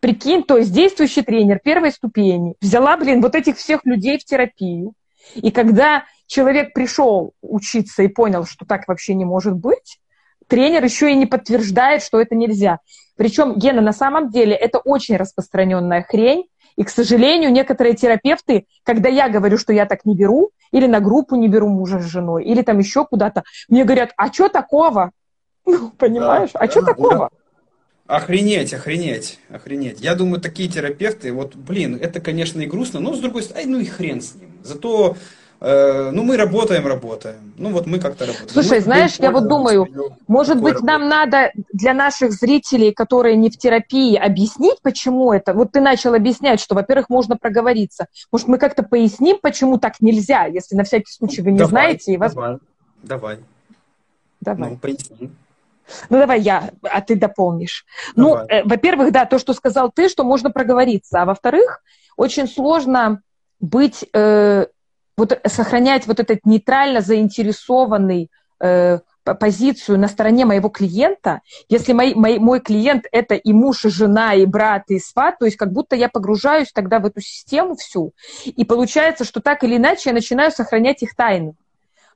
Прикинь, 0.00 0.42
то 0.42 0.58
есть 0.58 0.70
действующий 0.72 1.22
тренер 1.22 1.60
первой 1.64 1.90
ступени 1.90 2.56
взяла, 2.60 2.96
блин, 2.98 3.22
вот 3.22 3.34
этих 3.34 3.56
всех 3.56 3.86
людей 3.86 4.18
в 4.18 4.24
терапию. 4.24 4.92
И 5.34 5.50
когда 5.50 6.04
человек 6.26 6.74
пришел 6.74 7.32
учиться 7.40 8.02
и 8.02 8.08
понял, 8.08 8.44
что 8.44 8.66
так 8.66 8.86
вообще 8.86 9.14
не 9.14 9.24
может 9.24 9.54
быть, 9.54 9.98
тренер 10.46 10.84
еще 10.84 11.10
и 11.10 11.16
не 11.16 11.24
подтверждает, 11.24 12.02
что 12.02 12.20
это 12.20 12.34
нельзя. 12.34 12.80
Причем, 13.16 13.54
Гена, 13.58 13.80
на 13.80 13.92
самом 13.92 14.30
деле 14.30 14.54
это 14.54 14.78
очень 14.78 15.16
распространенная 15.16 16.02
хрень. 16.02 16.44
И, 16.76 16.82
к 16.82 16.88
сожалению, 16.88 17.52
некоторые 17.52 17.94
терапевты, 17.94 18.66
когда 18.82 19.08
я 19.08 19.28
говорю, 19.28 19.58
что 19.58 19.72
я 19.72 19.86
так 19.86 20.04
не 20.04 20.16
беру, 20.16 20.50
или 20.72 20.86
на 20.86 20.98
группу 20.98 21.36
не 21.36 21.46
беру 21.46 21.68
мужа 21.68 22.00
с 22.00 22.04
женой, 22.04 22.44
или 22.44 22.62
там 22.62 22.80
еще 22.80 23.06
куда-то, 23.06 23.44
мне 23.68 23.84
говорят, 23.84 24.10
а 24.16 24.32
что 24.32 24.48
такого? 24.48 25.10
Ну, 25.66 25.90
понимаешь? 25.96 26.50
Да, 26.52 26.60
а 26.60 26.68
что 26.68 26.82
да, 26.82 26.88
такого? 26.88 27.30
Да. 27.30 28.16
Охренеть, 28.16 28.74
охренеть, 28.74 29.38
охренеть. 29.48 30.00
Я 30.00 30.14
думаю, 30.14 30.38
такие 30.38 30.68
терапевты, 30.68 31.32
вот, 31.32 31.56
блин, 31.56 31.98
это, 31.98 32.20
конечно, 32.20 32.60
и 32.60 32.66
грустно, 32.66 33.00
но 33.00 33.14
с 33.14 33.20
другой 33.20 33.44
стороны, 33.44 33.66
ну 33.66 33.78
и 33.78 33.86
хрен 33.86 34.20
с 34.20 34.34
ним. 34.34 34.58
Зато, 34.62 35.16
ну, 35.64 36.22
мы 36.22 36.36
работаем, 36.36 36.86
работаем. 36.86 37.54
Ну, 37.56 37.70
вот 37.70 37.86
мы 37.86 37.98
как-то 37.98 38.26
работаем. 38.26 38.50
Слушай, 38.50 38.78
мы 38.78 38.84
знаешь, 38.84 39.16
я 39.18 39.30
вот 39.30 39.48
думаю, 39.48 39.88
может 40.26 40.60
быть, 40.60 40.74
работаем. 40.74 41.00
нам 41.00 41.08
надо 41.08 41.52
для 41.72 41.94
наших 41.94 42.32
зрителей, 42.32 42.92
которые 42.92 43.36
не 43.36 43.48
в 43.48 43.56
терапии, 43.56 44.16
объяснить, 44.16 44.82
почему 44.82 45.32
это. 45.32 45.54
Вот 45.54 45.72
ты 45.72 45.80
начал 45.80 46.14
объяснять, 46.14 46.60
что, 46.60 46.74
во-первых, 46.74 47.08
можно 47.08 47.36
проговориться. 47.36 48.08
Может, 48.30 48.48
мы 48.48 48.58
как-то 48.58 48.82
поясним, 48.82 49.38
почему 49.40 49.78
так 49.78 50.00
нельзя, 50.00 50.46
если 50.46 50.76
на 50.76 50.84
всякий 50.84 51.10
случай 51.10 51.40
вы 51.40 51.52
не 51.52 51.58
давай, 51.58 51.70
знаете. 51.70 52.12
И 52.12 52.16
вас... 52.16 52.34
Давай, 52.34 52.58
давай. 53.02 53.38
Давай. 54.40 54.70
Ну, 54.70 54.76
поясним. 54.76 55.36
Ну, 56.08 56.18
давай 56.18 56.40
я, 56.40 56.70
а 56.82 57.00
ты 57.00 57.14
дополнишь. 57.14 57.84
Ну, 58.16 58.30
давай. 58.30 58.46
Ну, 58.46 58.54
э, 58.54 58.62
во-первых, 58.64 59.12
да, 59.12 59.26
то, 59.26 59.38
что 59.38 59.52
сказал 59.52 59.90
ты, 59.90 60.08
что 60.08 60.24
можно 60.24 60.50
проговориться. 60.50 61.22
А 61.22 61.24
во-вторых, 61.24 61.82
очень 62.16 62.48
сложно 62.48 63.22
быть, 63.60 64.04
э, 64.12 64.66
вот, 65.16 65.40
сохранять 65.46 66.06
вот 66.06 66.20
этот 66.20 66.40
нейтрально 66.44 67.00
заинтересованный 67.00 68.30
э, 68.60 68.98
позицию 69.24 69.98
на 69.98 70.08
стороне 70.08 70.44
моего 70.44 70.68
клиента, 70.68 71.40
если 71.68 71.92
мой, 71.92 72.14
мой, 72.14 72.38
мой 72.38 72.60
клиент 72.60 73.06
это 73.10 73.34
и 73.34 73.52
муж, 73.52 73.84
и 73.84 73.88
жена, 73.88 74.34
и 74.34 74.44
брат, 74.44 74.84
и 74.88 74.98
сват, 74.98 75.38
то 75.38 75.46
есть 75.46 75.56
как 75.56 75.72
будто 75.72 75.96
я 75.96 76.08
погружаюсь 76.08 76.70
тогда 76.72 76.98
в 76.98 77.06
эту 77.06 77.20
систему 77.20 77.76
всю, 77.76 78.12
и 78.44 78.64
получается, 78.64 79.24
что 79.24 79.40
так 79.40 79.64
или 79.64 79.76
иначе 79.76 80.10
я 80.10 80.14
начинаю 80.14 80.50
сохранять 80.50 81.02
их 81.02 81.14
тайны. 81.14 81.54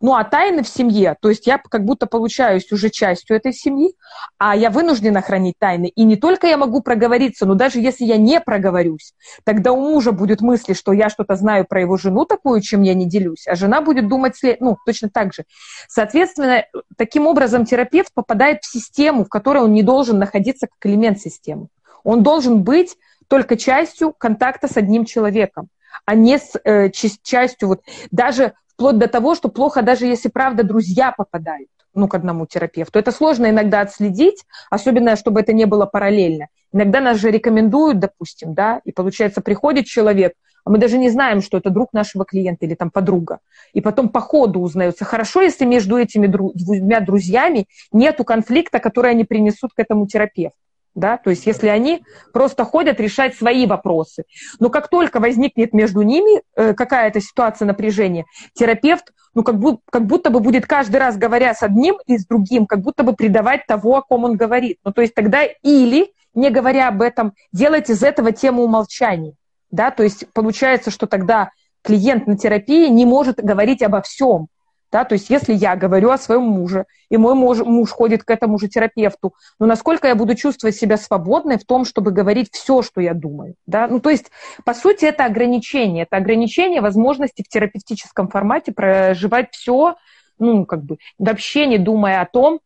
Ну, 0.01 0.15
а 0.15 0.23
тайны 0.23 0.63
в 0.63 0.69
семье, 0.69 1.17
то 1.21 1.29
есть 1.29 1.47
я 1.47 1.59
как 1.59 1.85
будто 1.85 2.07
получаюсь 2.07 2.71
уже 2.71 2.89
частью 2.89 3.37
этой 3.37 3.53
семьи, 3.53 3.95
а 4.39 4.55
я 4.55 4.71
вынуждена 4.71 5.23
хранить 5.23 5.57
тайны. 5.59 5.87
И 5.87 6.05
не 6.05 6.15
только 6.15 6.47
я 6.47 6.57
могу 6.57 6.83
проговориться, 6.83 7.47
но 7.47 7.55
даже 7.55 7.81
если 7.81 8.05
я 8.05 8.17
не 8.17 8.41
проговорюсь, 8.41 9.15
тогда 9.45 9.73
у 9.73 9.81
мужа 9.81 10.13
будет 10.13 10.41
мысли, 10.41 10.73
что 10.73 10.93
я 10.93 11.09
что-то 11.09 11.35
знаю 11.35 11.67
про 11.69 11.81
его 11.81 11.97
жену 11.97 12.27
такую, 12.27 12.61
чем 12.61 12.83
я 12.83 12.95
не 12.95 13.07
делюсь, 13.07 13.47
а 13.49 13.57
жена 13.57 13.81
будет 13.81 14.09
думать, 14.09 14.35
ну, 14.61 14.77
точно 14.87 15.11
так 15.11 15.35
же. 15.35 15.45
Соответственно, 15.89 16.65
таким 16.97 17.27
образом 17.27 17.65
терапевт 17.65 18.13
попадает 18.15 18.63
в 18.63 18.71
систему, 18.71 19.25
в 19.25 19.29
которой 19.29 19.65
он 19.65 19.73
не 19.73 19.83
должен 19.83 20.19
находиться 20.19 20.69
как 20.69 20.91
элемент 20.91 21.19
системы. 21.21 21.67
Он 22.05 22.23
должен 22.23 22.63
быть 22.63 22.97
только 23.27 23.57
частью 23.57 24.13
контакта 24.13 24.69
с 24.69 24.77
одним 24.77 25.05
человеком, 25.05 25.69
а 26.05 26.15
не 26.15 26.39
с 26.39 26.53
э, 26.65 26.91
частью, 26.91 27.69
вот 27.69 27.83
даже 28.11 28.55
вплоть 28.79 28.97
до 28.97 29.09
того, 29.09 29.35
что 29.35 29.49
плохо 29.49 29.83
даже 29.83 30.07
если, 30.07 30.29
правда, 30.29 30.63
друзья 30.63 31.11
попадают 31.11 31.69
ну, 31.95 32.07
к 32.07 32.15
одному 32.15 32.47
терапевту. 32.47 33.01
Это 33.01 33.11
сложно 33.11 33.51
иногда 33.51 33.81
отследить, 33.81 34.45
особенно, 34.71 35.17
чтобы 35.17 35.41
это 35.41 35.53
не 35.53 35.65
было 35.65 35.85
параллельно. 35.85 36.47
Иногда 36.73 37.01
нас 37.01 37.19
же 37.19 37.33
рекомендуют, 37.33 37.99
допустим, 37.99 38.55
да, 38.55 38.81
и 38.85 38.93
получается, 38.93 39.41
приходит 39.41 39.87
человек, 39.87 40.35
а 40.65 40.71
мы 40.71 40.79
даже 40.79 40.97
не 40.97 41.11
знаем, 41.11 41.43
что 41.43 41.59
это 41.59 41.71
друг 41.71 41.93
нашего 41.93 42.25
клиента 42.25 42.67
или 42.67 42.75
там 42.77 42.93
подруга. 42.93 43.41
И 43.73 43.81
потом 43.81 44.11
по 44.11 44.21
ходу 44.21 44.61
узнается. 44.61 45.05
Хорошо, 45.05 45.41
если 45.43 45.65
между 45.65 45.99
этими 45.99 46.29
двумя 46.29 47.01
друзьями 47.01 47.67
нету 47.91 48.23
конфликта, 48.23 48.79
который 48.79 49.11
они 49.11 49.25
принесут 49.25 49.73
к 49.75 49.81
этому 49.81 50.07
терапевту 50.07 50.57
да, 50.99 51.17
то 51.17 51.31
есть 51.31 51.47
если 51.47 51.69
они 51.69 52.05
просто 52.33 52.65
ходят 52.65 53.01
решать 53.01 53.35
свои 53.37 53.67
вопросы. 53.67 54.25
Но 54.59 54.69
как 54.69 54.89
только 54.89 55.21
возникнет 55.21 55.73
между 55.73 56.03
ними 56.03 56.43
э, 56.57 56.75
какая-то 56.75 57.21
ситуация 57.21 57.67
напряжения, 57.67 58.25
терапевт, 58.55 59.13
ну, 59.35 59.45
как, 59.45 59.59
будто, 59.59 59.81
как 59.91 60.07
будто 60.07 60.31
бы 60.31 60.41
будет 60.41 60.67
каждый 60.67 60.97
раз, 60.97 61.17
говоря 61.17 61.55
с 61.55 61.63
одним 61.63 61.97
и 62.07 62.19
с 62.19 62.27
другим, 62.27 62.67
как 62.67 62.81
будто 62.81 63.05
бы 63.05 63.15
предавать 63.15 63.67
того, 63.67 63.97
о 63.97 64.03
ком 64.03 64.25
он 64.25 64.37
говорит. 64.37 64.79
Ну, 64.85 64.93
то 64.93 65.01
есть 65.01 65.15
тогда 65.15 65.45
или, 65.63 66.13
не 66.35 66.51
говоря 66.51 66.89
об 66.89 67.03
этом, 67.03 67.35
делать 67.53 67.91
из 67.91 68.03
этого 68.03 68.33
тему 68.33 68.63
умолчания, 68.63 69.35
да, 69.71 69.91
то 69.91 70.03
есть 70.03 70.27
получается, 70.33 70.91
что 70.91 71.07
тогда 71.07 71.51
клиент 71.83 72.27
на 72.27 72.37
терапии 72.37 72.89
не 72.89 73.07
может 73.07 73.37
говорить 73.37 73.83
обо 73.83 74.03
всем, 74.03 74.49
да, 74.91 75.05
то 75.05 75.15
есть 75.15 75.31
если 75.31 75.53
я 75.53 75.77
говорю 75.77 76.11
о 76.11 76.19
своем 76.19 76.43
муже, 76.43 76.87
и 77.11 77.17
мой 77.17 77.35
муж, 77.35 77.59
муж 77.59 77.91
ходит 77.91 78.25
к 78.25 78.31
этому 78.31 78.59
же 78.59 78.69
терапевту, 78.69 79.35
ну 79.59 79.67
насколько 79.67 80.09
я 80.09 80.15
буду 80.15 80.35
чувствовать 80.35 80.77
себя 80.77 80.97
свободной 80.97 81.59
в 81.59 81.65
том, 81.65 81.85
чтобы 81.85 82.11
говорить 82.11 82.49
все, 82.53 82.83
что 82.83 83.01
я 83.01 83.15
думаю. 83.15 83.55
Да? 83.67 83.87
Ну, 83.89 84.01
то 84.01 84.11
есть, 84.11 84.31
по 84.65 84.75
сути, 84.75 85.05
это 85.05 85.25
ограничение. 85.25 86.05
Это 86.05 86.17
ограничение 86.17 86.81
возможности 86.81 87.43
в 87.43 87.49
терапевтическом 87.49 88.29
формате 88.29 88.73
проживать 88.73 89.49
все, 89.53 89.97
ну, 90.39 90.65
как 90.67 90.85
бы, 90.85 90.99
вообще 91.19 91.67
не 91.67 91.79
думая 91.79 92.21
о 92.21 92.27
том, 92.27 92.61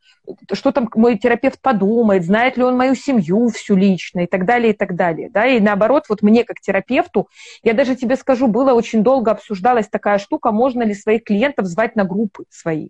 что 0.53 0.73
там 0.73 0.89
мой 0.95 1.19
терапевт 1.19 1.61
подумает, 1.61 2.25
знает 2.25 2.57
ли 2.57 2.63
он 2.63 2.77
мою 2.77 2.95
семью 2.95 3.49
всю 3.49 3.77
лично 3.77 4.21
и 4.21 4.27
так 4.27 4.47
далее, 4.47 4.73
и 4.73 4.77
так 4.77 4.95
далее. 4.95 5.29
Да? 5.31 5.47
И 5.47 5.61
наоборот, 5.61 6.05
вот 6.09 6.23
мне 6.23 6.45
как 6.45 6.61
терапевту, 6.61 7.29
я 7.63 7.75
даже 7.75 7.97
тебе 7.97 8.17
скажу, 8.17 8.47
было 8.47 8.73
очень 8.73 9.03
долго 9.03 9.33
обсуждалась 9.33 9.89
такая 9.89 10.19
штука, 10.19 10.53
можно 10.53 10.83
ли 10.83 10.95
своих 10.95 11.25
клиентов 11.25 11.67
звать 11.67 11.97
на 11.97 12.05
группы 12.05 12.45
свои. 12.51 12.89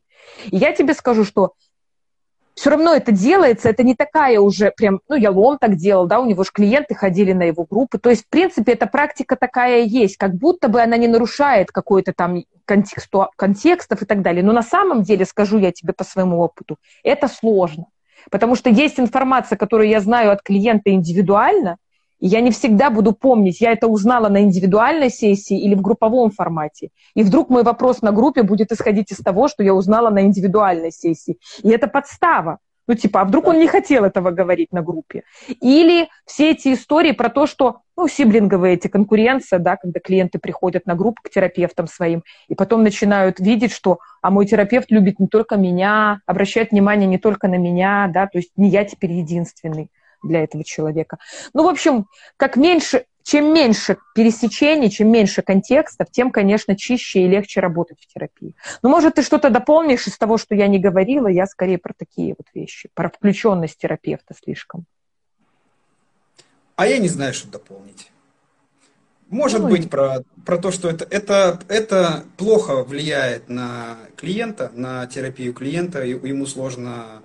И 0.50 0.56
я 0.56 0.72
тебе 0.72 0.94
скажу, 0.94 1.24
что 1.24 1.54
все 2.55 2.70
равно 2.70 2.94
это 2.94 3.12
делается, 3.12 3.68
это 3.68 3.82
не 3.82 3.94
такая 3.94 4.38
уже 4.40 4.72
прям, 4.76 5.00
ну, 5.09 5.16
я 5.16 5.30
лом 5.30 5.59
так 5.59 5.76
делал, 5.76 6.07
да, 6.07 6.20
у 6.20 6.26
него 6.26 6.44
же 6.44 6.50
клиенты 6.53 6.94
ходили 6.94 7.32
на 7.32 7.44
его 7.44 7.64
группы, 7.64 7.98
то 7.98 8.11
есть, 8.11 8.24
в 8.24 8.28
принципе, 8.28 8.72
эта 8.72 8.86
практика 8.86 9.36
такая 9.36 9.82
есть, 9.82 10.16
как 10.16 10.34
будто 10.34 10.68
бы 10.68 10.80
она 10.80 10.96
не 10.96 11.09
нарушает 11.09 11.70
какой-то 11.70 12.12
там 12.12 12.44
контексту, 12.64 13.28
контекстов 13.36 14.03
и 14.03 14.05
так 14.05 14.22
далее, 14.22 14.42
но 14.42 14.53
на 14.53 14.62
самом 14.62 15.03
деле, 15.03 15.24
скажу 15.24 15.59
я 15.59 15.72
тебе 15.72 15.92
по 15.92 16.05
своему 16.05 16.40
опыту, 16.40 16.76
это 17.03 17.28
сложно, 17.28 17.86
потому 18.30 18.55
что 18.55 18.70
есть 18.70 19.00
информация, 19.00 19.57
которую 19.57 19.88
я 19.88 20.00
знаю 20.00 20.30
от 20.30 20.42
клиента 20.42 20.90
индивидуально, 20.90 21.78
и 22.22 22.28
я 22.28 22.40
не 22.40 22.52
всегда 22.52 22.88
буду 22.88 23.12
помнить, 23.12 23.60
я 23.60 23.72
это 23.72 23.88
узнала 23.88 24.28
на 24.28 24.42
индивидуальной 24.42 25.10
сессии 25.10 25.60
или 25.60 25.74
в 25.74 25.82
групповом 25.82 26.30
формате. 26.30 26.90
И 27.16 27.24
вдруг 27.24 27.50
мой 27.50 27.64
вопрос 27.64 28.00
на 28.00 28.12
группе 28.12 28.44
будет 28.44 28.70
исходить 28.70 29.10
из 29.10 29.18
того, 29.18 29.48
что 29.48 29.64
я 29.64 29.74
узнала 29.74 30.08
на 30.08 30.22
индивидуальной 30.22 30.92
сессии. 30.92 31.38
И 31.64 31.68
это 31.68 31.88
подстава. 31.88 32.58
Ну, 32.86 32.94
типа, 32.94 33.22
а 33.22 33.24
вдруг 33.24 33.48
он 33.48 33.58
не 33.58 33.66
хотел 33.66 34.04
этого 34.04 34.30
говорить 34.30 34.72
на 34.72 34.82
группе? 34.82 35.24
Или 35.60 36.08
все 36.24 36.52
эти 36.52 36.74
истории 36.74 37.10
про 37.10 37.28
то, 37.28 37.48
что, 37.48 37.78
ну, 37.96 38.06
сиблинговые 38.06 38.74
эти 38.74 38.86
конкуренция, 38.86 39.58
да, 39.58 39.76
когда 39.76 39.98
клиенты 39.98 40.38
приходят 40.38 40.86
на 40.86 40.94
группу 40.94 41.22
к 41.24 41.30
терапевтам 41.30 41.88
своим, 41.88 42.22
и 42.46 42.54
потом 42.54 42.84
начинают 42.84 43.40
видеть, 43.40 43.72
что, 43.72 43.98
а 44.20 44.30
мой 44.30 44.46
терапевт 44.46 44.92
любит 44.92 45.18
не 45.18 45.26
только 45.26 45.56
меня, 45.56 46.20
обращает 46.26 46.70
внимание 46.70 47.08
не 47.08 47.18
только 47.18 47.48
на 47.48 47.56
меня, 47.56 48.08
да, 48.14 48.28
то 48.28 48.38
есть 48.38 48.52
не 48.56 48.68
я 48.68 48.84
теперь 48.84 49.10
единственный 49.10 49.90
для 50.22 50.44
этого 50.44 50.64
человека. 50.64 51.18
Ну, 51.54 51.64
в 51.64 51.68
общем, 51.68 52.06
как 52.36 52.56
меньше, 52.56 53.06
чем 53.22 53.52
меньше 53.52 53.98
пересечений, 54.14 54.90
чем 54.90 55.10
меньше 55.10 55.42
контекстов, 55.42 56.10
тем, 56.10 56.30
конечно, 56.30 56.76
чище 56.76 57.20
и 57.20 57.28
легче 57.28 57.60
работать 57.60 57.98
в 58.00 58.12
терапии. 58.12 58.54
Ну, 58.82 58.88
может, 58.88 59.14
ты 59.14 59.22
что-то 59.22 59.50
дополнишь 59.50 60.06
из 60.06 60.18
того, 60.18 60.38
что 60.38 60.54
я 60.54 60.66
не 60.66 60.78
говорила, 60.78 61.28
я 61.28 61.46
скорее 61.46 61.78
про 61.78 61.94
такие 61.96 62.34
вот 62.36 62.46
вещи, 62.54 62.88
про 62.94 63.10
включенность 63.10 63.78
терапевта 63.78 64.34
слишком. 64.42 64.86
А 66.76 66.86
я 66.86 66.98
не 66.98 67.08
знаю, 67.08 67.34
что 67.34 67.48
дополнить. 67.48 68.10
Может 69.32 69.62
ну, 69.62 69.68
быть, 69.68 69.88
про, 69.88 70.24
про 70.44 70.58
то, 70.58 70.70
что 70.70 70.90
это, 70.90 71.06
это, 71.08 71.58
это 71.68 72.24
плохо 72.36 72.84
влияет 72.84 73.48
на 73.48 73.96
клиента, 74.14 74.70
на 74.74 75.06
терапию 75.06 75.54
клиента, 75.54 76.04
ему 76.04 76.44
сложно 76.44 77.22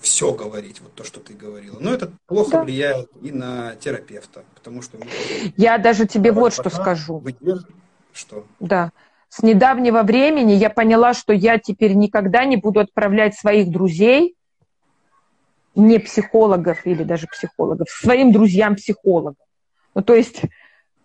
все 0.00 0.32
говорить, 0.32 0.80
вот 0.80 0.94
то, 0.94 1.04
что 1.04 1.20
ты 1.20 1.34
говорила. 1.34 1.78
Но 1.80 1.92
это 1.94 2.10
плохо 2.26 2.52
да. 2.52 2.64
влияет 2.64 3.08
и 3.22 3.30
на 3.30 3.76
терапевта, 3.76 4.42
потому 4.54 4.82
что... 4.82 4.98
Я 5.56 5.78
даже 5.78 6.06
тебе 6.06 6.32
вот 6.32 6.52
что 6.52 6.70
скажу. 6.70 7.22
Что? 8.12 8.44
Да. 8.58 8.90
С 9.28 9.44
недавнего 9.44 10.02
времени 10.02 10.52
я 10.52 10.70
поняла, 10.70 11.14
что 11.14 11.32
я 11.32 11.58
теперь 11.58 11.94
никогда 11.94 12.44
не 12.44 12.56
буду 12.56 12.80
отправлять 12.80 13.36
своих 13.38 13.70
друзей, 13.70 14.34
не 15.76 16.00
психологов 16.00 16.84
или 16.84 17.04
даже 17.04 17.28
психологов, 17.28 17.88
своим 17.88 18.32
друзьям-психологам. 18.32 19.36
Ну, 19.94 20.02
то 20.02 20.14
есть, 20.14 20.42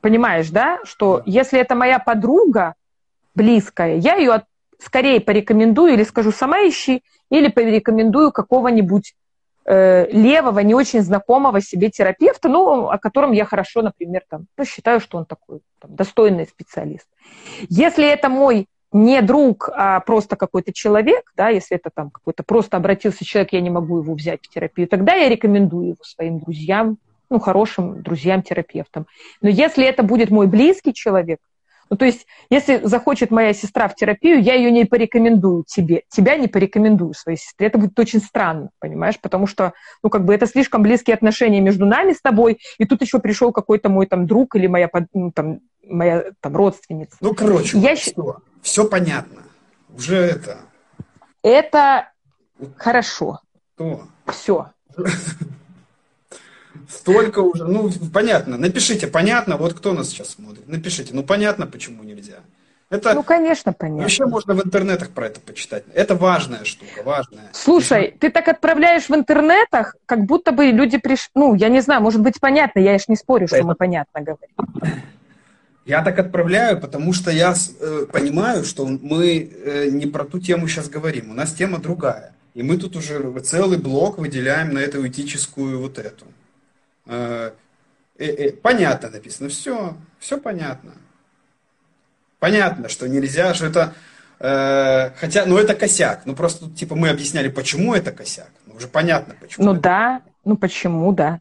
понимаешь, 0.02 0.50
да, 0.50 0.80
что 0.86 1.18
да. 1.18 1.24
если 1.28 1.60
это 1.60 1.76
моя 1.76 2.00
подруга 2.00 2.74
близкая, 3.36 3.98
я 3.98 4.16
ее 4.16 4.34
от, 4.34 4.46
скорее 4.80 5.20
порекомендую 5.20 5.94
или 5.94 6.04
скажу, 6.04 6.32
сама 6.32 6.58
ищи, 6.68 7.04
или 7.30 7.48
порекомендую 7.48 8.32
какого-нибудь 8.32 9.16
э, 9.66 10.08
левого, 10.12 10.60
не 10.60 10.74
очень 10.74 11.02
знакомого 11.02 11.62
себе 11.62 11.90
терапевта, 11.90 12.50
ну, 12.50 12.90
о 12.90 12.98
котором 12.98 13.32
я 13.32 13.46
хорошо, 13.46 13.82
например, 13.82 14.24
там, 14.30 14.46
ну, 14.58 14.66
считаю, 14.66 15.00
что 15.00 15.18
он 15.18 15.26
такой 15.26 15.62
там, 15.80 15.96
достойный 15.96 16.46
специалист. 16.46 17.08
Если 17.70 18.08
это 18.08 18.30
мой 18.30 18.68
не 18.92 19.22
друг, 19.22 19.70
а 19.74 20.00
просто 20.00 20.36
какой-то 20.38 20.72
человек, 20.72 21.32
да, 21.36 21.50
если 21.50 21.76
это 21.76 21.90
там 21.94 22.10
какой-то 22.10 22.44
просто 22.44 22.78
обратился 22.78 23.26
человек, 23.26 23.52
я 23.54 23.62
не 23.62 23.70
могу 23.70 24.00
его 24.00 24.14
взять 24.14 24.42
в 24.44 24.50
терапию, 24.50 24.88
тогда 24.88 25.16
я 25.16 25.28
рекомендую 25.28 25.90
его 25.90 26.04
своим 26.04 26.40
друзьям, 26.40 26.98
ну, 27.30 27.40
хорошим 27.40 28.02
друзьям-терапевтам. 28.04 29.08
Но 29.42 29.50
если 29.50 29.86
это 29.86 30.04
будет 30.04 30.30
мой 30.30 30.48
близкий 30.48 30.94
человек, 30.94 31.40
ну, 31.90 31.98
то 31.98 32.06
есть, 32.06 32.26
если 32.50 32.82
захочет 32.84 33.32
моя 33.32 33.54
сестра 33.54 33.88
в 33.88 33.96
терапию, 33.96 34.42
я 34.42 34.56
ее 34.56 34.72
не 34.72 34.86
порекомендую 34.86 35.64
тебе, 35.68 36.04
тебя 36.10 36.36
не 36.36 36.48
порекомендую 36.48 37.14
своей 37.14 37.38
сестре. 37.38 37.68
Это 37.68 37.78
будет 37.78 37.98
очень 38.00 38.20
странно, 38.20 38.70
понимаешь? 38.80 39.20
Потому 39.22 39.46
что, 39.46 39.74
ну, 40.02 40.10
как 40.10 40.26
бы 40.26 40.34
это 40.34 40.48
слишком 40.48 40.82
близкие 40.82 41.14
отношения 41.14 41.62
между 41.62 41.86
нами 41.86 42.14
с 42.14 42.22
тобой, 42.22 42.60
и 42.80 42.86
тут 42.86 43.02
еще 43.02 43.20
пришел 43.20 43.52
какой-то 43.52 43.90
мой 43.90 44.08
там 44.08 44.26
друг 44.26 44.56
или 44.56 44.68
моя, 44.68 44.90
ну, 45.14 45.32
там, 45.32 45.60
моя 45.88 46.26
там 46.42 46.56
родственница. 46.56 47.18
Ну, 47.22 47.36
короче, 47.36 47.78
я... 47.78 47.96
все, 47.96 48.38
все 48.62 48.88
понятно. 48.88 49.44
Уже 49.96 50.18
это... 50.18 50.58
Это 51.44 52.12
хорошо. 52.78 53.42
Что? 53.76 54.08
Все. 54.26 54.72
Столько 56.90 57.40
уже, 57.40 57.66
ну, 57.66 57.92
понятно. 58.14 58.58
Напишите, 58.58 59.08
понятно, 59.08 59.58
вот 59.58 59.74
кто 59.74 59.94
нас 59.94 60.10
сейчас 60.10 60.30
смотрит. 60.30 60.68
Напишите, 60.68 61.14
ну, 61.14 61.24
понятно, 61.24 61.68
почему 61.68 62.04
нельзя. 62.04 62.38
Это 62.90 63.16
ну, 63.16 63.24
конечно, 63.24 63.74
понятно. 63.74 64.04
Вообще 64.04 64.26
можно 64.26 64.54
в 64.54 64.64
интернетах 64.64 65.10
про 65.10 65.28
это 65.28 65.40
почитать. 65.40 65.84
Это 65.94 66.16
важная 66.16 66.64
штука, 66.66 67.02
важная. 67.04 67.50
Слушай, 67.52 68.04
Если... 68.04 68.18
ты 68.18 68.30
так 68.30 68.48
отправляешь 68.48 69.10
в 69.10 69.16
интернетах, 69.16 69.96
как 70.06 70.26
будто 70.26 70.52
бы 70.52 70.68
люди 70.68 70.98
пришли... 70.98 71.30
Ну, 71.34 71.56
я 71.56 71.70
не 71.70 71.82
знаю, 71.82 72.02
может 72.02 72.22
быть, 72.22 72.40
понятно, 72.40 72.80
я 72.80 72.98
ж 73.00 73.06
не 73.08 73.16
спорю, 73.16 73.48
что 73.48 73.58
это... 73.58 73.66
мы 73.66 73.76
понятно 73.76 74.22
говорим. 74.22 75.02
Я 75.86 76.04
так 76.04 76.18
отправляю, 76.20 76.80
потому 76.80 77.14
что 77.14 77.32
я 77.32 77.54
э, 77.80 78.06
понимаю, 78.12 78.64
что 78.64 78.86
мы 78.88 79.38
э, 79.38 79.90
не 79.90 80.06
про 80.08 80.24
ту 80.24 80.40
тему 80.40 80.68
сейчас 80.68 80.90
говорим. 80.90 81.32
У 81.32 81.34
нас 81.34 81.54
тема 81.54 81.80
другая. 81.80 82.34
И 82.56 82.64
мы 82.64 82.78
тут 82.78 82.96
уже 82.96 83.40
целый 83.42 83.78
блок 83.78 84.18
выделяем 84.18 84.74
на 84.74 84.80
эту 84.80 85.06
этическую 85.08 85.80
вот 85.80 86.00
эту. 86.00 86.26
Э, 87.06 87.52
э, 88.18 88.26
э, 88.26 88.52
понятно 88.54 89.10
написано, 89.10 89.50
все, 89.50 89.96
все 90.20 90.40
понятно. 90.40 90.94
Понятно, 92.40 92.90
что 92.90 93.08
нельзя, 93.08 93.54
что 93.54 93.66
это 93.66 93.94
Э, 94.40 95.12
хотя, 95.16 95.46
ну 95.46 95.58
это 95.58 95.76
косяк. 95.76 96.22
Ну 96.26 96.36
просто, 96.36 96.70
типа, 96.70 96.96
мы 96.96 97.10
объясняли, 97.10 97.48
почему 97.50 97.94
это 97.94 98.12
косяк. 98.12 98.52
Ну 98.66 98.76
уже 98.76 98.88
понятно, 98.88 99.36
почему. 99.40 99.66
Ну 99.66 99.80
да, 99.80 100.22
ну 100.44 100.58
почему, 100.58 101.12
да. 101.14 101.40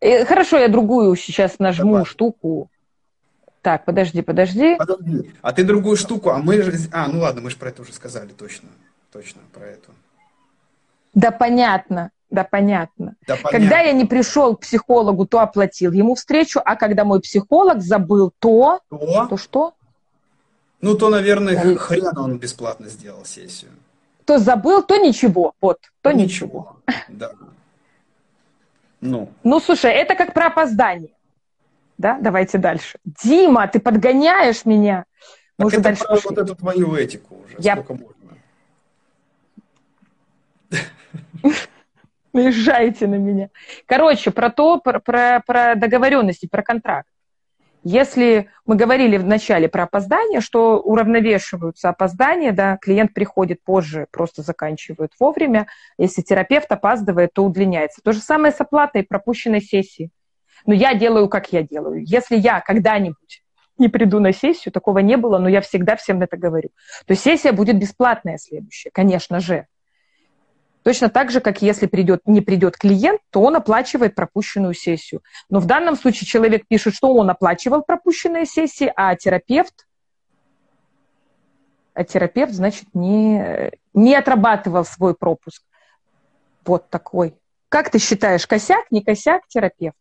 Э, 0.00 0.24
хорошо, 0.24 0.58
я 0.58 0.68
другую 0.68 1.14
сейчас 1.16 1.58
нажму 1.58 1.92
Давай. 1.92 2.04
штуку. 2.04 2.70
Так, 3.60 3.84
подожди, 3.84 4.22
подожди. 4.22 4.76
Подожди. 4.76 5.32
А 5.40 5.52
ты 5.52 5.62
другую 5.62 5.96
штуку, 5.96 6.30
а 6.30 6.38
мы 6.38 6.62
же... 6.62 6.72
А, 6.92 7.06
ну 7.06 7.20
ладно, 7.20 7.42
мы 7.42 7.50
же 7.50 7.56
про 7.56 7.68
это 7.68 7.82
уже 7.82 7.92
сказали, 7.92 8.30
точно. 8.30 8.68
Точно, 9.12 9.40
про 9.52 9.66
это. 9.66 9.90
Да 11.14 11.30
понятно, 11.30 12.10
да 12.32 12.44
понятно. 12.44 13.14
Да, 13.26 13.36
понятно. 13.36 13.50
Когда 13.50 13.80
я 13.80 13.92
не 13.92 14.06
пришел 14.06 14.56
к 14.56 14.60
психологу, 14.60 15.26
то 15.26 15.40
оплатил 15.40 15.92
ему 15.92 16.14
встречу, 16.14 16.60
а 16.64 16.76
когда 16.76 17.04
мой 17.04 17.20
психолог 17.20 17.82
забыл, 17.82 18.32
то... 18.38 18.80
То, 18.88 19.26
то 19.28 19.36
что? 19.36 19.74
Ну, 20.80 20.96
то, 20.96 21.10
наверное, 21.10 21.74
а... 21.74 21.76
хрен 21.76 22.16
он 22.16 22.38
бесплатно 22.38 22.88
сделал 22.88 23.26
сессию. 23.26 23.70
То 24.24 24.38
забыл, 24.38 24.82
то 24.82 24.96
ничего. 24.96 25.52
Вот, 25.60 25.78
то 26.00 26.10
ничего. 26.10 26.78
ничего. 26.86 27.04
Да. 27.08 27.32
Ну. 29.02 29.28
ну, 29.42 29.60
слушай, 29.60 29.92
это 29.92 30.14
как 30.14 30.32
про 30.32 30.46
опоздание. 30.46 31.12
Да, 31.98 32.18
давайте 32.18 32.56
дальше. 32.56 32.98
Дима, 33.04 33.68
ты 33.68 33.78
подгоняешь 33.78 34.64
меня. 34.64 35.04
Мы 35.58 35.64
так 35.64 35.66
уже 35.66 35.76
это 35.76 35.84
дальше 35.84 36.04
про 36.04 36.14
пошли. 36.14 36.28
вот 36.30 36.38
эту 36.38 36.54
твою 36.54 36.94
этику 36.94 37.36
уже. 37.44 37.56
Я... 37.58 37.74
Сколько 37.74 37.94
можно? 37.94 38.16
Наезжаете 42.32 43.06
на 43.06 43.16
меня. 43.16 43.50
Короче, 43.86 44.30
про 44.30 44.50
то, 44.50 44.78
про, 44.78 45.00
про, 45.00 45.42
про 45.46 45.74
договоренности, 45.74 46.48
про 46.50 46.62
контракт. 46.62 47.08
Если 47.84 48.48
мы 48.64 48.76
говорили 48.76 49.16
в 49.16 49.26
начале 49.26 49.68
про 49.68 49.84
опоздание, 49.84 50.40
что 50.40 50.78
уравновешиваются 50.78 51.88
опоздания, 51.88 52.52
да, 52.52 52.78
клиент 52.80 53.12
приходит 53.12 53.62
позже, 53.64 54.06
просто 54.12 54.42
заканчивает 54.42 55.10
вовремя. 55.18 55.66
Если 55.98 56.22
терапевт 56.22 56.70
опаздывает, 56.70 57.32
то 57.34 57.44
удлиняется. 57.44 58.00
То 58.02 58.12
же 58.12 58.20
самое 58.20 58.52
с 58.52 58.60
оплатой 58.60 59.02
пропущенной 59.02 59.60
сессии. 59.60 60.10
Но 60.64 60.74
я 60.74 60.94
делаю, 60.94 61.28
как 61.28 61.52
я 61.52 61.62
делаю. 61.62 62.04
Если 62.06 62.36
я 62.36 62.60
когда-нибудь 62.60 63.42
не 63.78 63.88
приду 63.88 64.20
на 64.20 64.32
сессию, 64.32 64.70
такого 64.70 65.00
не 65.00 65.16
было, 65.16 65.38
но 65.38 65.48
я 65.48 65.60
всегда 65.60 65.96
всем 65.96 66.22
это 66.22 66.36
говорю, 66.36 66.70
то 67.06 67.16
сессия 67.16 67.50
будет 67.50 67.78
бесплатная 67.78 68.38
следующая, 68.38 68.90
конечно 68.92 69.40
же. 69.40 69.66
Точно 70.82 71.08
так 71.08 71.30
же, 71.30 71.40
как 71.40 71.62
если 71.62 71.86
придет, 71.86 72.22
не 72.26 72.40
придет 72.40 72.76
клиент, 72.76 73.20
то 73.30 73.40
он 73.40 73.54
оплачивает 73.56 74.14
пропущенную 74.14 74.74
сессию. 74.74 75.22
Но 75.48 75.60
в 75.60 75.66
данном 75.66 75.96
случае 75.96 76.26
человек 76.26 76.66
пишет, 76.66 76.94
что 76.94 77.14
он 77.14 77.30
оплачивал 77.30 77.82
пропущенные 77.82 78.46
сессии, 78.46 78.92
а 78.96 79.14
терапевт, 79.14 79.86
а 81.94 82.04
терапевт, 82.04 82.52
значит, 82.52 82.86
не, 82.94 83.70
не 83.94 84.14
отрабатывал 84.14 84.84
свой 84.84 85.14
пропуск. 85.14 85.62
Вот 86.64 86.88
такой. 86.90 87.34
Как 87.68 87.90
ты 87.90 87.98
считаешь, 87.98 88.46
косяк, 88.46 88.90
не 88.90 89.02
косяк 89.02 89.46
терапевта? 89.48 89.98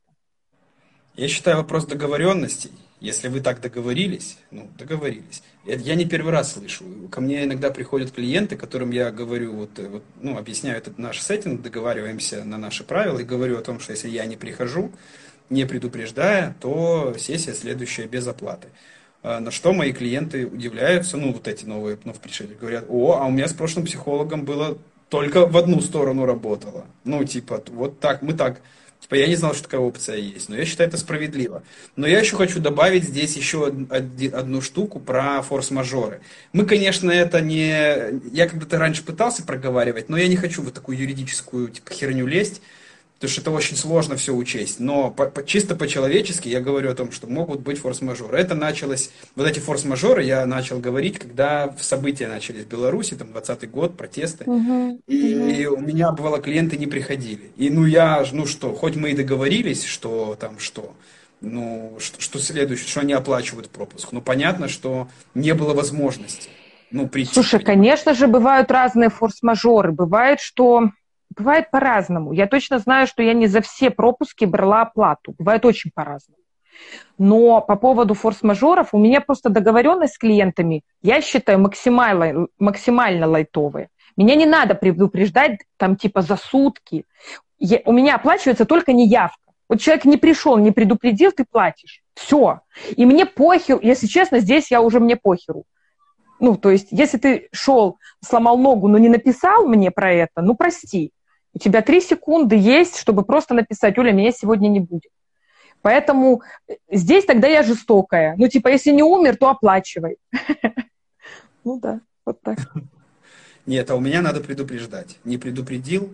Я 1.16 1.28
считаю 1.28 1.58
вопрос 1.58 1.86
договоренностей. 1.86 2.72
Если 3.02 3.30
вы 3.30 3.42
так 3.42 3.62
договорились, 3.62 4.38
ну, 4.52 4.70
договорились. 4.78 5.42
Я 5.66 5.96
не 5.96 6.06
первый 6.06 6.32
раз 6.32 6.54
слышу. 6.54 6.86
Ко 7.10 7.20
мне 7.20 7.46
иногда 7.46 7.72
приходят 7.72 8.12
клиенты, 8.12 8.56
которым 8.56 8.92
я 8.92 9.10
говорю, 9.10 9.54
вот, 9.54 9.80
э, 9.80 9.88
вот, 9.88 10.04
ну, 10.22 10.38
объясняю 10.38 10.78
этот 10.78 11.00
наш 11.00 11.20
сеттинг, 11.20 11.64
договариваемся 11.64 12.44
на 12.44 12.60
наши 12.60 12.84
правила 12.84 13.18
и 13.18 13.24
говорю 13.24 13.58
о 13.58 13.62
том, 13.62 13.80
что 13.80 13.94
если 13.94 14.08
я 14.08 14.28
не 14.28 14.38
прихожу, 14.38 14.92
не 15.50 15.66
предупреждая, 15.66 16.56
то 16.62 17.16
сессия 17.18 17.56
следующая 17.56 18.06
без 18.06 18.28
оплаты. 18.28 18.68
А, 19.24 19.40
на 19.40 19.50
что 19.50 19.74
мои 19.74 19.94
клиенты 19.94 20.46
удивляются, 20.46 21.18
ну, 21.18 21.34
вот 21.34 21.48
эти 21.48 21.66
новые 21.66 21.98
вновь 22.04 22.20
пришли, 22.20 22.50
говорят, 22.60 22.86
о, 22.88 23.14
а 23.20 23.26
у 23.26 23.32
меня 23.32 23.48
с 23.48 23.54
прошлым 23.54 23.86
психологом 23.86 24.46
было 24.46 24.78
только 25.10 25.48
в 25.48 25.58
одну 25.58 25.82
сторону 25.82 26.26
работало. 26.26 26.86
Ну, 27.04 27.24
типа, 27.24 27.64
вот 27.72 28.00
так, 28.00 28.22
мы 28.22 28.34
так 28.34 28.62
Типа 29.02 29.16
я 29.16 29.28
не 29.28 29.36
знал, 29.36 29.54
что 29.56 29.64
такая 29.64 29.82
опция 29.82 30.18
есть, 30.18 30.48
но 30.48 30.56
я 30.56 30.64
считаю 30.64 30.88
это 30.88 30.98
справедливо. 30.98 31.64
Но 31.96 32.06
я 32.08 32.20
еще 32.20 32.36
хочу 32.36 32.60
добавить 32.60 33.04
здесь 33.04 33.36
еще 33.36 33.66
одну 33.68 34.62
штуку 34.62 35.00
про 35.00 35.42
форс-мажоры. 35.42 36.22
Мы, 36.54 36.66
конечно, 36.66 37.10
это 37.10 37.42
не... 37.42 38.22
Я 38.32 38.48
когда-то 38.48 38.78
раньше 38.78 39.04
пытался 39.04 39.44
проговаривать, 39.44 40.08
но 40.08 40.18
я 40.18 40.28
не 40.28 40.36
хочу 40.36 40.62
в 40.62 40.72
такую 40.72 41.00
юридическую 41.00 41.70
типа, 41.70 41.92
херню 41.92 42.28
лезть 42.28 42.62
потому 43.22 43.34
что 43.34 43.42
это 43.42 43.52
очень 43.52 43.78
сложно 43.78 44.16
все 44.16 44.34
учесть. 44.34 44.80
Но 44.80 45.12
по, 45.12 45.28
по, 45.28 45.46
чисто 45.46 45.76
по-человечески 45.76 46.50
я 46.50 46.60
говорю 46.60 46.90
о 46.90 46.96
том, 46.96 47.12
что 47.12 47.28
могут 47.28 47.60
быть 47.60 47.78
форс-мажоры. 47.78 48.36
Это 48.36 48.56
началось, 48.56 49.12
вот 49.36 49.48
эти 49.48 49.60
форс-мажоры 49.60 50.24
я 50.24 50.44
начал 50.48 50.80
говорить, 50.80 51.20
когда 51.20 51.72
события 51.80 52.28
начались 52.28 52.64
в 52.64 52.68
Беларуси, 52.68 53.14
там 53.14 53.28
20-й 53.28 53.68
год, 53.68 53.96
протесты. 53.96 54.46
Угу, 54.46 55.02
и, 55.06 55.36
угу. 55.36 55.50
и 55.50 55.66
у 55.68 55.78
меня, 55.78 56.12
бывало, 56.12 56.42
клиенты 56.42 56.78
не 56.78 56.88
приходили. 56.88 57.52
И 57.58 57.70
ну 57.70 57.86
я, 57.86 58.26
ну 58.32 58.48
что, 58.48 58.74
хоть 58.74 58.96
мы 58.96 59.12
и 59.12 59.16
договорились, 59.16 59.84
что 59.84 60.36
там 60.40 60.58
что, 60.58 60.96
ну, 61.42 61.98
что, 62.00 62.20
что 62.20 62.40
следующее, 62.40 62.88
что 62.88 63.02
они 63.02 63.14
оплачивают 63.14 63.70
пропуск. 63.70 64.14
Ну, 64.14 64.22
понятно, 64.22 64.68
что 64.68 65.10
не 65.36 65.54
было 65.54 65.76
возможности. 65.76 66.50
Ну, 66.90 67.08
прийти. 67.08 67.36
Слушай, 67.36 67.60
конечно 67.60 68.16
же, 68.16 68.26
бывают 68.26 68.72
разные 68.72 69.12
форс-мажоры. 69.12 69.92
Бывает, 69.92 70.40
что 70.40 70.90
Бывает 71.36 71.72
по-разному. 71.72 72.34
Я 72.34 72.48
точно 72.48 72.80
знаю, 72.80 73.08
что 73.08 73.24
я 73.24 73.34
не 73.34 73.48
за 73.48 73.62
все 73.62 73.90
пропуски 73.90 74.46
брала 74.46 74.82
оплату. 74.82 75.34
Бывает 75.38 75.66
очень 75.66 75.92
по-разному. 75.94 76.38
Но 77.18 77.62
по 77.62 77.76
поводу 77.76 78.14
форс-мажоров 78.14 78.90
у 78.94 79.00
меня 79.00 79.22
просто 79.22 79.50
договоренность 79.50 80.16
с 80.16 80.18
клиентами, 80.18 80.84
я 81.02 81.22
считаю, 81.22 81.60
максимально, 81.60 82.48
максимально 82.60 83.28
лайтовая. 83.28 83.90
Меня 84.18 84.36
не 84.36 84.46
надо 84.46 84.76
предупреждать 84.76 85.60
там 85.78 85.96
типа 85.96 86.22
за 86.22 86.36
сутки. 86.36 87.06
Я, 87.60 87.82
у 87.86 87.92
меня 87.92 88.16
оплачивается 88.16 88.66
только 88.66 88.92
неявка. 88.92 89.38
Вот 89.70 89.80
человек 89.80 90.06
не 90.06 90.18
пришел, 90.18 90.58
не 90.58 90.72
предупредил, 90.72 91.32
ты 91.32 91.46
платишь. 91.50 92.02
Все. 92.14 92.60
И 92.98 93.06
мне 93.06 93.26
похер, 93.26 93.80
если 93.82 94.08
честно, 94.08 94.40
здесь 94.40 94.70
я 94.70 94.82
уже 94.82 95.00
мне 95.00 95.16
похеру. 95.16 95.64
Ну, 96.42 96.58
то 96.58 96.72
есть, 96.72 96.88
если 96.92 97.18
ты 97.18 97.48
шел, 97.54 97.98
сломал 98.20 98.58
ногу, 98.58 98.88
но 98.88 98.98
не 98.98 99.10
написал 99.10 99.68
мне 99.68 99.92
про 99.92 100.12
это, 100.12 100.42
ну, 100.42 100.56
прости. 100.56 101.12
У 101.54 101.60
тебя 101.60 101.82
три 101.82 102.02
секунды 102.02 102.56
есть, 102.56 102.98
чтобы 102.98 103.24
просто 103.24 103.54
написать, 103.54 103.98
Оля, 103.98 104.12
меня 104.12 104.32
сегодня 104.32 104.70
не 104.70 104.80
будет. 104.80 105.12
Поэтому 105.82 106.44
э, 106.68 106.76
здесь 106.92 107.26
тогда 107.26 107.48
я 107.48 107.64
жестокая. 107.64 108.36
Ну, 108.38 108.48
типа, 108.48 108.70
если 108.70 108.92
не 108.92 109.04
умер, 109.04 109.38
то 109.38 109.50
оплачивай. 109.50 110.18
Ну 111.64 111.80
да, 111.80 112.02
вот 112.26 112.42
так. 112.42 112.58
Нет, 113.68 113.92
а 113.92 113.96
у 113.96 114.00
меня 114.00 114.24
надо 114.24 114.42
предупреждать. 114.42 115.20
Не 115.24 115.38
предупредил, 115.38 116.12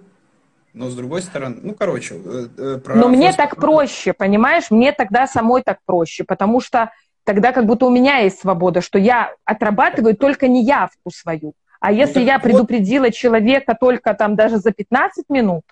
но 0.73 0.89
с 0.89 0.95
другой 0.95 1.21
стороны, 1.21 1.57
ну, 1.61 1.73
короче. 1.73 2.15
Э, 2.15 2.47
э, 2.57 2.77
про 2.79 2.95
но 2.95 3.07
мне 3.07 3.31
так 3.31 3.55
проще, 3.55 4.11
понимаешь? 4.11 4.69
Мне 4.69 4.91
тогда 4.91 5.25
самой 5.25 5.63
так 5.63 5.79
проще, 5.85 6.25
потому 6.25 6.59
что 6.59 6.91
тогда 7.23 7.53
как 7.53 7.65
будто 7.65 7.85
у 7.85 7.89
меня 7.89 8.17
есть 8.17 8.39
свобода, 8.39 8.81
что 8.81 8.99
я 8.99 9.33
отрабатываю 9.45 10.17
только 10.17 10.47
неявку 10.47 11.11
свою. 11.11 11.53
А 11.79 11.91
ну, 11.91 11.97
если 11.97 12.21
я 12.21 12.39
предупредила 12.39 13.05
вот... 13.05 13.13
человека 13.13 13.77
только 13.79 14.13
там 14.13 14.35
даже 14.35 14.57
за 14.57 14.71
15 14.71 15.29
минут, 15.29 15.63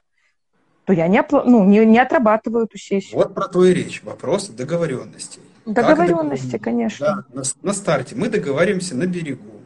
то 0.85 0.93
я 0.93 1.07
не, 1.07 1.23
ну, 1.31 1.65
не, 1.65 1.83
не 1.85 1.99
отрабатываю 1.99 2.65
эту 2.65 2.77
сессию. 2.77 3.17
Вот 3.17 3.33
про 3.33 3.47
то 3.47 3.65
и 3.65 3.73
речь. 3.73 4.03
Вопрос 4.03 4.49
договоренностей. 4.49 5.41
Договоренности, 5.65 6.57
конечно. 6.57 7.25
Да, 7.33 7.41
на, 7.41 7.43
на 7.63 7.73
старте 7.73 8.15
мы 8.15 8.29
договариваемся 8.29 8.95
на 8.95 9.07
берегу. 9.07 9.61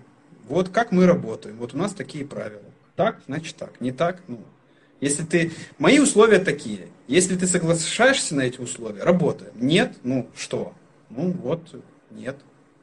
Вот 0.48 0.70
как 0.70 0.92
мы 0.92 1.06
работаем. 1.06 1.58
Вот 1.58 1.74
у 1.74 1.78
нас 1.78 1.94
такие 1.94 2.26
правила. 2.26 2.62
Так, 2.96 3.20
значит 3.28 3.56
так. 3.58 3.80
Не 3.82 3.92
так, 3.92 4.22
ну. 4.28 4.40
Если 5.02 5.24
ты... 5.24 5.52
Мои 5.78 6.00
условия 6.00 6.40
такие. 6.40 6.88
Если 7.08 7.36
ты 7.36 7.48
соглашаешься 7.48 8.36
на 8.36 8.42
эти 8.42 8.60
условия, 8.60 9.04
работаем. 9.04 9.52
Нет, 9.56 9.94
ну 10.04 10.28
что? 10.36 10.74
Ну 11.10 11.32
вот, 11.32 11.62
нет. 12.12 12.38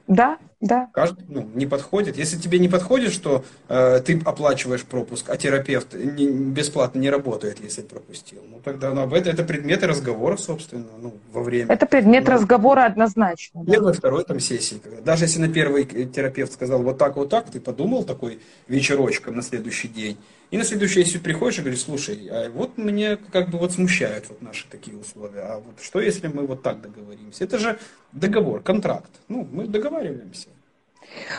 Да, 0.07 0.39
да. 0.61 0.89
Каждый, 0.95 1.25
ну, 1.29 1.49
не 1.55 1.67
подходит. 1.67 2.17
Если 2.17 2.39
тебе 2.39 2.59
не 2.59 2.69
подходит, 2.69 3.13
что 3.13 3.45
э, 3.69 4.01
ты 4.01 4.19
оплачиваешь 4.25 4.85
пропуск, 4.85 5.29
а 5.29 5.37
терапевт 5.37 5.93
не, 5.93 6.29
бесплатно 6.29 6.99
не 6.99 7.11
работает, 7.11 7.61
если 7.63 7.83
пропустил, 7.83 8.41
ну 8.49 8.61
тогда 8.65 8.95
ну, 8.95 9.07
это, 9.15 9.31
это 9.31 9.45
предметы 9.45 9.87
разговора, 9.87 10.39
собственно, 10.39 10.87
ну, 10.99 11.15
во 11.31 11.43
время. 11.43 11.73
Это 11.73 11.85
предмет 11.85 12.25
ну, 12.27 12.33
разговора 12.33 12.87
однозначно. 12.87 13.65
Первой, 13.67 13.93
да. 13.93 13.99
второй 13.99 14.25
там 14.25 14.41
сессии. 14.41 14.81
Когда, 14.83 15.03
даже 15.03 15.25
если 15.25 15.41
на 15.41 15.49
первый 15.49 15.85
терапевт 15.85 16.53
сказал 16.53 16.83
вот 16.83 16.97
так, 16.97 17.17
вот 17.17 17.29
так, 17.29 17.51
ты 17.51 17.61
подумал 17.61 18.05
такой 18.05 18.41
вечерочком 18.67 19.37
на 19.37 19.43
следующий 19.43 19.89
день, 19.89 20.17
и 20.51 20.59
на 20.59 20.65
следующий 20.65 21.01
если 21.01 21.19
приходишь 21.19 21.59
и 21.59 21.63
говоришь, 21.63 21.83
слушай, 21.83 22.29
а 22.31 22.51
вот 22.51 22.79
мне 22.79 23.17
как 23.17 23.51
бы 23.51 23.59
вот 23.59 23.73
смущают 23.73 24.29
вот 24.29 24.43
наши 24.43 24.67
такие 24.69 24.97
условия, 24.97 25.41
а 25.41 25.59
вот 25.59 25.81
что 25.83 26.01
если 26.01 26.29
мы 26.29 26.47
вот 26.47 26.63
так 26.63 26.81
договоримся? 26.81 27.45
Это 27.45 27.59
же 27.59 27.79
договор, 28.13 28.63
контракт. 28.63 29.11
Ну, 29.29 29.47
мы 29.51 29.67
договариваемся. 29.67 30.49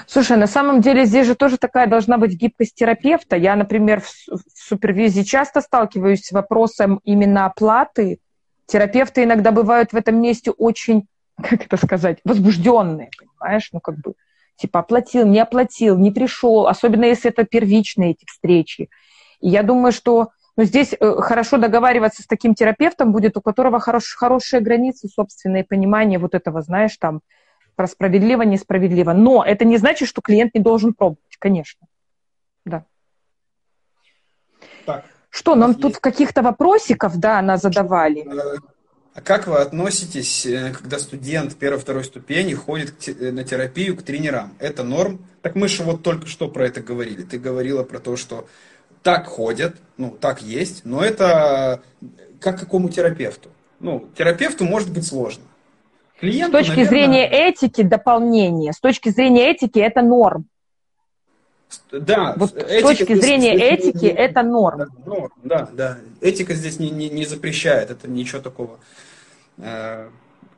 Слушай, 0.08 0.38
на 0.38 0.47
самом 0.47 0.82
деле 0.82 1.05
здесь 1.05 1.28
же 1.28 1.36
тоже 1.36 1.58
такая 1.58 1.88
должна 1.88 2.18
быть 2.18 2.34
гибкость 2.34 2.76
терапевта. 2.76 3.36
Я, 3.36 3.55
например, 3.55 4.01
в 4.01 4.41
супервизии 4.55 5.24
часто 5.24 5.62
сталкиваюсь 5.62 6.26
с 6.26 6.32
вопросом 6.32 6.99
именно 7.03 7.45
оплаты. 7.45 8.20
Терапевты 8.66 9.24
иногда 9.24 9.51
бывают 9.51 9.93
в 9.93 9.95
этом 9.95 10.22
месте 10.22 10.51
очень, 10.51 11.08
как 11.41 11.66
это 11.66 11.78
сказать, 11.78 12.20
возбужденные, 12.24 13.10
понимаешь? 13.18 13.70
Ну, 13.72 13.80
как 13.80 13.97
бы 13.99 14.14
Типа 14.58 14.80
оплатил, 14.80 15.26
не 15.26 15.39
оплатил, 15.39 15.97
не 15.97 16.12
пришел, 16.12 16.68
особенно 16.68 17.05
если 17.05 17.30
это 17.30 17.45
первичные 17.45 18.12
эти 18.12 18.26
встречи. 18.26 18.89
И 19.39 19.49
я 19.49 19.64
думаю, 19.64 19.91
что 19.91 20.30
ну, 20.58 20.64
здесь 20.64 20.93
э, 20.99 21.16
хорошо 21.22 21.58
договариваться 21.58 22.24
с 22.24 22.26
таким 22.26 22.55
терапевтом 22.55 23.12
будет, 23.12 23.38
у 23.38 23.41
которого 23.41 23.80
хорош, 23.80 24.16
хорошие 24.16 24.60
границы, 24.60 25.08
собственное 25.08 25.64
понимание 25.64 26.18
вот 26.18 26.34
этого, 26.34 26.64
знаешь, 26.64 26.97
там, 26.97 27.22
про 27.76 27.86
справедливо, 27.88 28.41
несправедливо. 28.41 29.14
Но 29.14 29.43
это 29.43 29.64
не 29.64 29.78
значит, 29.78 30.10
что 30.10 30.22
клиент 30.22 30.55
не 30.55 30.62
должен 30.62 30.95
пробовать, 30.95 31.38
конечно. 31.38 31.88
Да. 32.66 32.86
Так, 34.88 35.05
что, 35.30 35.53
нам 35.53 35.72
есть... 35.72 35.82
тут 35.82 35.97
каких-то 35.99 36.41
вопросиков, 36.41 37.16
да, 37.18 37.38
она 37.38 37.58
задавали? 37.58 38.28
А 39.18 39.22
как 39.22 39.47
вы 39.47 39.57
относитесь, 39.57 40.45
э, 40.45 40.72
когда 40.74 40.99
студент 40.99 41.55
первой-второй 41.55 42.03
ступени 42.03 42.53
ходит 42.53 43.09
э, 43.09 43.32
на 43.32 43.43
терапию 43.43 43.97
к 43.97 44.03
тренерам? 44.03 44.53
Это 44.59 44.84
норм? 44.84 45.26
Так 45.41 45.55
мы 45.55 45.68
же 45.68 45.82
вот 45.82 46.03
только 46.03 46.28
что 46.28 46.47
про 46.47 46.68
это 46.68 46.82
говорили. 46.82 47.24
Ты 47.24 47.39
говорила 47.39 47.82
про 47.82 47.97
то, 47.97 48.15
что 48.15 48.47
так 49.01 49.26
ходят, 49.26 49.76
ну, 49.97 50.11
так 50.11 50.43
есть, 50.43 50.86
но 50.86 51.03
это 51.03 51.82
как 52.39 52.59
какому 52.59 52.89
терапевту? 52.89 53.49
Ну, 53.80 54.07
терапевту 54.15 54.65
может 54.65 54.93
быть 54.93 55.07
сложно. 55.07 55.45
Клиенту, 56.20 56.51
с 56.51 56.59
точки 56.59 56.70
наверное... 56.70 56.89
зрения 56.89 57.28
этики, 57.28 57.82
дополнение. 57.82 58.72
С 58.72 58.80
точки 58.80 59.09
зрения 59.09 59.49
этики 59.49 59.80
это 59.80 60.03
норм. 60.03 60.45
Да, 61.91 62.34
вот 62.38 62.51
с 62.51 62.82
точки 62.82 63.13
зрения 63.15 63.55
здесь, 63.55 63.93
этики 63.93 64.05
не, 64.05 64.11
это 64.11 64.43
норм. 64.43 64.78
Да, 64.78 64.88
норм. 65.05 65.34
Да, 65.43 65.70
да. 65.72 65.97
Этика 66.22 66.53
здесь 66.53 66.80
не, 66.80 66.89
не, 66.89 67.09
не 67.09 67.26
запрещает, 67.26 67.91
это 67.91 68.09
ничего 68.09 68.41
такого 68.41 68.80
э, 69.57 70.09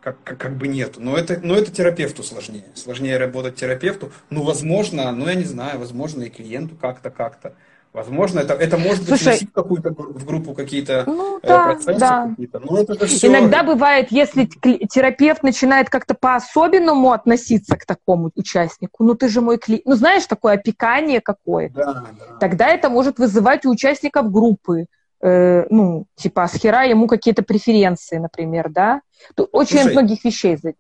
как, 0.02 0.24
как, 0.24 0.38
как 0.38 0.58
бы 0.58 0.68
нету. 0.68 1.02
Но 1.02 1.18
это, 1.18 1.40
но 1.42 1.56
это 1.56 1.72
терапевту 1.72 2.24
сложнее. 2.24 2.66
Сложнее 2.76 3.18
работать 3.18 3.56
терапевту. 3.56 4.12
Ну, 4.30 4.44
возможно, 4.44 5.12
ну 5.12 5.28
я 5.28 5.36
не 5.36 5.44
знаю, 5.44 5.80
возможно, 5.80 6.24
и 6.24 6.30
клиенту 6.30 6.76
как-то, 6.76 7.10
как-то. 7.10 7.54
Возможно, 7.92 8.42
это, 8.42 8.54
это 8.54 8.78
может 8.78 9.00
быть 9.00 9.10
Слушай, 9.10 9.30
вносить 9.30 9.52
какую-то 9.52 9.90
в 9.90 10.24
группу 10.24 10.54
какие-то 10.54 11.06
ну, 11.08 11.40
э, 11.42 11.48
да, 11.48 11.64
процессы 11.66 12.00
да. 12.00 12.28
какие-то. 12.30 12.60
Но 12.60 12.78
это 12.78 13.08
все... 13.08 13.28
Иногда 13.28 13.64
бывает, 13.64 14.12
если 14.12 14.46
терапевт 14.46 15.42
начинает 15.42 15.90
как-то 15.90 16.14
по-особенному 16.14 17.12
относиться 17.12 17.78
к 17.78 17.86
такому 17.86 18.30
участнику, 18.36 19.04
ну 19.04 19.16
ты 19.16 19.28
же 19.28 19.42
мой 19.42 19.58
клиент, 19.58 19.86
ну 19.86 19.96
знаешь, 19.96 20.28
такое 20.28 20.54
опекание 20.54 21.20
какое-то, 21.20 21.76
да, 21.76 21.94
да. 21.94 22.38
тогда 22.40 22.68
это 22.68 22.90
может 22.90 23.18
вызывать 23.18 23.66
у 23.66 23.72
участников 23.72 24.32
группы, 24.32 24.86
э, 25.22 25.66
ну, 25.72 26.06
типа, 26.16 26.48
с 26.48 26.54
хера 26.60 26.84
ему 26.84 27.08
какие-то 27.08 27.42
преференции, 27.42 28.18
например, 28.18 28.70
да? 28.70 29.02
Тут 29.34 29.50
очень 29.52 29.80
Слушай, 29.80 29.94
многих 29.94 30.24
вещей 30.24 30.58
зависит. 30.58 30.78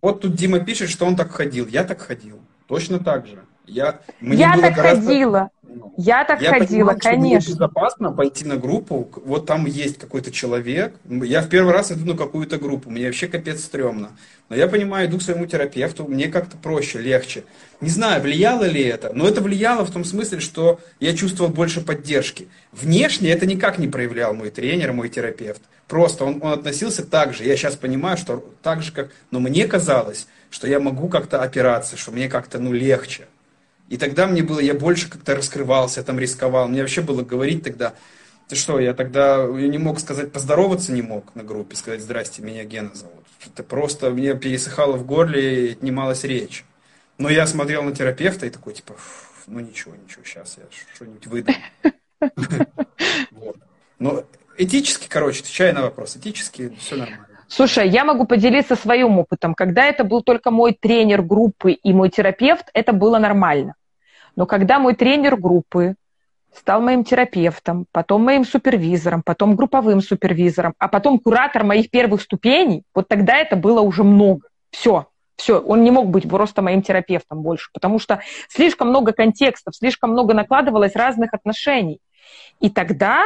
Вот 0.00 0.20
тут 0.20 0.34
Дима 0.34 0.60
пишет, 0.60 0.88
что 0.88 1.04
он 1.04 1.16
так 1.16 1.32
ходил. 1.32 1.66
Я 1.66 1.82
так 1.82 2.00
ходил. 2.00 2.38
Точно 2.68 2.98
так 2.98 3.26
же. 3.26 3.40
Я, 3.66 4.00
мне 4.20 4.38
я 4.38 4.56
так 4.58 4.74
гораздо... 4.74 5.06
ходила. 5.06 5.50
Я 5.96 6.24
так 6.24 6.40
я 6.40 6.50
ходила, 6.50 6.92
понимаю, 6.92 7.00
конечно. 7.00 7.40
Что 7.40 7.50
безопасно 7.52 8.12
пойти 8.12 8.44
на 8.44 8.56
группу, 8.56 9.10
вот 9.24 9.46
там 9.46 9.66
есть 9.66 9.98
какой-то 9.98 10.30
человек. 10.30 10.94
Я 11.08 11.40
в 11.42 11.48
первый 11.48 11.72
раз 11.72 11.90
иду 11.90 12.12
на 12.12 12.16
какую-то 12.16 12.58
группу, 12.58 12.90
мне 12.90 13.06
вообще 13.06 13.26
капец 13.26 13.62
стрёмно. 13.62 14.10
Но 14.48 14.56
я 14.56 14.68
понимаю, 14.68 15.08
иду 15.08 15.18
к 15.18 15.22
своему 15.22 15.46
терапевту, 15.46 16.04
мне 16.06 16.28
как-то 16.28 16.56
проще, 16.56 17.00
легче. 17.00 17.44
Не 17.80 17.90
знаю, 17.90 18.22
влияло 18.22 18.64
ли 18.64 18.82
это, 18.82 19.12
но 19.14 19.26
это 19.26 19.40
влияло 19.40 19.84
в 19.84 19.90
том 19.90 20.04
смысле, 20.04 20.40
что 20.40 20.80
я 21.00 21.16
чувствовал 21.16 21.50
больше 21.50 21.80
поддержки. 21.80 22.48
Внешне 22.72 23.30
это 23.30 23.46
никак 23.46 23.78
не 23.78 23.88
проявлял 23.88 24.34
мой 24.34 24.50
тренер, 24.50 24.92
мой 24.92 25.08
терапевт. 25.08 25.62
Просто 25.88 26.24
он, 26.24 26.38
он 26.42 26.52
относился 26.52 27.04
так 27.04 27.34
же. 27.34 27.44
Я 27.44 27.56
сейчас 27.56 27.76
понимаю, 27.76 28.16
что 28.16 28.44
так 28.62 28.82
же, 28.82 28.92
как... 28.92 29.10
Но 29.30 29.40
мне 29.40 29.66
казалось, 29.66 30.28
что 30.50 30.66
я 30.66 30.78
могу 30.80 31.08
как-то 31.08 31.42
опираться, 31.42 31.96
что 31.96 32.12
мне 32.12 32.28
как-то, 32.28 32.58
ну, 32.58 32.72
легче. 32.72 33.26
И 33.88 33.96
тогда 33.96 34.26
мне 34.26 34.42
было, 34.42 34.60
я 34.60 34.74
больше 34.74 35.10
как-то 35.10 35.36
раскрывался, 35.36 36.00
я 36.00 36.04
там 36.04 36.18
рисковал. 36.18 36.68
Мне 36.68 36.80
вообще 36.80 37.02
было 37.02 37.22
говорить 37.22 37.62
тогда, 37.62 37.94
ты 38.48 38.56
что, 38.56 38.78
я 38.80 38.94
тогда 38.94 39.44
я 39.44 39.68
не 39.68 39.78
мог 39.78 40.00
сказать, 40.00 40.32
поздороваться 40.32 40.92
не 40.92 41.02
мог 41.02 41.34
на 41.34 41.42
группе, 41.42 41.76
сказать, 41.76 42.00
здрасте, 42.00 42.42
меня 42.42 42.64
Гена 42.64 42.94
зовут. 42.94 43.24
Это 43.46 43.62
просто 43.62 44.10
мне 44.10 44.34
пересыхало 44.34 44.96
в 44.96 45.06
горле 45.06 45.68
и 45.68 45.72
отнималась 45.72 46.24
речь. 46.24 46.64
Но 47.18 47.28
я 47.28 47.46
смотрел 47.46 47.82
на 47.82 47.94
терапевта 47.94 48.46
и 48.46 48.50
такой, 48.50 48.74
типа, 48.74 48.96
ну 49.46 49.60
ничего, 49.60 49.94
ничего, 49.94 50.24
сейчас 50.24 50.56
я 50.58 50.64
что-нибудь 50.94 51.26
выдам. 51.26 51.54
Но 53.98 54.24
этически, 54.58 55.08
короче, 55.08 55.40
отвечая 55.40 55.72
на 55.72 55.82
вопрос, 55.82 56.16
этически 56.16 56.76
все 56.80 56.96
нормально. 56.96 57.33
Слушай, 57.56 57.88
я 57.88 58.04
могу 58.04 58.26
поделиться 58.26 58.74
своим 58.74 59.16
опытом. 59.20 59.54
Когда 59.54 59.84
это 59.84 60.02
был 60.02 60.22
только 60.22 60.50
мой 60.50 60.72
тренер 60.72 61.22
группы 61.22 61.70
и 61.70 61.92
мой 61.92 62.10
терапевт, 62.10 62.68
это 62.74 62.92
было 62.92 63.18
нормально. 63.20 63.76
Но 64.34 64.44
когда 64.44 64.80
мой 64.80 64.96
тренер 64.96 65.36
группы 65.36 65.94
стал 66.52 66.80
моим 66.80 67.04
терапевтом, 67.04 67.86
потом 67.92 68.24
моим 68.24 68.44
супервизором, 68.44 69.22
потом 69.22 69.54
групповым 69.54 70.00
супервизором, 70.00 70.74
а 70.80 70.88
потом 70.88 71.20
куратор 71.20 71.62
моих 71.62 71.90
первых 71.90 72.22
ступеней, 72.22 72.82
вот 72.92 73.06
тогда 73.06 73.36
это 73.36 73.54
было 73.54 73.82
уже 73.82 74.02
много. 74.02 74.48
Все, 74.72 75.06
все, 75.36 75.60
он 75.60 75.84
не 75.84 75.92
мог 75.92 76.08
быть 76.08 76.28
просто 76.28 76.60
моим 76.60 76.82
терапевтом 76.82 77.42
больше, 77.42 77.70
потому 77.72 78.00
что 78.00 78.20
слишком 78.48 78.88
много 78.88 79.12
контекстов, 79.12 79.76
слишком 79.76 80.10
много 80.10 80.34
накладывалось 80.34 80.96
разных 80.96 81.32
отношений. 81.32 82.00
И 82.58 82.68
тогда 82.68 83.22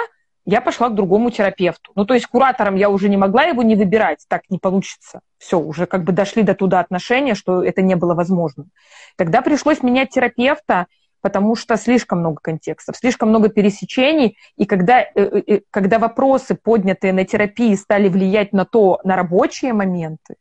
я 0.48 0.62
пошла 0.62 0.88
к 0.88 0.94
другому 0.94 1.30
терапевту. 1.30 1.92
Ну, 1.94 2.06
то 2.06 2.14
есть 2.14 2.26
куратором 2.26 2.74
я 2.74 2.88
уже 2.88 3.10
не 3.10 3.18
могла 3.18 3.42
его 3.42 3.62
не 3.62 3.76
выбирать, 3.76 4.24
так 4.28 4.44
не 4.48 4.58
получится. 4.58 5.20
Все, 5.36 5.60
уже 5.60 5.84
как 5.84 6.04
бы 6.04 6.12
дошли 6.12 6.42
до 6.42 6.54
туда 6.54 6.80
отношения, 6.80 7.34
что 7.34 7.62
это 7.62 7.82
не 7.82 7.96
было 7.96 8.14
возможно. 8.14 8.64
Тогда 9.16 9.42
пришлось 9.42 9.82
менять 9.82 10.08
терапевта, 10.08 10.86
потому 11.20 11.54
что 11.54 11.76
слишком 11.76 12.20
много 12.20 12.40
контекстов, 12.40 12.96
слишком 12.96 13.28
много 13.28 13.50
пересечений, 13.50 14.38
и 14.56 14.64
когда, 14.64 15.02
э, 15.02 15.08
э, 15.14 15.42
э, 15.46 15.60
когда 15.70 15.98
вопросы, 15.98 16.54
поднятые 16.54 17.12
на 17.12 17.26
терапии, 17.26 17.74
стали 17.74 18.08
влиять 18.08 18.54
на 18.54 18.64
то, 18.64 19.00
на 19.04 19.16
рабочие 19.16 19.74
моменты, 19.74 20.36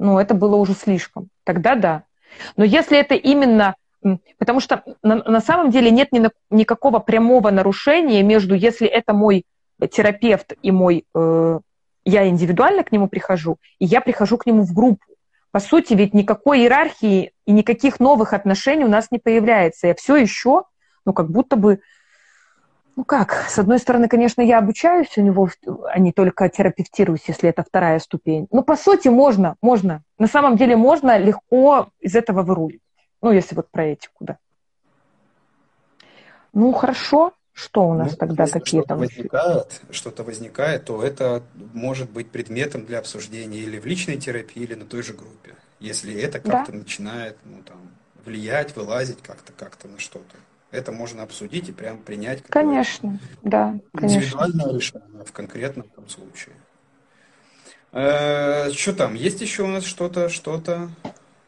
ну, 0.00 0.18
это 0.18 0.34
было 0.34 0.56
уже 0.56 0.74
слишком. 0.74 1.28
Тогда 1.44 1.76
да. 1.76 2.02
Но 2.56 2.64
если 2.64 2.98
это 2.98 3.14
именно 3.14 3.76
Потому 4.36 4.58
что 4.58 4.82
на, 5.04 5.22
на 5.22 5.40
самом 5.40 5.70
деле 5.70 5.92
нет 5.92 6.10
ни, 6.10 6.28
никакого 6.50 6.98
прямого 6.98 7.50
нарушения 7.50 8.24
между, 8.24 8.56
если 8.56 8.88
это 8.88 9.12
мой 9.12 9.44
терапевт 9.90 10.54
и 10.62 10.70
мой, 10.70 11.04
э, 11.14 11.60
я 12.04 12.28
индивидуально 12.28 12.84
к 12.84 12.92
нему 12.92 13.08
прихожу, 13.08 13.58
и 13.78 13.84
я 13.84 14.00
прихожу 14.00 14.38
к 14.38 14.46
нему 14.46 14.62
в 14.62 14.72
группу. 14.72 15.04
По 15.50 15.60
сути, 15.60 15.92
ведь 15.92 16.14
никакой 16.14 16.60
иерархии 16.60 17.32
и 17.44 17.52
никаких 17.52 18.00
новых 18.00 18.32
отношений 18.32 18.84
у 18.84 18.88
нас 18.88 19.10
не 19.10 19.18
появляется. 19.18 19.88
Я 19.88 19.94
все 19.94 20.16
еще, 20.16 20.64
ну, 21.04 21.12
как 21.12 21.30
будто 21.30 21.56
бы, 21.56 21.80
ну 22.96 23.04
как, 23.04 23.46
с 23.48 23.58
одной 23.58 23.78
стороны, 23.78 24.08
конечно, 24.08 24.40
я 24.40 24.58
обучаюсь 24.58 25.16
у 25.18 25.20
него, 25.20 25.50
а 25.90 25.98
не 25.98 26.12
только 26.12 26.48
терапевтируюсь, 26.48 27.24
если 27.26 27.50
это 27.50 27.62
вторая 27.62 27.98
ступень. 27.98 28.48
Но 28.50 28.62
по 28.62 28.76
сути 28.76 29.08
можно, 29.08 29.56
можно. 29.60 30.02
На 30.18 30.26
самом 30.26 30.56
деле 30.56 30.74
можно 30.74 31.18
легко 31.18 31.88
из 32.00 32.14
этого 32.14 32.42
выруливать. 32.42 32.80
Ну, 33.20 33.30
если 33.30 33.54
вот 33.54 33.70
про 33.70 33.84
этику, 33.84 34.16
да. 34.20 34.38
Ну, 36.54 36.72
хорошо. 36.72 37.32
Что 37.54 37.86
у 37.86 37.94
нас 37.94 38.12
ну, 38.12 38.16
тогда 38.16 38.46
какие 38.46 38.82
там? 38.82 38.98
Возникает, 38.98 39.82
что-то 39.90 40.24
возникает, 40.24 40.86
то 40.86 41.02
это 41.02 41.42
может 41.74 42.10
быть 42.10 42.30
предметом 42.30 42.86
для 42.86 42.98
обсуждения 42.98 43.58
или 43.58 43.78
в 43.78 43.84
личной 43.84 44.16
терапии, 44.16 44.62
или 44.62 44.74
на 44.74 44.86
той 44.86 45.02
же 45.02 45.12
группе. 45.12 45.54
Если 45.78 46.18
это 46.18 46.38
как-то 46.40 46.72
да? 46.72 46.78
начинает 46.78 47.36
ну, 47.44 47.62
там, 47.62 47.76
влиять, 48.24 48.74
вылазить 48.74 49.22
как-то 49.22 49.52
как-то 49.52 49.88
на 49.88 49.98
что-то. 49.98 50.36
Это 50.70 50.90
можно 50.92 51.22
обсудить 51.22 51.68
и 51.68 51.72
прям 51.72 51.98
принять. 51.98 52.42
Конечно, 52.44 53.18
да. 53.42 53.78
Индивидуальное 54.00 54.64
конечно. 54.64 54.78
решение 54.78 55.24
в 55.24 55.32
конкретном 55.32 55.88
там 55.94 56.08
случае. 56.08 56.54
Э, 57.92 58.70
что 58.70 58.94
там? 58.94 59.14
Есть 59.14 59.42
еще 59.42 59.64
у 59.64 59.66
нас 59.66 59.84
что-то, 59.84 60.30
что-то? 60.30 60.88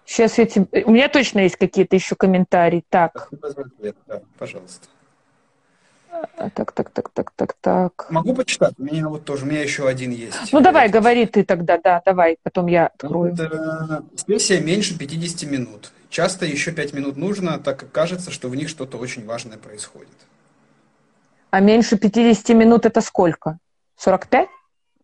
Сейчас 0.04 0.36
я 0.36 0.44
тебе... 0.44 0.84
У 0.84 0.90
меня 0.90 1.08
точно 1.08 1.40
есть 1.40 1.56
какие-то 1.56 1.96
еще 1.96 2.14
комментарии. 2.14 2.84
Так. 2.90 3.30
Да, 4.06 4.20
пожалуйста. 4.38 4.88
Так, 6.36 6.72
так, 6.72 6.90
так, 6.90 7.10
так, 7.10 7.30
так, 7.34 7.52
так. 7.60 8.06
Могу 8.10 8.34
почитать? 8.34 8.74
У 8.78 8.82
меня 8.82 9.08
вот 9.08 9.24
тоже, 9.24 9.44
у 9.44 9.48
меня 9.48 9.62
еще 9.62 9.88
один 9.88 10.10
есть. 10.10 10.52
Ну 10.52 10.60
давай, 10.60 10.88
говори 10.88 11.26
ты 11.26 11.44
тогда, 11.44 11.78
да, 11.78 12.02
давай, 12.04 12.36
потом 12.42 12.66
я 12.66 12.86
открою. 12.86 13.32
Это 13.32 14.04
сессия 14.26 14.60
меньше 14.60 14.98
50 14.98 15.50
минут. 15.50 15.92
Часто 16.10 16.46
еще 16.46 16.70
5 16.72 16.92
минут 16.94 17.16
нужно, 17.16 17.58
так 17.58 17.78
как 17.78 17.90
кажется, 17.90 18.30
что 18.30 18.48
в 18.48 18.54
них 18.54 18.68
что-то 18.68 18.98
очень 18.98 19.26
важное 19.26 19.58
происходит. 19.58 20.14
А 21.50 21.60
меньше 21.60 21.96
50 21.96 22.48
минут 22.56 22.86
это 22.86 23.00
сколько? 23.00 23.58
45? 23.96 24.48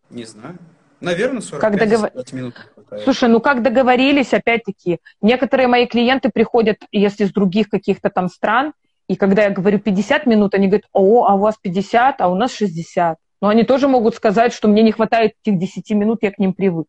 Не 0.09 0.25
знаю. 0.25 0.57
Наверное, 1.01 1.41
45 1.41 1.79
как 1.79 1.89
догов... 1.89 2.33
минут. 2.33 2.55
Слушай, 3.03 3.29
ну 3.29 3.39
как 3.39 3.63
договорились, 3.63 4.33
опять-таки, 4.33 4.99
некоторые 5.21 5.67
мои 5.67 5.87
клиенты 5.87 6.29
приходят, 6.29 6.77
если 6.91 7.25
с 7.25 7.31
других 7.31 7.69
каких-то 7.69 8.09
там 8.09 8.29
стран, 8.29 8.73
и 9.11 9.17
когда 9.17 9.43
я 9.43 9.49
говорю 9.49 9.77
50 9.77 10.25
минут, 10.25 10.53
они 10.53 10.67
говорят, 10.67 10.87
о, 10.93 11.25
а 11.25 11.35
у 11.35 11.39
вас 11.39 11.57
50, 11.61 12.21
а 12.21 12.29
у 12.29 12.35
нас 12.35 12.53
60. 12.53 13.17
Но 13.41 13.49
они 13.49 13.65
тоже 13.65 13.89
могут 13.89 14.15
сказать, 14.15 14.53
что 14.53 14.69
мне 14.69 14.83
не 14.83 14.93
хватает 14.93 15.33
этих 15.43 15.59
10 15.59 15.91
минут, 15.91 16.19
я 16.21 16.31
к 16.31 16.39
ним 16.39 16.53
привык. 16.53 16.87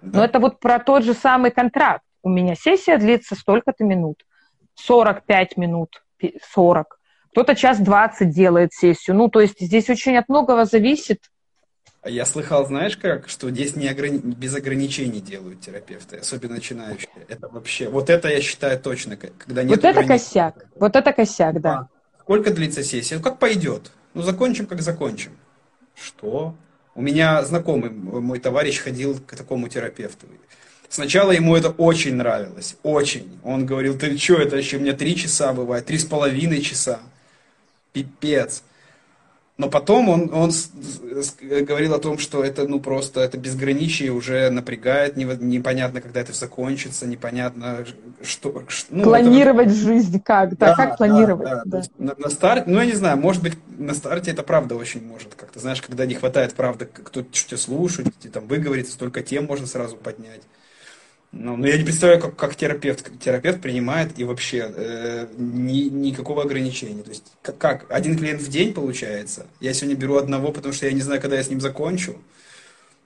Да. 0.00 0.18
Но 0.18 0.24
это 0.24 0.40
вот 0.40 0.58
про 0.58 0.80
тот 0.80 1.04
же 1.04 1.14
самый 1.14 1.52
контракт. 1.52 2.02
У 2.24 2.28
меня 2.28 2.56
сессия 2.56 2.98
длится 2.98 3.36
столько-то 3.36 3.84
минут. 3.84 4.24
45 4.74 5.56
минут, 5.56 6.02
40. 6.52 6.98
Кто-то 7.30 7.54
час 7.54 7.78
20 7.78 8.28
делает 8.30 8.72
сессию. 8.72 9.14
Ну, 9.14 9.28
то 9.28 9.38
есть 9.40 9.60
здесь 9.60 9.88
очень 9.88 10.16
от 10.16 10.28
многого 10.28 10.64
зависит. 10.64 11.30
А 12.02 12.10
я 12.10 12.26
слыхал, 12.26 12.66
знаешь 12.66 12.96
как, 12.96 13.28
что 13.28 13.48
здесь 13.50 13.76
не 13.76 13.86
ограни... 13.86 14.18
без 14.18 14.52
ограничений 14.56 15.20
делают 15.20 15.60
терапевты, 15.60 16.16
особенно 16.16 16.54
начинающие. 16.54 17.08
Это 17.28 17.48
вообще, 17.48 17.88
вот 17.88 18.10
это 18.10 18.28
я 18.28 18.40
считаю 18.40 18.80
точно, 18.80 19.16
когда 19.16 19.62
нет 19.62 19.76
Вот 19.76 19.84
это 19.84 20.04
косяк, 20.04 20.66
вот 20.74 20.96
это 20.96 21.12
косяк, 21.12 21.60
да. 21.60 21.72
А, 21.72 21.88
сколько 22.20 22.52
длится 22.52 22.82
сессия? 22.82 23.16
Ну, 23.16 23.22
как 23.22 23.38
пойдет. 23.38 23.92
Ну, 24.14 24.22
закончим, 24.22 24.66
как 24.66 24.82
закончим. 24.82 25.30
Что? 25.94 26.56
У 26.96 27.02
меня 27.02 27.44
знакомый, 27.44 27.90
мой 27.90 28.40
товарищ 28.40 28.80
ходил 28.80 29.20
к 29.20 29.36
такому 29.36 29.68
терапевту. 29.68 30.26
Сначала 30.88 31.30
ему 31.30 31.56
это 31.56 31.70
очень 31.70 32.16
нравилось, 32.16 32.76
очень. 32.82 33.38
Он 33.44 33.64
говорил, 33.64 33.96
ты 33.96 34.18
что, 34.18 34.34
это 34.34 34.56
еще 34.56 34.78
у 34.78 34.80
меня 34.80 34.92
три 34.92 35.14
часа 35.14 35.52
бывает, 35.52 35.86
три 35.86 35.98
с 35.98 36.04
половиной 36.04 36.62
часа. 36.62 36.98
Пипец. 37.92 38.64
Но 39.62 39.68
потом 39.68 40.08
он, 40.08 40.34
он 40.34 40.50
говорил 41.40 41.94
о 41.94 42.00
том, 42.00 42.18
что 42.18 42.42
это 42.42 42.66
ну 42.66 42.80
просто 42.80 43.20
это 43.20 43.38
безграничие 43.38 44.10
уже 44.10 44.50
напрягает, 44.50 45.16
непонятно, 45.16 46.00
когда 46.00 46.20
это 46.20 46.32
закончится, 46.32 47.06
непонятно, 47.06 47.84
что... 48.24 48.64
Ну, 48.90 49.04
планировать 49.04 49.68
это... 49.68 49.76
жизнь 49.76 50.20
как, 50.20 50.58
да, 50.58 50.70
да 50.70 50.74
как 50.74 50.96
планировать. 50.96 51.48
Да, 51.48 51.62
да. 51.64 51.78
Да. 51.78 52.04
На, 52.04 52.14
на 52.18 52.28
старте, 52.28 52.68
ну 52.68 52.80
я 52.80 52.86
не 52.86 52.94
знаю, 52.94 53.18
может 53.18 53.40
быть, 53.40 53.54
на 53.78 53.94
старте 53.94 54.32
это 54.32 54.42
правда 54.42 54.74
очень 54.74 55.06
может 55.06 55.36
как-то, 55.36 55.60
знаешь, 55.60 55.80
когда 55.80 56.06
не 56.06 56.14
хватает 56.14 56.54
правда, 56.54 56.86
кто-то 56.86 57.28
тебя 57.30 57.56
слушает, 57.56 58.08
там 58.32 58.48
выговорится, 58.48 58.94
столько 58.94 59.22
тем 59.22 59.44
можно 59.44 59.68
сразу 59.68 59.94
поднять. 59.94 60.42
Ну, 61.32 61.56
но 61.56 61.66
я 61.66 61.78
не 61.78 61.84
представляю, 61.84 62.20
как, 62.20 62.36
как 62.36 62.56
терапевт, 62.56 63.10
терапевт 63.18 63.62
принимает 63.62 64.18
и 64.18 64.24
вообще 64.24 64.70
э, 64.76 65.26
ни, 65.38 65.88
никакого 65.88 66.42
ограничения. 66.42 67.02
То 67.02 67.08
есть 67.08 67.32
как, 67.40 67.56
как? 67.56 67.86
Один 67.90 68.18
клиент 68.18 68.42
в 68.42 68.48
день 68.50 68.74
получается? 68.74 69.46
Я 69.58 69.72
сегодня 69.72 69.96
беру 69.96 70.16
одного, 70.16 70.52
потому 70.52 70.74
что 70.74 70.86
я 70.86 70.92
не 70.92 71.00
знаю, 71.00 71.22
когда 71.22 71.36
я 71.36 71.42
с 71.42 71.48
ним 71.48 71.60
закончу. 71.60 72.16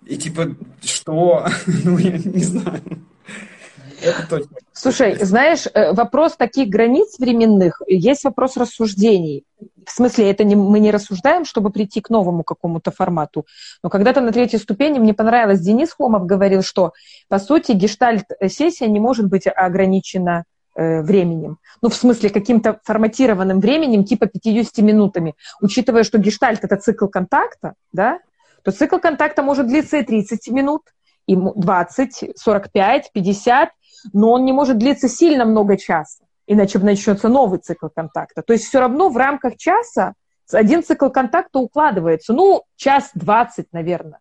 И 0.05 0.17
типа, 0.17 0.57
что? 0.83 1.47
ну, 1.85 1.99
я 1.99 2.19
не 2.19 2.43
знаю. 2.43 2.83
Слушай, 4.73 5.25
знаешь, 5.25 5.67
э, 5.73 5.93
вопрос 5.93 6.37
таких 6.37 6.69
границ 6.69 7.19
временных, 7.19 7.81
есть 7.87 8.25
вопрос 8.25 8.57
рассуждений. 8.57 9.45
В 9.87 9.91
смысле, 9.91 10.31
это 10.31 10.45
не, 10.45 10.57
мы 10.57 10.81
не 10.81 10.91
рассуждаем, 10.91 11.45
чтобы 11.45 11.71
прийти 11.71 12.01
к 12.01 12.11
новому 12.11 12.45
какому-то 12.45 12.91
формату. 12.91 13.47
Но 13.83 13.89
когда-то 13.89 14.21
на 14.21 14.33
третьей 14.33 14.59
ступени 14.59 14.99
мне 14.99 15.15
понравилось, 15.15 15.61
Денис 15.61 15.93
Хомов 15.93 16.27
говорил, 16.27 16.63
что, 16.63 16.93
по 17.29 17.39
сути, 17.39 17.73
гештальт-сессия 17.73 18.89
не 18.89 19.01
может 19.01 19.27
быть 19.27 19.47
ограничена 19.47 20.45
э, 20.75 21.03
временем. 21.03 21.59
Ну, 21.83 21.89
в 21.89 21.95
смысле, 21.95 22.31
каким-то 22.31 22.81
форматированным 22.85 23.61
временем, 23.61 24.05
типа 24.05 24.27
50 24.27 24.79
минутами. 24.79 25.35
Учитывая, 25.61 26.03
что 26.03 26.19
гештальт– 26.19 26.61
это 26.65 26.77
цикл 26.77 27.07
контакта, 27.07 27.75
да, 27.93 28.19
то 28.63 28.73
цикл 28.73 28.99
контакта 28.99 29.43
может 29.43 29.69
длиться 29.69 29.99
и 29.99 30.03
30 30.03 30.49
минут, 30.49 30.83
и 31.27 31.37
20, 31.37 32.33
45, 32.37 33.11
50, 33.13 33.69
но 34.13 34.33
он 34.33 34.45
не 34.45 34.53
может 34.53 34.79
длиться 34.79 35.09
сильно 35.09 35.45
много 35.45 35.77
часа, 35.77 36.25
иначе 36.47 36.79
начнется 36.79 37.29
новый 37.29 37.59
цикл 37.59 37.89
контакта. 37.95 38.43
То 38.43 38.53
есть 38.53 38.65
все 38.65 38.81
равно 38.81 39.09
в 39.09 39.17
рамках 39.17 39.57
часа 39.57 40.15
один 40.53 40.83
цикл 40.83 41.09
контакта 41.09 41.59
укладывается, 41.59 42.33
ну, 42.33 42.63
час 42.77 43.11
двадцать, 43.15 43.73
наверное. 43.73 44.21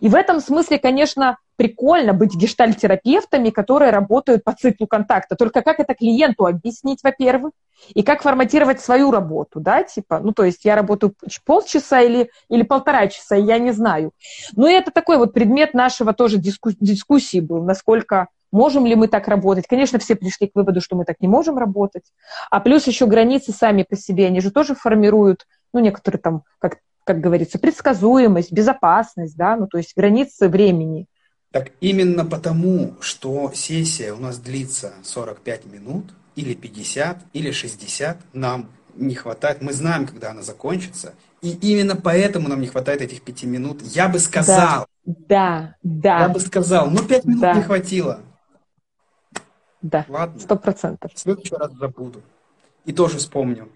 И 0.00 0.08
в 0.08 0.14
этом 0.14 0.40
смысле, 0.40 0.78
конечно, 0.78 1.38
прикольно 1.56 2.12
быть 2.12 2.34
гештальтерапевтами, 2.34 3.50
которые 3.50 3.90
работают 3.90 4.44
по 4.44 4.52
циклу 4.52 4.86
контакта. 4.86 5.36
Только 5.36 5.62
как 5.62 5.80
это 5.80 5.94
клиенту 5.94 6.46
объяснить, 6.46 7.00
во-первых, 7.02 7.52
и 7.94 8.02
как 8.02 8.22
форматировать 8.22 8.80
свою 8.80 9.10
работу, 9.10 9.60
да, 9.60 9.82
типа, 9.82 10.20
ну, 10.20 10.32
то 10.32 10.44
есть 10.44 10.64
я 10.64 10.76
работаю 10.76 11.14
полчаса 11.44 12.00
или, 12.00 12.30
или 12.48 12.62
полтора 12.62 13.06
часа, 13.08 13.36
я 13.36 13.58
не 13.58 13.72
знаю. 13.72 14.12
Но 14.54 14.68
это 14.68 14.90
такой 14.90 15.18
вот 15.18 15.32
предмет 15.32 15.74
нашего 15.74 16.12
тоже 16.12 16.38
диску, 16.38 16.70
дискуссии 16.80 17.40
был, 17.40 17.62
насколько 17.62 18.28
Можем 18.52 18.86
ли 18.86 18.94
мы 18.94 19.08
так 19.08 19.28
работать? 19.28 19.66
Конечно, 19.66 19.98
все 19.98 20.14
пришли 20.14 20.46
к 20.46 20.54
выводу, 20.54 20.80
что 20.80 20.96
мы 20.96 21.04
так 21.04 21.16
не 21.20 21.28
можем 21.28 21.58
работать. 21.58 22.04
А 22.50 22.60
плюс 22.60 22.86
еще 22.86 23.06
границы 23.06 23.52
сами 23.52 23.82
по 23.82 23.96
себе, 23.96 24.26
они 24.26 24.40
же 24.40 24.50
тоже 24.50 24.74
формируют, 24.74 25.46
ну, 25.72 25.80
некоторые 25.80 26.20
там, 26.20 26.42
как, 26.58 26.78
как 27.04 27.20
говорится, 27.20 27.58
предсказуемость, 27.58 28.52
безопасность, 28.52 29.36
да, 29.36 29.56
ну, 29.56 29.66
то 29.66 29.78
есть 29.78 29.92
границы 29.96 30.48
времени. 30.48 31.06
Так 31.50 31.72
именно 31.80 32.24
потому, 32.24 32.94
что 33.00 33.50
сессия 33.54 34.12
у 34.12 34.18
нас 34.18 34.38
длится 34.38 34.92
45 35.02 35.66
минут, 35.66 36.04
или 36.36 36.54
50, 36.54 37.18
или 37.32 37.50
60, 37.50 38.18
нам 38.34 38.68
не 38.94 39.14
хватает, 39.14 39.62
мы 39.62 39.72
знаем, 39.72 40.06
когда 40.06 40.30
она 40.30 40.42
закончится, 40.42 41.14
и 41.42 41.50
именно 41.50 41.96
поэтому 41.96 42.48
нам 42.48 42.60
не 42.60 42.66
хватает 42.66 43.02
этих 43.02 43.22
пяти 43.22 43.46
минут. 43.46 43.82
Я 43.82 44.08
бы 44.08 44.18
сказал. 44.18 44.86
Да, 45.04 45.76
да. 45.82 46.20
Я 46.20 46.28
бы 46.28 46.40
сказал, 46.40 46.90
ну 46.90 47.02
пять 47.04 47.24
минут 47.24 47.42
да. 47.42 47.54
не 47.54 47.62
хватило. 47.62 48.20
Да, 49.86 50.32
сто 50.38 50.56
процентов. 50.56 51.12
В 51.14 51.18
следующий 51.18 51.54
раз 51.54 51.72
забуду. 51.72 52.22
И 52.84 52.92
тоже 52.92 53.18
вспомню. 53.18 53.68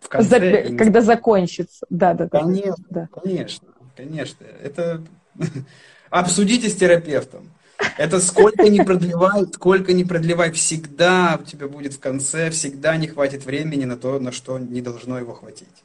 В 0.00 0.08
конце, 0.08 0.68
За, 0.68 0.76
когда 0.76 1.00
закончится. 1.00 1.86
Да, 1.90 2.14
да, 2.14 2.28
да. 2.30 2.40
Конечно, 2.40 2.84
да. 2.90 3.08
конечно, 3.12 3.68
конечно. 3.96 4.46
Это 4.62 5.02
обсудите 6.10 6.68
с 6.68 6.76
терапевтом. 6.76 7.50
Это 7.98 8.20
сколько 8.20 8.68
не 8.68 8.82
продлевай, 8.82 9.46
сколько 9.52 9.92
не 9.92 10.04
продлевай, 10.04 10.50
всегда 10.52 11.38
у 11.40 11.44
тебя 11.44 11.68
будет 11.68 11.94
в 11.94 12.00
конце, 12.00 12.50
всегда 12.50 12.96
не 12.96 13.06
хватит 13.06 13.44
времени 13.44 13.84
на 13.84 13.96
то, 13.96 14.18
на 14.18 14.32
что 14.32 14.58
не 14.58 14.80
должно 14.80 15.18
его 15.18 15.34
хватить. 15.34 15.84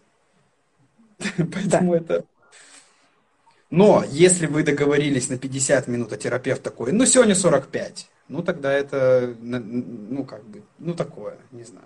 Поэтому 1.38 1.94
да. 1.94 1.98
это... 1.98 2.26
Но 3.70 4.04
если 4.10 4.48
вы 4.48 4.64
договорились 4.64 5.30
на 5.30 5.38
50 5.38 5.88
минут, 5.88 6.14
а 6.14 6.18
терапевт 6.18 6.62
такой, 6.62 6.92
ну 6.92 7.06
сегодня 7.06 7.36
45, 7.36 8.08
ну 8.32 8.42
тогда 8.42 8.72
это, 8.72 9.36
ну 9.42 10.24
как 10.24 10.44
бы, 10.46 10.64
ну 10.80 10.94
такое, 10.94 11.38
не 11.52 11.64
знаю. 11.64 11.86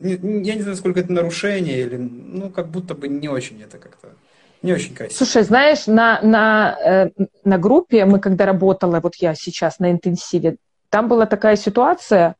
Я 0.00 0.54
не 0.54 0.62
знаю, 0.62 0.76
сколько 0.76 1.00
это 1.00 1.12
нарушение, 1.12 1.80
или, 1.80 1.96
ну 1.96 2.50
как 2.50 2.68
будто 2.68 2.94
бы 2.94 3.08
не 3.08 3.28
очень 3.28 3.60
это 3.62 3.78
как-то, 3.78 4.08
не 4.62 4.72
очень 4.72 4.94
красиво. 4.94 5.16
Слушай, 5.16 5.42
знаешь, 5.42 5.86
на, 5.86 6.20
на, 6.22 6.76
э, 6.84 7.10
на 7.44 7.58
группе, 7.58 8.04
мы 8.04 8.20
когда 8.20 8.46
работала, 8.46 9.00
вот 9.00 9.16
я 9.16 9.34
сейчас 9.34 9.78
на 9.78 9.90
интенсиве, 9.90 10.56
там 10.90 11.08
была 11.08 11.26
такая 11.26 11.56
ситуация, 11.56 12.36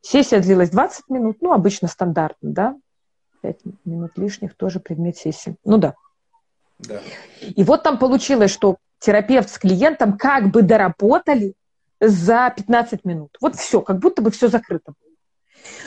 сессия 0.00 0.40
длилась 0.40 0.70
20 0.70 1.08
минут, 1.08 1.38
ну 1.40 1.52
обычно 1.52 1.88
стандартно, 1.88 2.50
да, 2.50 2.76
5 3.42 3.56
минут 3.84 4.12
лишних 4.16 4.54
тоже 4.54 4.78
предмет 4.78 5.16
сессии. 5.16 5.56
Ну 5.64 5.78
да. 5.78 5.94
Да. 6.78 7.00
И 7.40 7.62
вот 7.64 7.82
там 7.82 7.98
получилось, 7.98 8.52
что 8.52 8.76
терапевт 9.00 9.50
с 9.50 9.58
клиентом 9.58 10.16
как 10.16 10.50
бы 10.50 10.62
доработали, 10.62 11.54
за 12.02 12.52
15 12.54 13.04
минут. 13.04 13.36
Вот 13.40 13.54
все, 13.56 13.80
как 13.80 13.98
будто 13.98 14.22
бы 14.22 14.30
все 14.30 14.48
закрыто 14.48 14.92
было. 14.92 15.12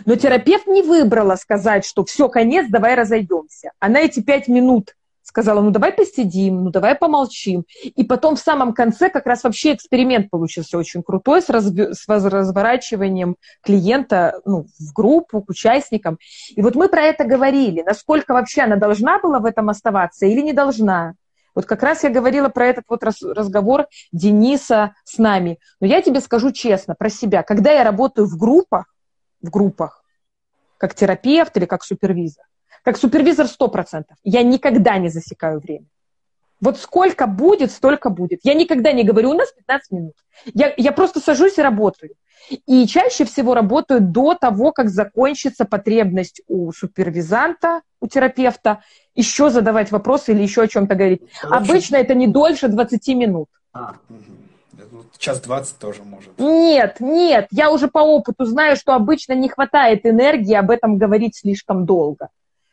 Но 0.06 0.16
терапевт 0.16 0.68
не 0.68 0.82
выбрала 0.82 1.36
сказать, 1.36 1.86
что 1.86 2.06
все, 2.06 2.30
конец, 2.30 2.68
давай 2.70 2.96
разойдемся. 2.96 3.72
Она 3.80 4.00
эти 4.00 4.22
пять 4.22 4.48
минут 4.48 4.96
сказала, 5.24 5.60
ну 5.60 5.72
давай 5.72 5.92
посидим, 5.92 6.64
ну 6.64 6.70
давай 6.70 6.96
помолчим. 6.96 7.66
И 7.84 8.04
потом 8.06 8.38
в 8.38 8.40
самом 8.40 8.74
конце 8.74 9.10
как 9.10 9.26
раз 9.26 9.44
вообще 9.44 9.74
эксперимент 9.74 10.30
получился 10.30 10.78
очень 10.78 11.04
крутой 11.04 11.42
с, 11.42 11.50
разв... 11.50 11.76
с 11.78 12.08
разворачиванием 12.08 13.36
клиента 13.62 14.40
ну, 14.46 14.68
в 14.80 14.94
группу, 14.94 15.42
к 15.42 15.50
участникам. 15.50 16.20
И 16.56 16.62
вот 16.62 16.76
мы 16.76 16.88
про 16.88 17.02
это 17.02 17.26
говорили, 17.26 17.82
насколько 17.82 18.34
вообще 18.34 18.62
она 18.62 18.78
должна 18.78 19.20
была 19.20 19.40
в 19.40 19.46
этом 19.46 19.70
оставаться 19.70 20.26
или 20.26 20.42
не 20.42 20.54
должна. 20.54 21.16
Вот 21.56 21.66
как 21.66 21.82
раз 21.82 22.04
я 22.04 22.10
говорила 22.10 22.50
про 22.50 22.68
этот 22.68 22.84
вот 22.90 23.04
разговор 23.04 23.88
Дениса 24.12 24.94
с 25.06 25.18
нами. 25.18 25.58
Но 25.80 25.88
я 25.88 26.02
тебе 26.02 26.20
скажу 26.20 26.52
честно 26.52 26.96
про 26.96 27.10
себя. 27.10 27.44
Когда 27.44 27.72
я 27.72 27.84
работаю 27.84 28.28
в 28.28 28.38
группах, 28.38 28.94
в 29.42 29.50
группах, 29.50 30.04
как 30.78 30.94
терапевт 30.94 31.56
или 31.58 31.66
как 31.66 31.84
супервизор, 31.84 32.44
как 32.84 32.98
супервизор 32.98 33.48
100%, 33.48 34.04
я 34.24 34.44
никогда 34.44 34.98
не 34.98 35.10
засекаю 35.10 35.60
время. 35.60 35.86
Вот 36.62 36.78
сколько 36.80 37.28
будет, 37.28 37.72
столько 37.72 38.10
будет. 38.10 38.40
Я 38.44 38.54
никогда 38.54 38.92
не 38.92 39.04
говорю, 39.04 39.32
у 39.32 39.34
нас 39.34 39.52
15 39.52 39.92
минут. 39.92 40.14
Я, 40.54 40.74
я 40.78 40.92
просто 40.92 41.20
сажусь 41.20 41.58
и 41.58 41.62
работаю. 41.62 42.14
И 42.68 42.86
чаще 42.88 43.26
всего 43.26 43.56
работаю 43.56 44.02
до 44.02 44.36
того, 44.36 44.72
как 44.72 44.90
закончится 44.90 45.66
потребность 45.66 46.42
у 46.48 46.72
супервизанта, 46.72 47.82
у 48.00 48.08
терапевта, 48.08 48.84
еще 49.16 49.50
задавать 49.50 49.92
вопросы 49.92 50.32
или 50.32 50.44
еще 50.44 50.62
о 50.62 50.68
чем-то 50.68 50.96
говорить. 50.96 51.22
Короче, 51.42 51.64
Обычно 51.64 51.96
это 51.98 52.14
не 52.14 52.28
дольше 52.28 52.68
20 52.68 53.08
минут. 53.16 53.50
А, 53.74 53.96
угу. 54.10 55.06
час 55.18 55.42
20 55.42 55.78
тоже 55.80 56.04
может. 56.04 56.38
Нет, 56.38 56.98
нет, 57.00 57.48
я 57.52 57.72
уже 57.72 57.88
по 57.88 58.00
опыту 58.00 58.46
знаю, 58.46 58.78
что 58.78 58.94
обычно 58.94 59.34
не 59.34 59.50
хватает 59.50 60.06
энергии 60.06 60.54
об 60.54 60.70
этом 60.70 60.98
говорить 60.98 61.36
слишком 61.36 61.86
долго. 61.86 62.30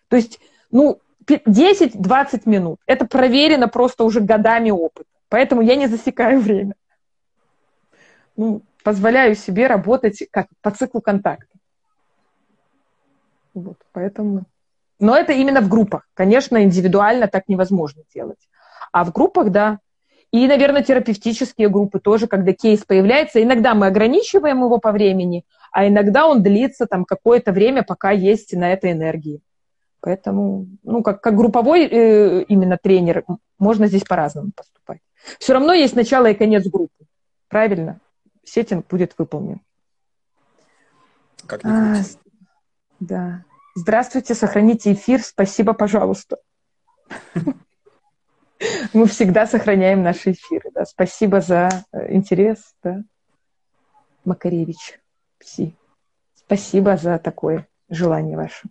То 0.09 0.17
есть, 0.17 0.39
ну, 0.71 1.01
10-20 1.27 2.43
минут. 2.47 2.79
Это 2.87 3.07
проверено 3.07 3.69
просто 3.69 4.05
уже 4.05 4.21
годами 4.21 4.71
опыта. 4.71 5.09
Поэтому 5.29 5.63
я 5.63 5.77
не 5.77 5.87
засекаю 5.87 6.41
время. 6.43 6.75
Ну, 8.37 8.63
позволяю 8.83 9.35
себе 9.35 9.67
работать 9.67 10.23
как 10.31 10.49
по 10.61 10.71
циклу 10.71 11.01
контакта. 11.01 11.47
Вот, 13.55 13.79
поэтому... 13.93 14.45
Но 14.99 15.17
это 15.17 15.33
именно 15.33 15.61
в 15.61 15.69
группах. 15.69 16.07
Конечно, 16.15 16.63
индивидуально 16.63 17.27
так 17.27 17.49
невозможно 17.49 18.03
делать. 18.15 18.39
А 18.93 19.05
в 19.05 19.13
группах, 19.13 19.51
да. 19.51 19.81
И, 20.31 20.47
наверное, 20.47 20.83
терапевтические 20.83 21.69
группы 21.69 21.99
тоже, 21.99 22.27
когда 22.27 22.53
кейс 22.53 22.85
появляется. 22.85 23.43
Иногда 23.43 23.75
мы 23.75 23.87
ограничиваем 23.87 24.63
его 24.63 24.79
по 24.79 24.93
времени, 24.93 25.45
а 25.73 25.87
иногда 25.87 26.27
он 26.27 26.43
длится 26.43 26.87
там 26.87 27.05
какое-то 27.05 27.53
время, 27.53 27.83
пока 27.83 28.13
есть 28.13 28.55
на 28.55 28.73
это 28.73 28.91
энергии. 28.91 29.43
Поэтому, 30.03 30.67
ну, 30.83 31.01
как, 31.05 31.21
как 31.21 31.37
групповой 31.37 31.87
э, 31.87 32.43
именно 32.49 32.77
тренер, 32.77 33.25
можно 33.59 33.87
здесь 33.87 34.03
по-разному 34.03 34.51
поступать. 34.55 35.01
Все 35.39 35.53
равно 35.53 35.73
есть 35.73 35.95
начало 35.95 36.27
и 36.27 36.35
конец 36.35 36.67
группы. 36.67 37.05
Правильно? 37.49 38.01
Сеттинг 38.45 38.89
будет 38.89 39.15
выполнен. 39.17 39.61
Как 41.47 41.65
а, 41.65 41.99
Да. 42.99 43.45
Здравствуйте, 43.77 44.35
сохраните 44.35 44.93
эфир. 44.93 45.23
Спасибо, 45.23 45.73
пожалуйста. 45.73 46.39
Мы 48.93 49.07
всегда 49.07 49.47
сохраняем 49.47 50.03
наши 50.03 50.33
эфиры. 50.33 50.71
Да. 50.75 50.85
Спасибо 50.85 51.41
за 51.41 51.69
э, 51.93 52.13
интерес, 52.13 52.75
да. 52.83 53.05
Макаревич, 54.25 55.01
пси. 55.39 55.77
Спасибо 56.35 56.97
за 56.97 57.21
такое 57.21 57.69
желание 57.89 58.37
ваше. 58.37 58.69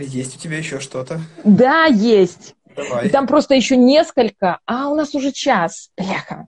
Есть 0.00 0.36
у 0.36 0.38
тебя 0.38 0.58
еще 0.58 0.80
что-то? 0.80 1.20
Да, 1.44 1.84
есть. 1.86 2.54
Давай. 2.74 3.06
И 3.06 3.10
там 3.10 3.26
просто 3.26 3.54
еще 3.54 3.76
несколько, 3.76 4.60
а 4.66 4.88
у 4.88 4.94
нас 4.94 5.14
уже 5.14 5.32
час. 5.32 5.90
Ляха. 5.96 6.46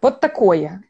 Вот 0.00 0.20
такое. 0.20 0.82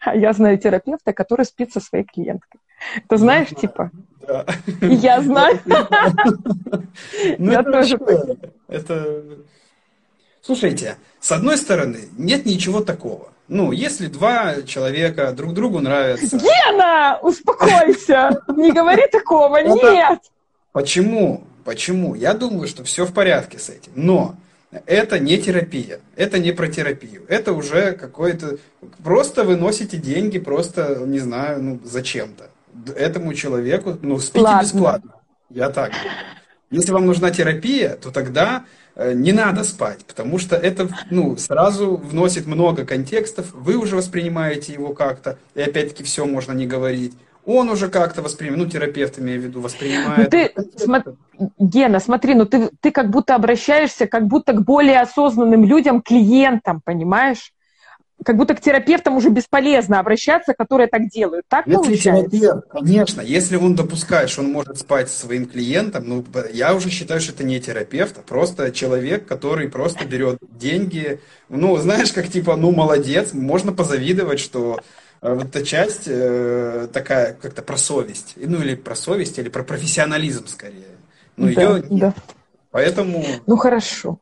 А 0.00 0.16
я 0.16 0.32
знаю 0.32 0.58
терапевта, 0.58 1.12
который 1.12 1.44
спит 1.44 1.72
со 1.72 1.80
своей 1.80 2.04
клиенткой. 2.04 2.60
Ты 3.08 3.16
знаешь, 3.18 3.48
типа? 3.48 3.90
Да. 4.26 4.46
Я 4.80 5.20
знаю. 5.20 5.60
Ну, 7.38 7.52
я 7.52 7.62
тоже. 7.62 7.98
Это... 8.66 9.22
Слушайте, 10.40 10.96
с 11.20 11.30
одной 11.30 11.56
стороны, 11.56 12.08
нет 12.16 12.44
ничего 12.44 12.80
такого. 12.80 13.28
Ну, 13.46 13.72
если 13.72 14.08
два 14.08 14.62
человека 14.62 15.32
друг 15.32 15.54
другу 15.54 15.80
нравятся... 15.80 16.36
Гена, 16.38 17.18
успокойся! 17.22 18.42
Не 18.56 18.72
говори 18.72 19.06
такого, 19.12 19.56
нет! 19.62 20.20
Почему? 20.72 21.44
Почему? 21.64 22.14
Я 22.14 22.34
думаю, 22.34 22.68
что 22.68 22.84
все 22.84 23.04
в 23.04 23.12
порядке 23.12 23.58
с 23.58 23.68
этим. 23.68 23.92
Но 23.94 24.36
это 24.86 25.18
не 25.18 25.38
терапия, 25.38 26.00
это 26.16 26.38
не 26.38 26.52
про 26.52 26.68
терапию, 26.68 27.24
это 27.28 27.52
уже 27.52 27.92
какой-то... 27.92 28.58
Просто 29.02 29.44
вы 29.44 29.56
носите 29.56 29.96
деньги, 29.96 30.38
просто, 30.38 31.02
не 31.06 31.18
знаю, 31.18 31.62
ну, 31.62 31.80
зачем-то. 31.84 32.50
Этому 32.94 33.34
человеку, 33.34 33.98
ну, 34.02 34.18
спите 34.18 34.44
Ладно. 34.44 34.62
бесплатно. 34.62 35.12
Я 35.50 35.70
так 35.70 35.92
думаю. 35.92 36.12
Если 36.70 36.92
вам 36.92 37.06
нужна 37.06 37.30
терапия, 37.30 37.96
то 37.96 38.10
тогда 38.10 38.66
э, 38.94 39.14
не 39.14 39.32
надо 39.32 39.64
спать, 39.64 40.04
потому 40.04 40.38
что 40.38 40.54
это 40.54 40.90
ну, 41.10 41.38
сразу 41.38 41.96
вносит 41.96 42.46
много 42.46 42.84
контекстов, 42.84 43.52
вы 43.54 43.76
уже 43.76 43.96
воспринимаете 43.96 44.74
его 44.74 44.92
как-то, 44.92 45.38
и 45.54 45.62
опять-таки 45.62 46.04
все 46.04 46.26
можно 46.26 46.52
не 46.52 46.66
говорить 46.66 47.14
он 47.48 47.70
уже 47.70 47.88
как-то 47.88 48.20
воспринимает, 48.20 48.64
ну, 48.64 48.70
терапевт, 48.70 49.18
имею 49.18 49.40
в 49.40 49.44
виду, 49.44 49.60
воспринимает. 49.60 50.18
Ну, 50.18 50.24
ты, 50.30 50.52
см... 50.76 51.16
Гена, 51.58 51.98
смотри, 51.98 52.34
ну 52.34 52.44
ты, 52.44 52.70
ты 52.80 52.90
как 52.90 53.08
будто 53.10 53.34
обращаешься 53.34 54.06
как 54.06 54.26
будто 54.26 54.52
к 54.52 54.62
более 54.62 55.00
осознанным 55.00 55.64
людям, 55.64 56.02
клиентам, 56.02 56.82
понимаешь? 56.84 57.52
Как 58.24 58.36
будто 58.36 58.54
к 58.54 58.60
терапевтам 58.60 59.16
уже 59.16 59.30
бесполезно 59.30 60.00
обращаться, 60.00 60.52
которые 60.52 60.88
так 60.88 61.08
делают. 61.08 61.44
Так 61.48 61.66
если 61.66 61.76
получается? 61.78 62.30
Терапевт, 62.30 62.68
конечно, 62.70 63.20
если 63.22 63.56
он 63.56 63.76
допускает, 63.76 64.28
что 64.28 64.42
он 64.42 64.52
может 64.52 64.76
спать 64.76 65.08
со 65.08 65.26
своим 65.26 65.46
клиентом, 65.46 66.04
ну, 66.06 66.24
я 66.52 66.74
уже 66.74 66.90
считаю, 66.90 67.20
что 67.20 67.32
это 67.32 67.44
не 67.44 67.60
терапевт, 67.60 68.18
а 68.18 68.22
просто 68.22 68.72
человек, 68.72 69.26
который 69.26 69.70
просто 69.70 70.04
берет 70.04 70.38
деньги. 70.50 71.20
Ну, 71.48 71.76
знаешь, 71.78 72.12
как 72.12 72.28
типа, 72.28 72.56
ну, 72.56 72.72
молодец, 72.72 73.32
можно 73.32 73.72
позавидовать, 73.72 74.40
что 74.40 74.80
вот 75.20 75.46
эта 75.46 75.64
часть 75.64 76.04
э, 76.06 76.88
такая 76.92 77.34
как-то 77.34 77.62
про 77.62 77.76
совесть. 77.76 78.34
Ну, 78.36 78.60
или 78.60 78.74
про 78.74 78.94
совесть, 78.94 79.38
или 79.38 79.48
про 79.48 79.62
профессионализм 79.64 80.46
скорее. 80.46 80.96
Ну, 81.36 81.52
да, 81.54 81.62
ее 81.62 81.82
нет. 81.82 82.00
Да. 82.00 82.14
Поэтому... 82.70 83.24
Ну, 83.46 83.56
хорошо. 83.56 84.18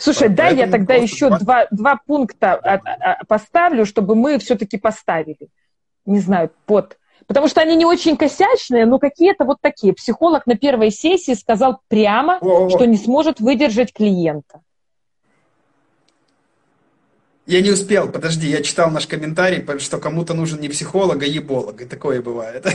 Слушай, 0.00 0.28
дай 0.28 0.56
я 0.56 0.66
тогда 0.66 0.94
еще 0.94 1.30
два, 1.38 1.66
два 1.70 2.00
пункта 2.04 2.54
от, 2.54 2.80
от, 2.84 3.26
поставлю, 3.28 3.86
чтобы 3.86 4.14
мы 4.14 4.38
все-таки 4.38 4.76
поставили. 4.76 5.48
Не 6.04 6.20
знаю, 6.20 6.50
под. 6.66 6.98
Потому 7.26 7.48
что 7.48 7.60
они 7.60 7.76
не 7.76 7.84
очень 7.84 8.16
косячные, 8.16 8.86
но 8.86 8.98
какие-то 8.98 9.44
вот 9.44 9.58
такие. 9.60 9.92
Психолог 9.92 10.46
на 10.46 10.56
первой 10.56 10.90
сессии 10.90 11.34
сказал 11.34 11.80
прямо, 11.88 12.38
О-о-о. 12.40 12.70
что 12.70 12.86
не 12.86 12.96
сможет 12.96 13.40
выдержать 13.40 13.92
клиента. 13.92 14.62
Я 17.48 17.62
не 17.62 17.70
успел, 17.70 18.10
подожди, 18.10 18.46
я 18.46 18.62
читал 18.62 18.90
наш 18.90 19.06
комментарий, 19.06 19.64
что 19.78 19.96
кому-то 19.96 20.34
нужен 20.34 20.60
не 20.60 20.68
психолог, 20.68 21.22
а 21.22 21.24
еболог, 21.24 21.80
и 21.80 21.86
такое 21.86 22.20
бывает. 22.20 22.66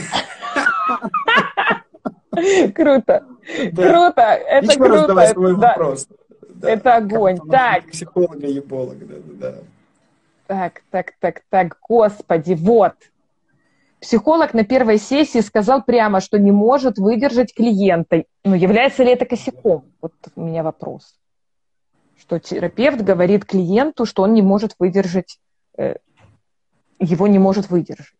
Круто, 2.73 3.23
круто, 3.75 4.21
это 4.21 4.75
круто. 4.75 5.95
Это 6.63 6.95
огонь. 6.95 7.37
Так. 7.51 7.91
Психолога, 7.91 8.47
еболог, 8.47 8.97
да, 9.07 9.15
да. 9.39 9.55
Так, 10.47 10.81
так, 10.89 11.13
так, 11.19 11.41
так, 11.49 11.77
господи, 11.87 12.55
вот. 12.55 12.95
Психолог 14.01 14.55
на 14.55 14.63
первой 14.63 14.97
сессии 14.97 15.41
сказал 15.41 15.83
прямо, 15.83 16.19
что 16.19 16.39
не 16.39 16.51
может 16.51 16.97
выдержать 16.97 17.53
клиента. 17.53 18.23
Ну, 18.43 18.55
является 18.55 19.03
ли 19.03 19.11
это 19.11 19.25
косяком? 19.25 19.85
Вот 20.01 20.13
у 20.35 20.41
меня 20.41 20.63
вопрос 20.63 21.13
что 22.19 22.39
терапевт 22.39 23.01
говорит 23.01 23.45
клиенту, 23.45 24.05
что 24.05 24.23
он 24.23 24.33
не 24.33 24.41
может 24.41 24.75
выдержать, 24.79 25.39
э, 25.77 25.95
его 26.99 27.27
не 27.27 27.39
может 27.39 27.69
выдержать. 27.69 28.13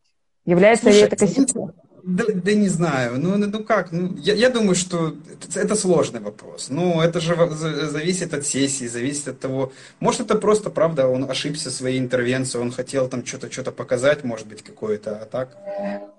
Является 0.46 0.86
Слушай, 0.86 0.98
ли 0.98 1.04
это 1.04 1.16
косяком? 1.16 1.74
Да, 2.04 2.26
да 2.28 2.54
не 2.54 2.68
знаю. 2.68 3.14
Ну, 3.18 3.38
ну, 3.38 3.48
ну 3.48 3.64
как? 3.64 3.94
Ну, 3.94 4.14
я, 4.18 4.34
я 4.34 4.50
думаю, 4.50 4.76
что 4.76 5.16
это 5.56 5.76
сложный 5.76 6.20
вопрос. 6.20 6.68
Ну, 6.70 7.02
это 7.02 7.22
же 7.22 7.34
зависит 7.50 8.34
от 8.34 8.46
сессии, 8.46 8.88
зависит 8.88 9.30
от 9.30 9.39
того. 9.39 9.72
Может, 10.02 10.22
это 10.22 10.36
просто, 10.36 10.70
правда, 10.70 11.08
он 11.08 11.30
ошибся 11.32 11.72
своей 11.72 12.00
интервенцией, 12.00 12.62
он 12.62 12.72
хотел 12.72 13.08
там 13.08 13.26
что-то 13.26 13.50
что 13.50 13.72
показать, 13.72 14.26
может 14.26 14.48
быть, 14.48 14.64
какое-то, 14.64 15.16
а 15.16 15.26
так. 15.26 15.56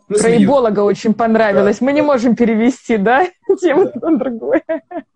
Ну, 0.09 0.19
Про 0.19 0.85
очень 0.85 1.13
понравилось. 1.13 1.79
Да, 1.81 1.85
Мы 1.85 1.93
не 1.93 2.03
можем 2.03 2.35
перевести, 2.35 2.97
да? 2.97 3.29
Тему 3.61 3.91
да. 3.95 4.11
на 4.11 4.19
другое. 4.19 4.63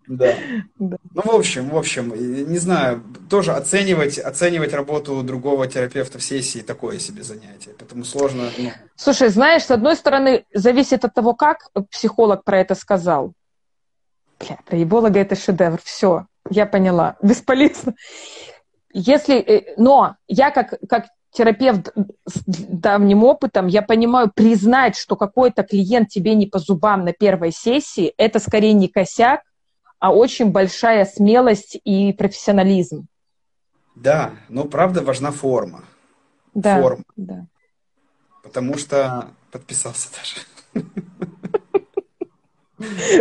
Да. 0.09 0.33
да. 0.79 0.97
Ну, 1.13 1.21
в 1.21 1.35
общем, 1.35 1.69
в 1.69 1.77
общем, 1.77 2.11
не 2.51 2.57
знаю, 2.57 3.03
тоже 3.29 3.53
оценивать, 3.53 4.17
оценивать 4.17 4.73
работу 4.73 5.21
другого 5.21 5.67
терапевта 5.67 6.17
в 6.17 6.23
сессии 6.23 6.59
такое 6.59 6.97
себе 6.97 7.21
занятие, 7.21 7.75
поэтому 7.77 8.03
сложно. 8.03 8.49
Ну... 8.57 8.71
Слушай, 8.95 9.29
знаешь, 9.29 9.65
с 9.65 9.71
одной 9.71 9.95
стороны, 9.95 10.45
зависит 10.51 11.05
от 11.05 11.13
того, 11.13 11.35
как 11.35 11.69
психолог 11.91 12.43
про 12.43 12.59
это 12.59 12.73
сказал. 12.73 13.33
Бля, 14.39 14.57
про 14.65 14.77
еболога 14.79 15.19
это 15.19 15.35
шедевр, 15.35 15.79
все, 15.83 16.25
я 16.49 16.65
поняла, 16.65 17.15
бесполезно. 17.21 17.93
Если, 18.91 19.37
э, 19.37 19.75
но 19.77 20.15
я 20.27 20.49
как, 20.49 20.73
как 20.89 21.05
терапевт 21.29 21.93
с 22.25 22.41
давним 22.47 23.23
опытом, 23.23 23.67
я 23.67 23.83
понимаю, 23.83 24.31
признать, 24.33 24.97
что 24.97 25.15
какой-то 25.15 25.61
клиент 25.61 26.09
тебе 26.09 26.33
не 26.33 26.47
по 26.47 26.57
зубам 26.57 27.05
на 27.05 27.13
первой 27.13 27.51
сессии, 27.51 28.11
это 28.17 28.39
скорее 28.39 28.73
не 28.73 28.87
косяк, 28.87 29.41
а 29.99 30.13
очень 30.13 30.51
большая 30.51 31.05
смелость 31.05 31.79
и 31.83 32.13
профессионализм. 32.13 33.07
Да, 33.95 34.31
но 34.47 34.65
правда 34.65 35.01
важна 35.03 35.31
форма. 35.31 35.83
Да, 36.53 36.81
форма. 36.81 37.03
да. 37.15 37.45
Потому 38.43 38.77
что 38.77 39.27
подписался 39.51 40.09
даже. 40.11 40.45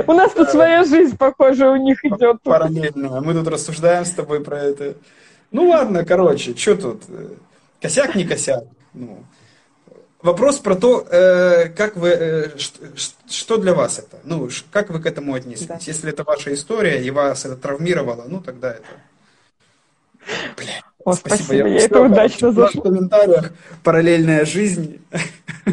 У 0.06 0.12
нас 0.12 0.32
тут 0.32 0.50
своя 0.50 0.84
жизнь, 0.84 1.16
похоже, 1.16 1.68
у 1.68 1.76
них 1.76 2.04
идет. 2.04 2.40
Параллельно. 2.42 3.20
Мы 3.20 3.34
тут 3.34 3.48
рассуждаем 3.48 4.04
с 4.04 4.10
тобой 4.10 4.42
про 4.42 4.58
это. 4.58 4.94
Ну 5.50 5.68
ладно, 5.70 6.04
короче, 6.04 6.54
что 6.56 6.76
тут? 6.76 7.02
Косяк 7.80 8.14
не 8.14 8.24
косяк. 8.24 8.64
Ну, 8.94 9.24
вопрос 10.22 10.58
про 10.58 10.74
то, 10.74 11.06
э, 11.10 11.68
как 11.68 11.96
вы, 11.96 12.08
э, 12.08 12.50
что 13.28 13.56
для 13.56 13.74
вас 13.74 13.98
это, 13.98 14.18
ну, 14.24 14.48
как 14.70 14.90
вы 14.90 15.00
к 15.00 15.06
этому 15.06 15.34
отнеслись. 15.34 15.66
Да. 15.68 15.78
Если 15.80 16.10
это 16.10 16.24
ваша 16.24 16.52
история 16.54 17.02
и 17.02 17.10
вас 17.10 17.44
это 17.44 17.56
травмировало, 17.56 18.24
ну, 18.28 18.40
тогда 18.40 18.72
это... 18.72 18.84
Бля, 20.56 20.82
О, 21.04 21.12
спасибо, 21.14 21.44
спасибо, 21.44 21.68
я, 21.68 21.74
я 21.74 21.84
это 21.84 22.00
удачно 22.02 22.52
зашла. 22.52 22.80
В 22.80 22.84
комментариях 22.84 23.52
параллельная 23.82 24.44
жизнь. 24.44 25.00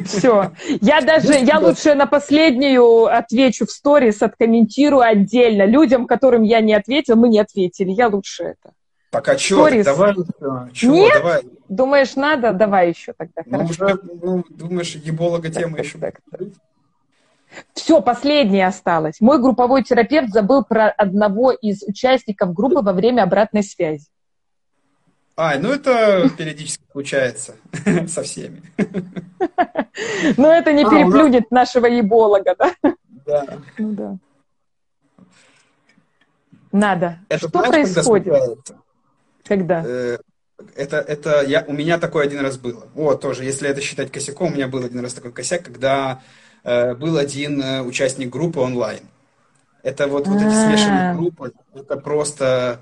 Все. 0.05 0.51
Я 0.81 1.01
даже, 1.01 1.33
я 1.33 1.59
лучше 1.59 1.93
на 1.93 2.05
последнюю 2.05 3.05
отвечу 3.05 3.65
в 3.65 3.71
сторис, 3.71 4.21
откомментирую 4.21 5.01
отдельно. 5.01 5.65
Людям, 5.65 6.07
которым 6.07 6.43
я 6.43 6.61
не 6.61 6.73
ответил, 6.73 7.15
мы 7.15 7.29
не 7.29 7.39
ответили. 7.39 7.91
Я 7.91 8.07
лучше 8.07 8.43
это. 8.43 8.73
Пока 9.15 9.37
что, 9.37 9.69
давай. 9.81 10.13
Чего, 10.73 10.93
Нет? 10.93 11.13
давай. 11.13 11.43
Думаешь, 11.69 12.15
надо? 12.17 12.51
Давай 12.51 12.89
еще 12.89 13.13
тогда. 13.13 13.43
Ну, 13.45 13.63
уже, 13.63 13.97
ну, 14.21 14.43
думаешь, 14.49 14.93
еболога 14.95 15.49
тема 15.49 15.79
еще. 15.79 15.97
Так, 15.99 16.19
так. 16.29 16.41
Все, 17.73 18.01
последнее 18.01 18.67
осталось. 18.67 19.21
Мой 19.21 19.41
групповой 19.41 19.83
терапевт 19.83 20.33
забыл 20.33 20.65
про 20.65 20.89
одного 20.89 21.51
из 21.51 21.81
участников 21.83 22.53
группы 22.53 22.81
во 22.81 22.91
время 22.91 23.23
обратной 23.23 23.63
связи. 23.63 24.07
А, 25.37 25.57
ну 25.59 25.71
это 25.71 26.29
периодически 26.37 26.83
случается 26.91 27.55
со 28.07 28.23
всеми. 28.23 28.63
Ну 30.35 30.49
это 30.49 30.73
не 30.73 30.83
а, 30.83 30.89
переплюнет 30.89 31.51
нашего 31.51 31.85
еболога, 31.85 32.53
да? 32.59 32.73
Да. 33.25 33.45
Ну 33.77 33.93
да. 33.93 34.17
Надо. 36.73 37.19
Это 37.29 37.47
Что 37.47 37.61
происходит? 37.61 38.33
Когда? 39.45 39.83
Э, 39.85 40.17
это, 40.75 40.97
это 40.97 41.43
я, 41.43 41.63
у 41.67 41.73
меня 41.73 41.97
такое 41.97 42.25
один 42.25 42.41
раз 42.41 42.57
было. 42.57 42.87
Вот, 42.93 43.21
тоже, 43.21 43.43
если 43.43 43.69
это 43.69 43.81
считать 43.81 44.11
косяком, 44.11 44.51
у 44.51 44.55
меня 44.55 44.67
был 44.67 44.83
один 44.83 44.99
раз 44.99 45.13
такой 45.13 45.31
косяк, 45.31 45.63
когда 45.63 46.21
э, 46.63 46.95
был 46.95 47.17
один 47.17 47.61
э, 47.61 47.81
участник 47.81 48.29
группы 48.29 48.59
онлайн. 48.59 49.01
Это 49.83 50.07
вот, 50.07 50.27
вот 50.27 50.37
эти 50.37 50.49
смешанные 50.49 51.11
а. 51.11 51.15
группы, 51.15 51.51
это 51.75 51.97
просто 51.97 52.79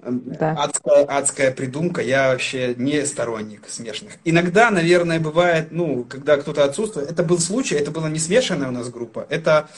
да. 0.00 0.52
адская, 0.54 1.04
адская 1.04 1.52
придумка. 1.52 2.02
Я 2.02 2.30
вообще 2.30 2.74
не 2.76 3.06
сторонник 3.06 3.68
смешанных. 3.68 4.14
Иногда, 4.24 4.70
наверное, 4.70 5.20
бывает, 5.20 5.68
ну, 5.70 6.04
когда 6.04 6.36
кто-то 6.36 6.64
отсутствует. 6.64 7.10
Это 7.10 7.22
был 7.22 7.38
случай, 7.38 7.76
это 7.76 7.92
была 7.92 8.08
не 8.08 8.18
смешанная 8.18 8.68
у 8.68 8.72
нас 8.72 8.88
группа. 8.88 9.26
Это 9.28 9.68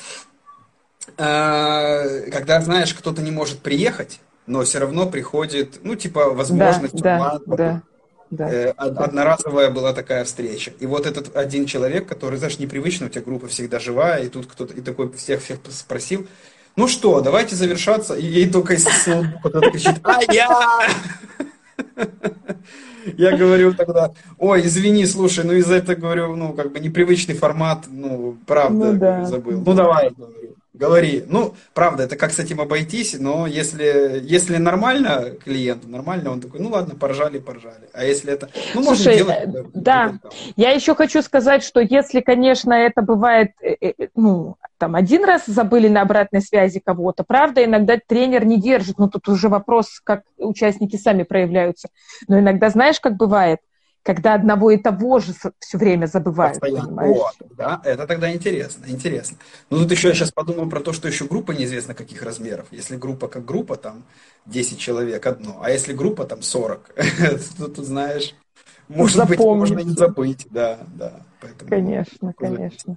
э, 1.19 2.31
когда, 2.31 2.61
знаешь, 2.63 2.95
кто-то 2.95 3.21
не 3.21 3.31
может 3.31 3.59
приехать, 3.61 4.21
но 4.51 4.65
все 4.65 4.81
равно 4.81 5.07
приходит, 5.07 5.79
ну, 5.85 5.95
типа, 5.95 6.31
возможность 6.31 6.97
да, 6.97 7.39
да, 7.47 7.57
да, 7.57 7.83
да, 8.31 8.53
э, 8.53 8.71
одноразовая 8.77 9.71
была 9.71 9.93
такая 9.93 10.25
встреча. 10.25 10.73
И 10.81 10.87
вот 10.87 11.07
этот 11.07 11.37
один 11.37 11.67
человек, 11.67 12.09
который, 12.09 12.37
знаешь, 12.39 12.59
непривычно, 12.59 13.07
у 13.07 13.09
тебя 13.09 13.23
группа 13.23 13.47
всегда 13.47 13.79
живая, 13.79 14.25
и 14.25 14.29
тут 14.29 14.47
кто-то, 14.47 14.75
и 14.75 14.81
такой 14.81 15.13
всех-всех 15.13 15.59
спросил, 15.71 16.27
ну 16.75 16.89
что, 16.89 17.21
давайте 17.21 17.55
завершаться. 17.55 18.15
И 18.15 18.27
ей 18.27 18.51
только 18.51 18.75
из 18.75 18.87
ноутбука 19.07 19.61
кричит, 19.71 19.97
а 20.03 20.21
я! 20.33 20.89
Я 23.17 23.37
говорю 23.37 23.73
тогда, 23.73 24.13
ой, 24.39 24.67
извини, 24.67 25.07
слушай, 25.07 25.45
ну 25.45 25.55
из-за 25.55 25.77
этого, 25.77 25.97
говорю, 25.97 26.37
ну, 26.37 26.53
как 26.53 26.73
бы 26.73 26.81
непривычный 26.81 27.35
формат, 27.35 27.87
ну, 27.89 28.37
правда, 28.47 28.93
ну, 28.93 28.99
да. 28.99 29.25
забыл. 29.25 29.63
Ну, 29.65 29.75
давай, 29.75 30.11
говори. 30.81 31.23
Ну, 31.29 31.55
правда, 31.75 32.05
это 32.05 32.17
как 32.17 32.33
с 32.33 32.39
этим 32.39 32.61
обойтись, 32.61 33.17
но 33.19 33.47
если, 33.47 34.21
если 34.23 34.57
нормально 34.57 35.33
клиенту, 35.45 35.89
нормально, 35.89 36.33
он 36.33 36.41
такой, 36.41 36.61
ну, 36.61 36.71
ладно, 36.71 36.95
поржали, 36.95 37.39
поржали. 37.39 37.89
А 37.93 38.03
если 38.03 38.33
это, 38.33 38.49
ну, 38.75 38.83
можно 38.83 38.97
Слушай, 38.97 39.19
делать. 39.19 39.39
Э, 39.45 39.65
да, 39.75 40.15
я 40.57 40.71
еще 40.71 40.95
хочу 40.95 41.21
сказать, 41.23 41.63
что 41.63 41.81
если, 41.81 42.21
конечно, 42.21 42.73
это 42.73 43.03
бывает, 43.03 43.51
э, 43.63 43.77
э, 43.81 44.09
ну, 44.17 44.57
там 44.79 44.97
один 44.97 45.25
раз 45.25 45.43
забыли 45.47 45.89
на 45.89 46.01
обратной 46.01 46.41
связи 46.41 46.81
кого-то. 46.81 47.23
Правда, 47.23 47.63
иногда 47.63 47.99
тренер 48.05 48.47
не 48.47 48.59
держит, 48.59 48.99
но 48.99 49.09
тут 49.09 49.29
уже 49.29 49.51
вопрос, 49.51 50.01
как 50.03 50.23
участники 50.39 50.97
сами 50.97 51.25
проявляются. 51.25 51.91
Но 52.27 52.39
иногда, 52.39 52.71
знаешь, 52.71 52.99
как 52.99 53.17
бывает, 53.17 53.61
когда 54.03 54.35
одного 54.35 54.71
и 54.71 54.79
того 54.79 55.19
же 55.19 55.35
все 55.59 55.79
время 55.79 56.07
забывают. 56.07 56.59
Вот, 56.63 57.35
да, 57.57 57.81
это 57.85 58.07
тогда 58.07 58.33
интересно, 58.33 58.87
интересно. 58.89 59.37
Ну, 59.69 59.79
тут 59.79 59.91
еще 59.91 60.09
я 60.09 60.15
сейчас 60.15 60.33
подумал 60.33 60.69
про 60.69 60.81
то, 60.81 60.93
что 60.93 61.09
еще 61.09 61.27
группа 61.27 61.53
неизвестно 61.53 61.95
каких 61.95 62.23
размеров. 62.23 62.67
Если 62.71 62.97
группа 62.97 63.29
как 63.29 63.45
группа, 63.45 63.77
там 63.77 64.05
10 64.47 64.79
человек 64.79 65.27
одно, 65.27 65.59
а 65.63 65.71
если 65.71 65.93
группа 65.93 66.25
там 66.25 66.43
40, 66.43 66.95
тут, 67.59 67.77
знаешь, 67.79 68.35
может 68.89 69.29
быть, 69.29 69.39
можно 69.39 69.81
не 69.81 69.93
забыть, 69.93 70.47
да, 70.51 70.81
да. 70.95 71.21
Конечно, 71.69 72.33
конечно. 72.33 72.97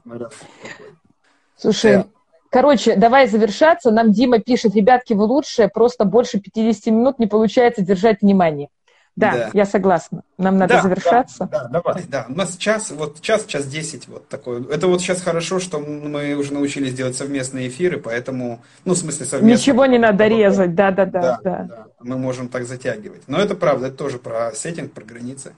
Слушай, 1.56 1.98
да. 1.98 2.06
короче, 2.50 2.96
давай 2.96 3.28
завершаться. 3.28 3.92
Нам 3.92 4.12
Дима 4.12 4.40
пишет, 4.40 4.76
ребятки, 4.76 5.14
вы 5.14 5.26
лучшие, 5.26 5.68
просто 5.68 6.06
больше 6.06 6.40
50 6.40 6.88
минут 6.88 7.20
не 7.20 7.28
получается 7.28 7.84
держать 7.84 8.22
внимание. 8.22 8.70
Да, 9.16 9.32
да. 9.32 9.50
я 9.54 9.66
согласна. 9.66 10.24
Нам 10.40 10.58
надо 10.58 10.76
да, 10.76 10.82
завершаться. 10.82 11.48
Да, 11.52 11.68
да, 11.68 11.82
давай, 11.82 12.04
да. 12.08 12.26
У 12.30 12.34
нас 12.34 12.58
час, 12.58 12.92
вот 12.92 13.22
час, 13.22 13.46
час 13.46 13.68
десять, 13.68 14.08
вот 14.08 14.28
такой. 14.28 14.66
Это 14.74 14.88
вот 14.88 15.02
сейчас 15.02 15.22
хорошо, 15.22 15.60
что 15.60 15.80
мы 15.80 16.34
уже 16.34 16.54
научились 16.54 16.94
делать 16.94 17.16
совместные 17.16 17.68
эфиры, 17.68 18.00
поэтому, 18.00 18.64
ну, 18.86 18.94
в 18.94 18.98
смысле 18.98 19.28
совместно. 19.28 19.62
Ничего 19.62 19.86
не 19.86 20.00
надо 20.00 20.28
резать, 20.28 20.74
да, 20.74 20.92
да, 20.92 21.06
да, 21.06 21.22
да, 21.22 21.40
да. 21.44 21.68
да. 21.70 21.88
Мы 22.00 22.18
можем 22.18 22.50
так 22.50 22.66
затягивать. 22.66 23.22
Но 23.28 23.40
это 23.40 23.56
правда, 23.56 23.88
это 23.88 23.98
тоже 23.98 24.18
про 24.18 24.52
сеттинг, 24.54 24.94
про 24.94 25.06
границы. 25.06 25.54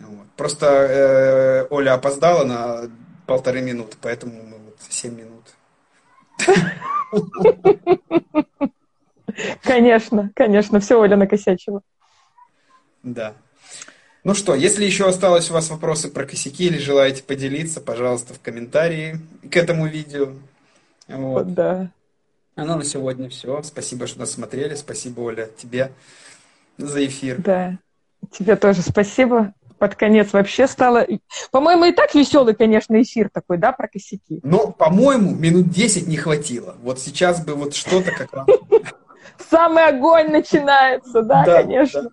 Вот. 0.00 0.26
Просто 0.36 0.66
э, 0.66 1.66
Оля 1.68 1.94
опоздала 1.94 2.44
на 2.44 2.90
полторы 3.26 3.60
минуты, 3.60 3.96
поэтому 4.00 4.32
мы 4.32 4.58
7 4.88 5.14
минут. 5.14 5.44
Конечно, 9.62 10.30
конечно, 10.34 10.80
все 10.80 10.98
Оля 10.98 11.16
накосячила. 11.16 11.82
Да. 13.02 13.34
Ну 14.24 14.34
что, 14.34 14.54
если 14.54 14.84
еще 14.84 15.08
осталось 15.08 15.50
у 15.50 15.54
вас 15.54 15.70
вопросы 15.70 16.08
про 16.08 16.26
косяки 16.26 16.66
или 16.66 16.78
желаете 16.78 17.22
поделиться, 17.22 17.80
пожалуйста, 17.80 18.34
в 18.34 18.40
комментарии 18.40 19.20
к 19.50 19.56
этому 19.56 19.86
видео. 19.86 20.32
Вот. 21.06 21.54
Да. 21.54 21.90
А 22.56 22.64
ну 22.64 22.76
на 22.76 22.84
сегодня 22.84 23.30
все. 23.30 23.62
Спасибо, 23.62 24.06
что 24.06 24.20
нас 24.20 24.32
смотрели. 24.32 24.74
Спасибо, 24.74 25.20
Оля, 25.20 25.48
тебе 25.56 25.92
за 26.76 27.06
эфир. 27.06 27.40
Да. 27.40 27.78
Тебе 28.32 28.56
тоже 28.56 28.82
спасибо 28.82 29.54
под 29.78 29.94
конец 29.94 30.32
вообще 30.32 30.66
стало... 30.66 31.06
По-моему, 31.50 31.84
и 31.84 31.92
так 31.92 32.14
веселый, 32.14 32.54
конечно, 32.54 33.00
эфир 33.00 33.30
такой, 33.32 33.58
да, 33.58 33.72
про 33.72 33.88
косяки. 33.88 34.40
Но, 34.42 34.72
по-моему, 34.72 35.34
минут 35.34 35.70
10 35.70 36.06
не 36.08 36.16
хватило. 36.16 36.76
Вот 36.82 36.98
сейчас 36.98 37.44
бы 37.44 37.54
вот 37.54 37.74
что-то 37.74 38.10
как 38.12 38.32
раз... 38.32 38.46
Самый 39.50 39.86
огонь 39.86 40.30
начинается, 40.30 41.22
да, 41.22 41.44
конечно. 41.44 42.10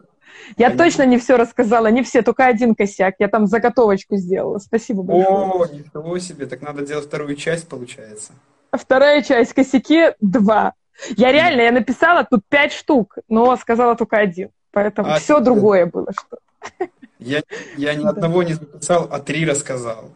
Я 0.57 0.67
Конечно. 0.67 0.77
точно 0.77 1.05
не 1.05 1.17
все 1.17 1.37
рассказала, 1.37 1.87
не 1.87 2.03
все, 2.03 2.21
только 2.21 2.45
один 2.45 2.75
косяк. 2.75 3.15
Я 3.19 3.27
там 3.27 3.47
заготовочку 3.47 4.15
сделала. 4.15 4.59
Спасибо 4.59 5.03
большое. 5.03 5.27
О, 5.27 5.65
ничего 5.65 6.19
себе, 6.19 6.45
так 6.45 6.61
надо 6.61 6.85
делать 6.85 7.05
вторую 7.05 7.35
часть, 7.35 7.67
получается. 7.67 8.33
Вторая 8.71 9.21
часть 9.21 9.53
косяки 9.53 10.13
два. 10.19 10.73
Я 11.17 11.31
реально, 11.31 11.61
я 11.61 11.71
написала 11.71 12.23
тут 12.23 12.41
пять 12.47 12.71
штук, 12.71 13.17
но 13.27 13.55
сказала 13.57 13.95
только 13.95 14.17
один. 14.17 14.49
Поэтому 14.71 15.09
а, 15.09 15.19
все 15.19 15.39
другое 15.39 15.85
было 15.85 16.11
что. 16.11 16.37
Я, 17.19 17.43
я 17.77 17.95
ни 17.95 18.05
одного 18.07 18.43
не 18.43 18.53
записал, 18.53 19.07
а 19.11 19.19
три 19.19 19.45
рассказал. 19.45 20.11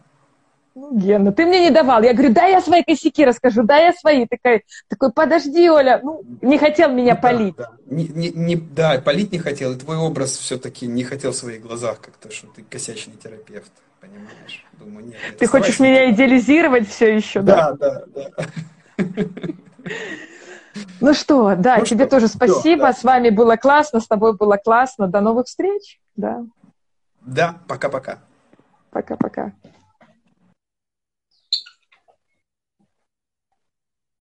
Ну, 0.80 0.98
Гена, 0.98 1.34
ты 1.34 1.46
мне 1.46 1.60
не 1.60 1.72
давал. 1.72 2.02
Я 2.04 2.14
говорю, 2.14 2.34
да, 2.34 2.46
я 2.46 2.62
свои 2.62 2.84
косяки 2.84 3.26
расскажу, 3.26 3.64
да, 3.64 3.76
я 3.78 3.92
свои. 3.92 4.26
Такой, 4.26 4.64
такой 4.88 5.12
подожди, 5.12 5.70
Оля, 5.70 6.00
ну, 6.02 6.24
не 6.42 6.58
хотел 6.58 6.90
меня 6.90 7.16
ну, 7.16 7.22
полить. 7.22 7.56
Да, 7.58 7.72
Не, 7.88 8.08
не, 8.08 8.30
не, 8.30 8.56
да, 8.56 9.02
полить 9.02 9.34
не 9.34 9.40
хотел, 9.40 9.74
и 9.74 9.76
твой 9.76 9.98
образ 9.98 10.38
все-таки 10.38 10.88
не 10.88 11.04
хотел 11.04 11.34
в 11.34 11.36
своих 11.36 11.62
глазах 11.62 12.00
как-то, 12.00 12.32
что 12.32 12.48
ты 12.48 12.64
косячный 12.64 13.16
терапевт, 13.22 13.70
понимаешь? 14.00 14.66
Думаю, 14.80 15.08
нет. 15.08 15.18
Ты 15.38 15.48
хочешь 15.48 15.82
меня 15.82 16.10
идеализировать 16.12 16.88
все 16.88 17.14
еще, 17.14 17.42
да? 17.42 17.74
Да, 17.74 18.04
да, 18.16 18.30
да. 18.96 19.94
Ну 21.02 21.14
что, 21.14 21.56
да, 21.58 21.80
ну 21.80 21.86
тебе 21.86 22.06
что, 22.06 22.12
тоже 22.12 22.28
спасибо. 22.30 22.60
Все, 22.60 22.78
да. 22.78 22.94
С 22.94 23.04
вами 23.04 23.32
было 23.32 23.58
классно, 23.58 24.00
с 24.00 24.08
тобой 24.08 24.38
было 24.38 24.56
классно. 24.56 25.08
До 25.08 25.20
новых 25.20 25.48
встреч. 25.48 26.00
Да. 26.16 26.46
Да, 27.20 27.58
пока-пока. 27.68 28.20
Пока-пока. 28.92 29.52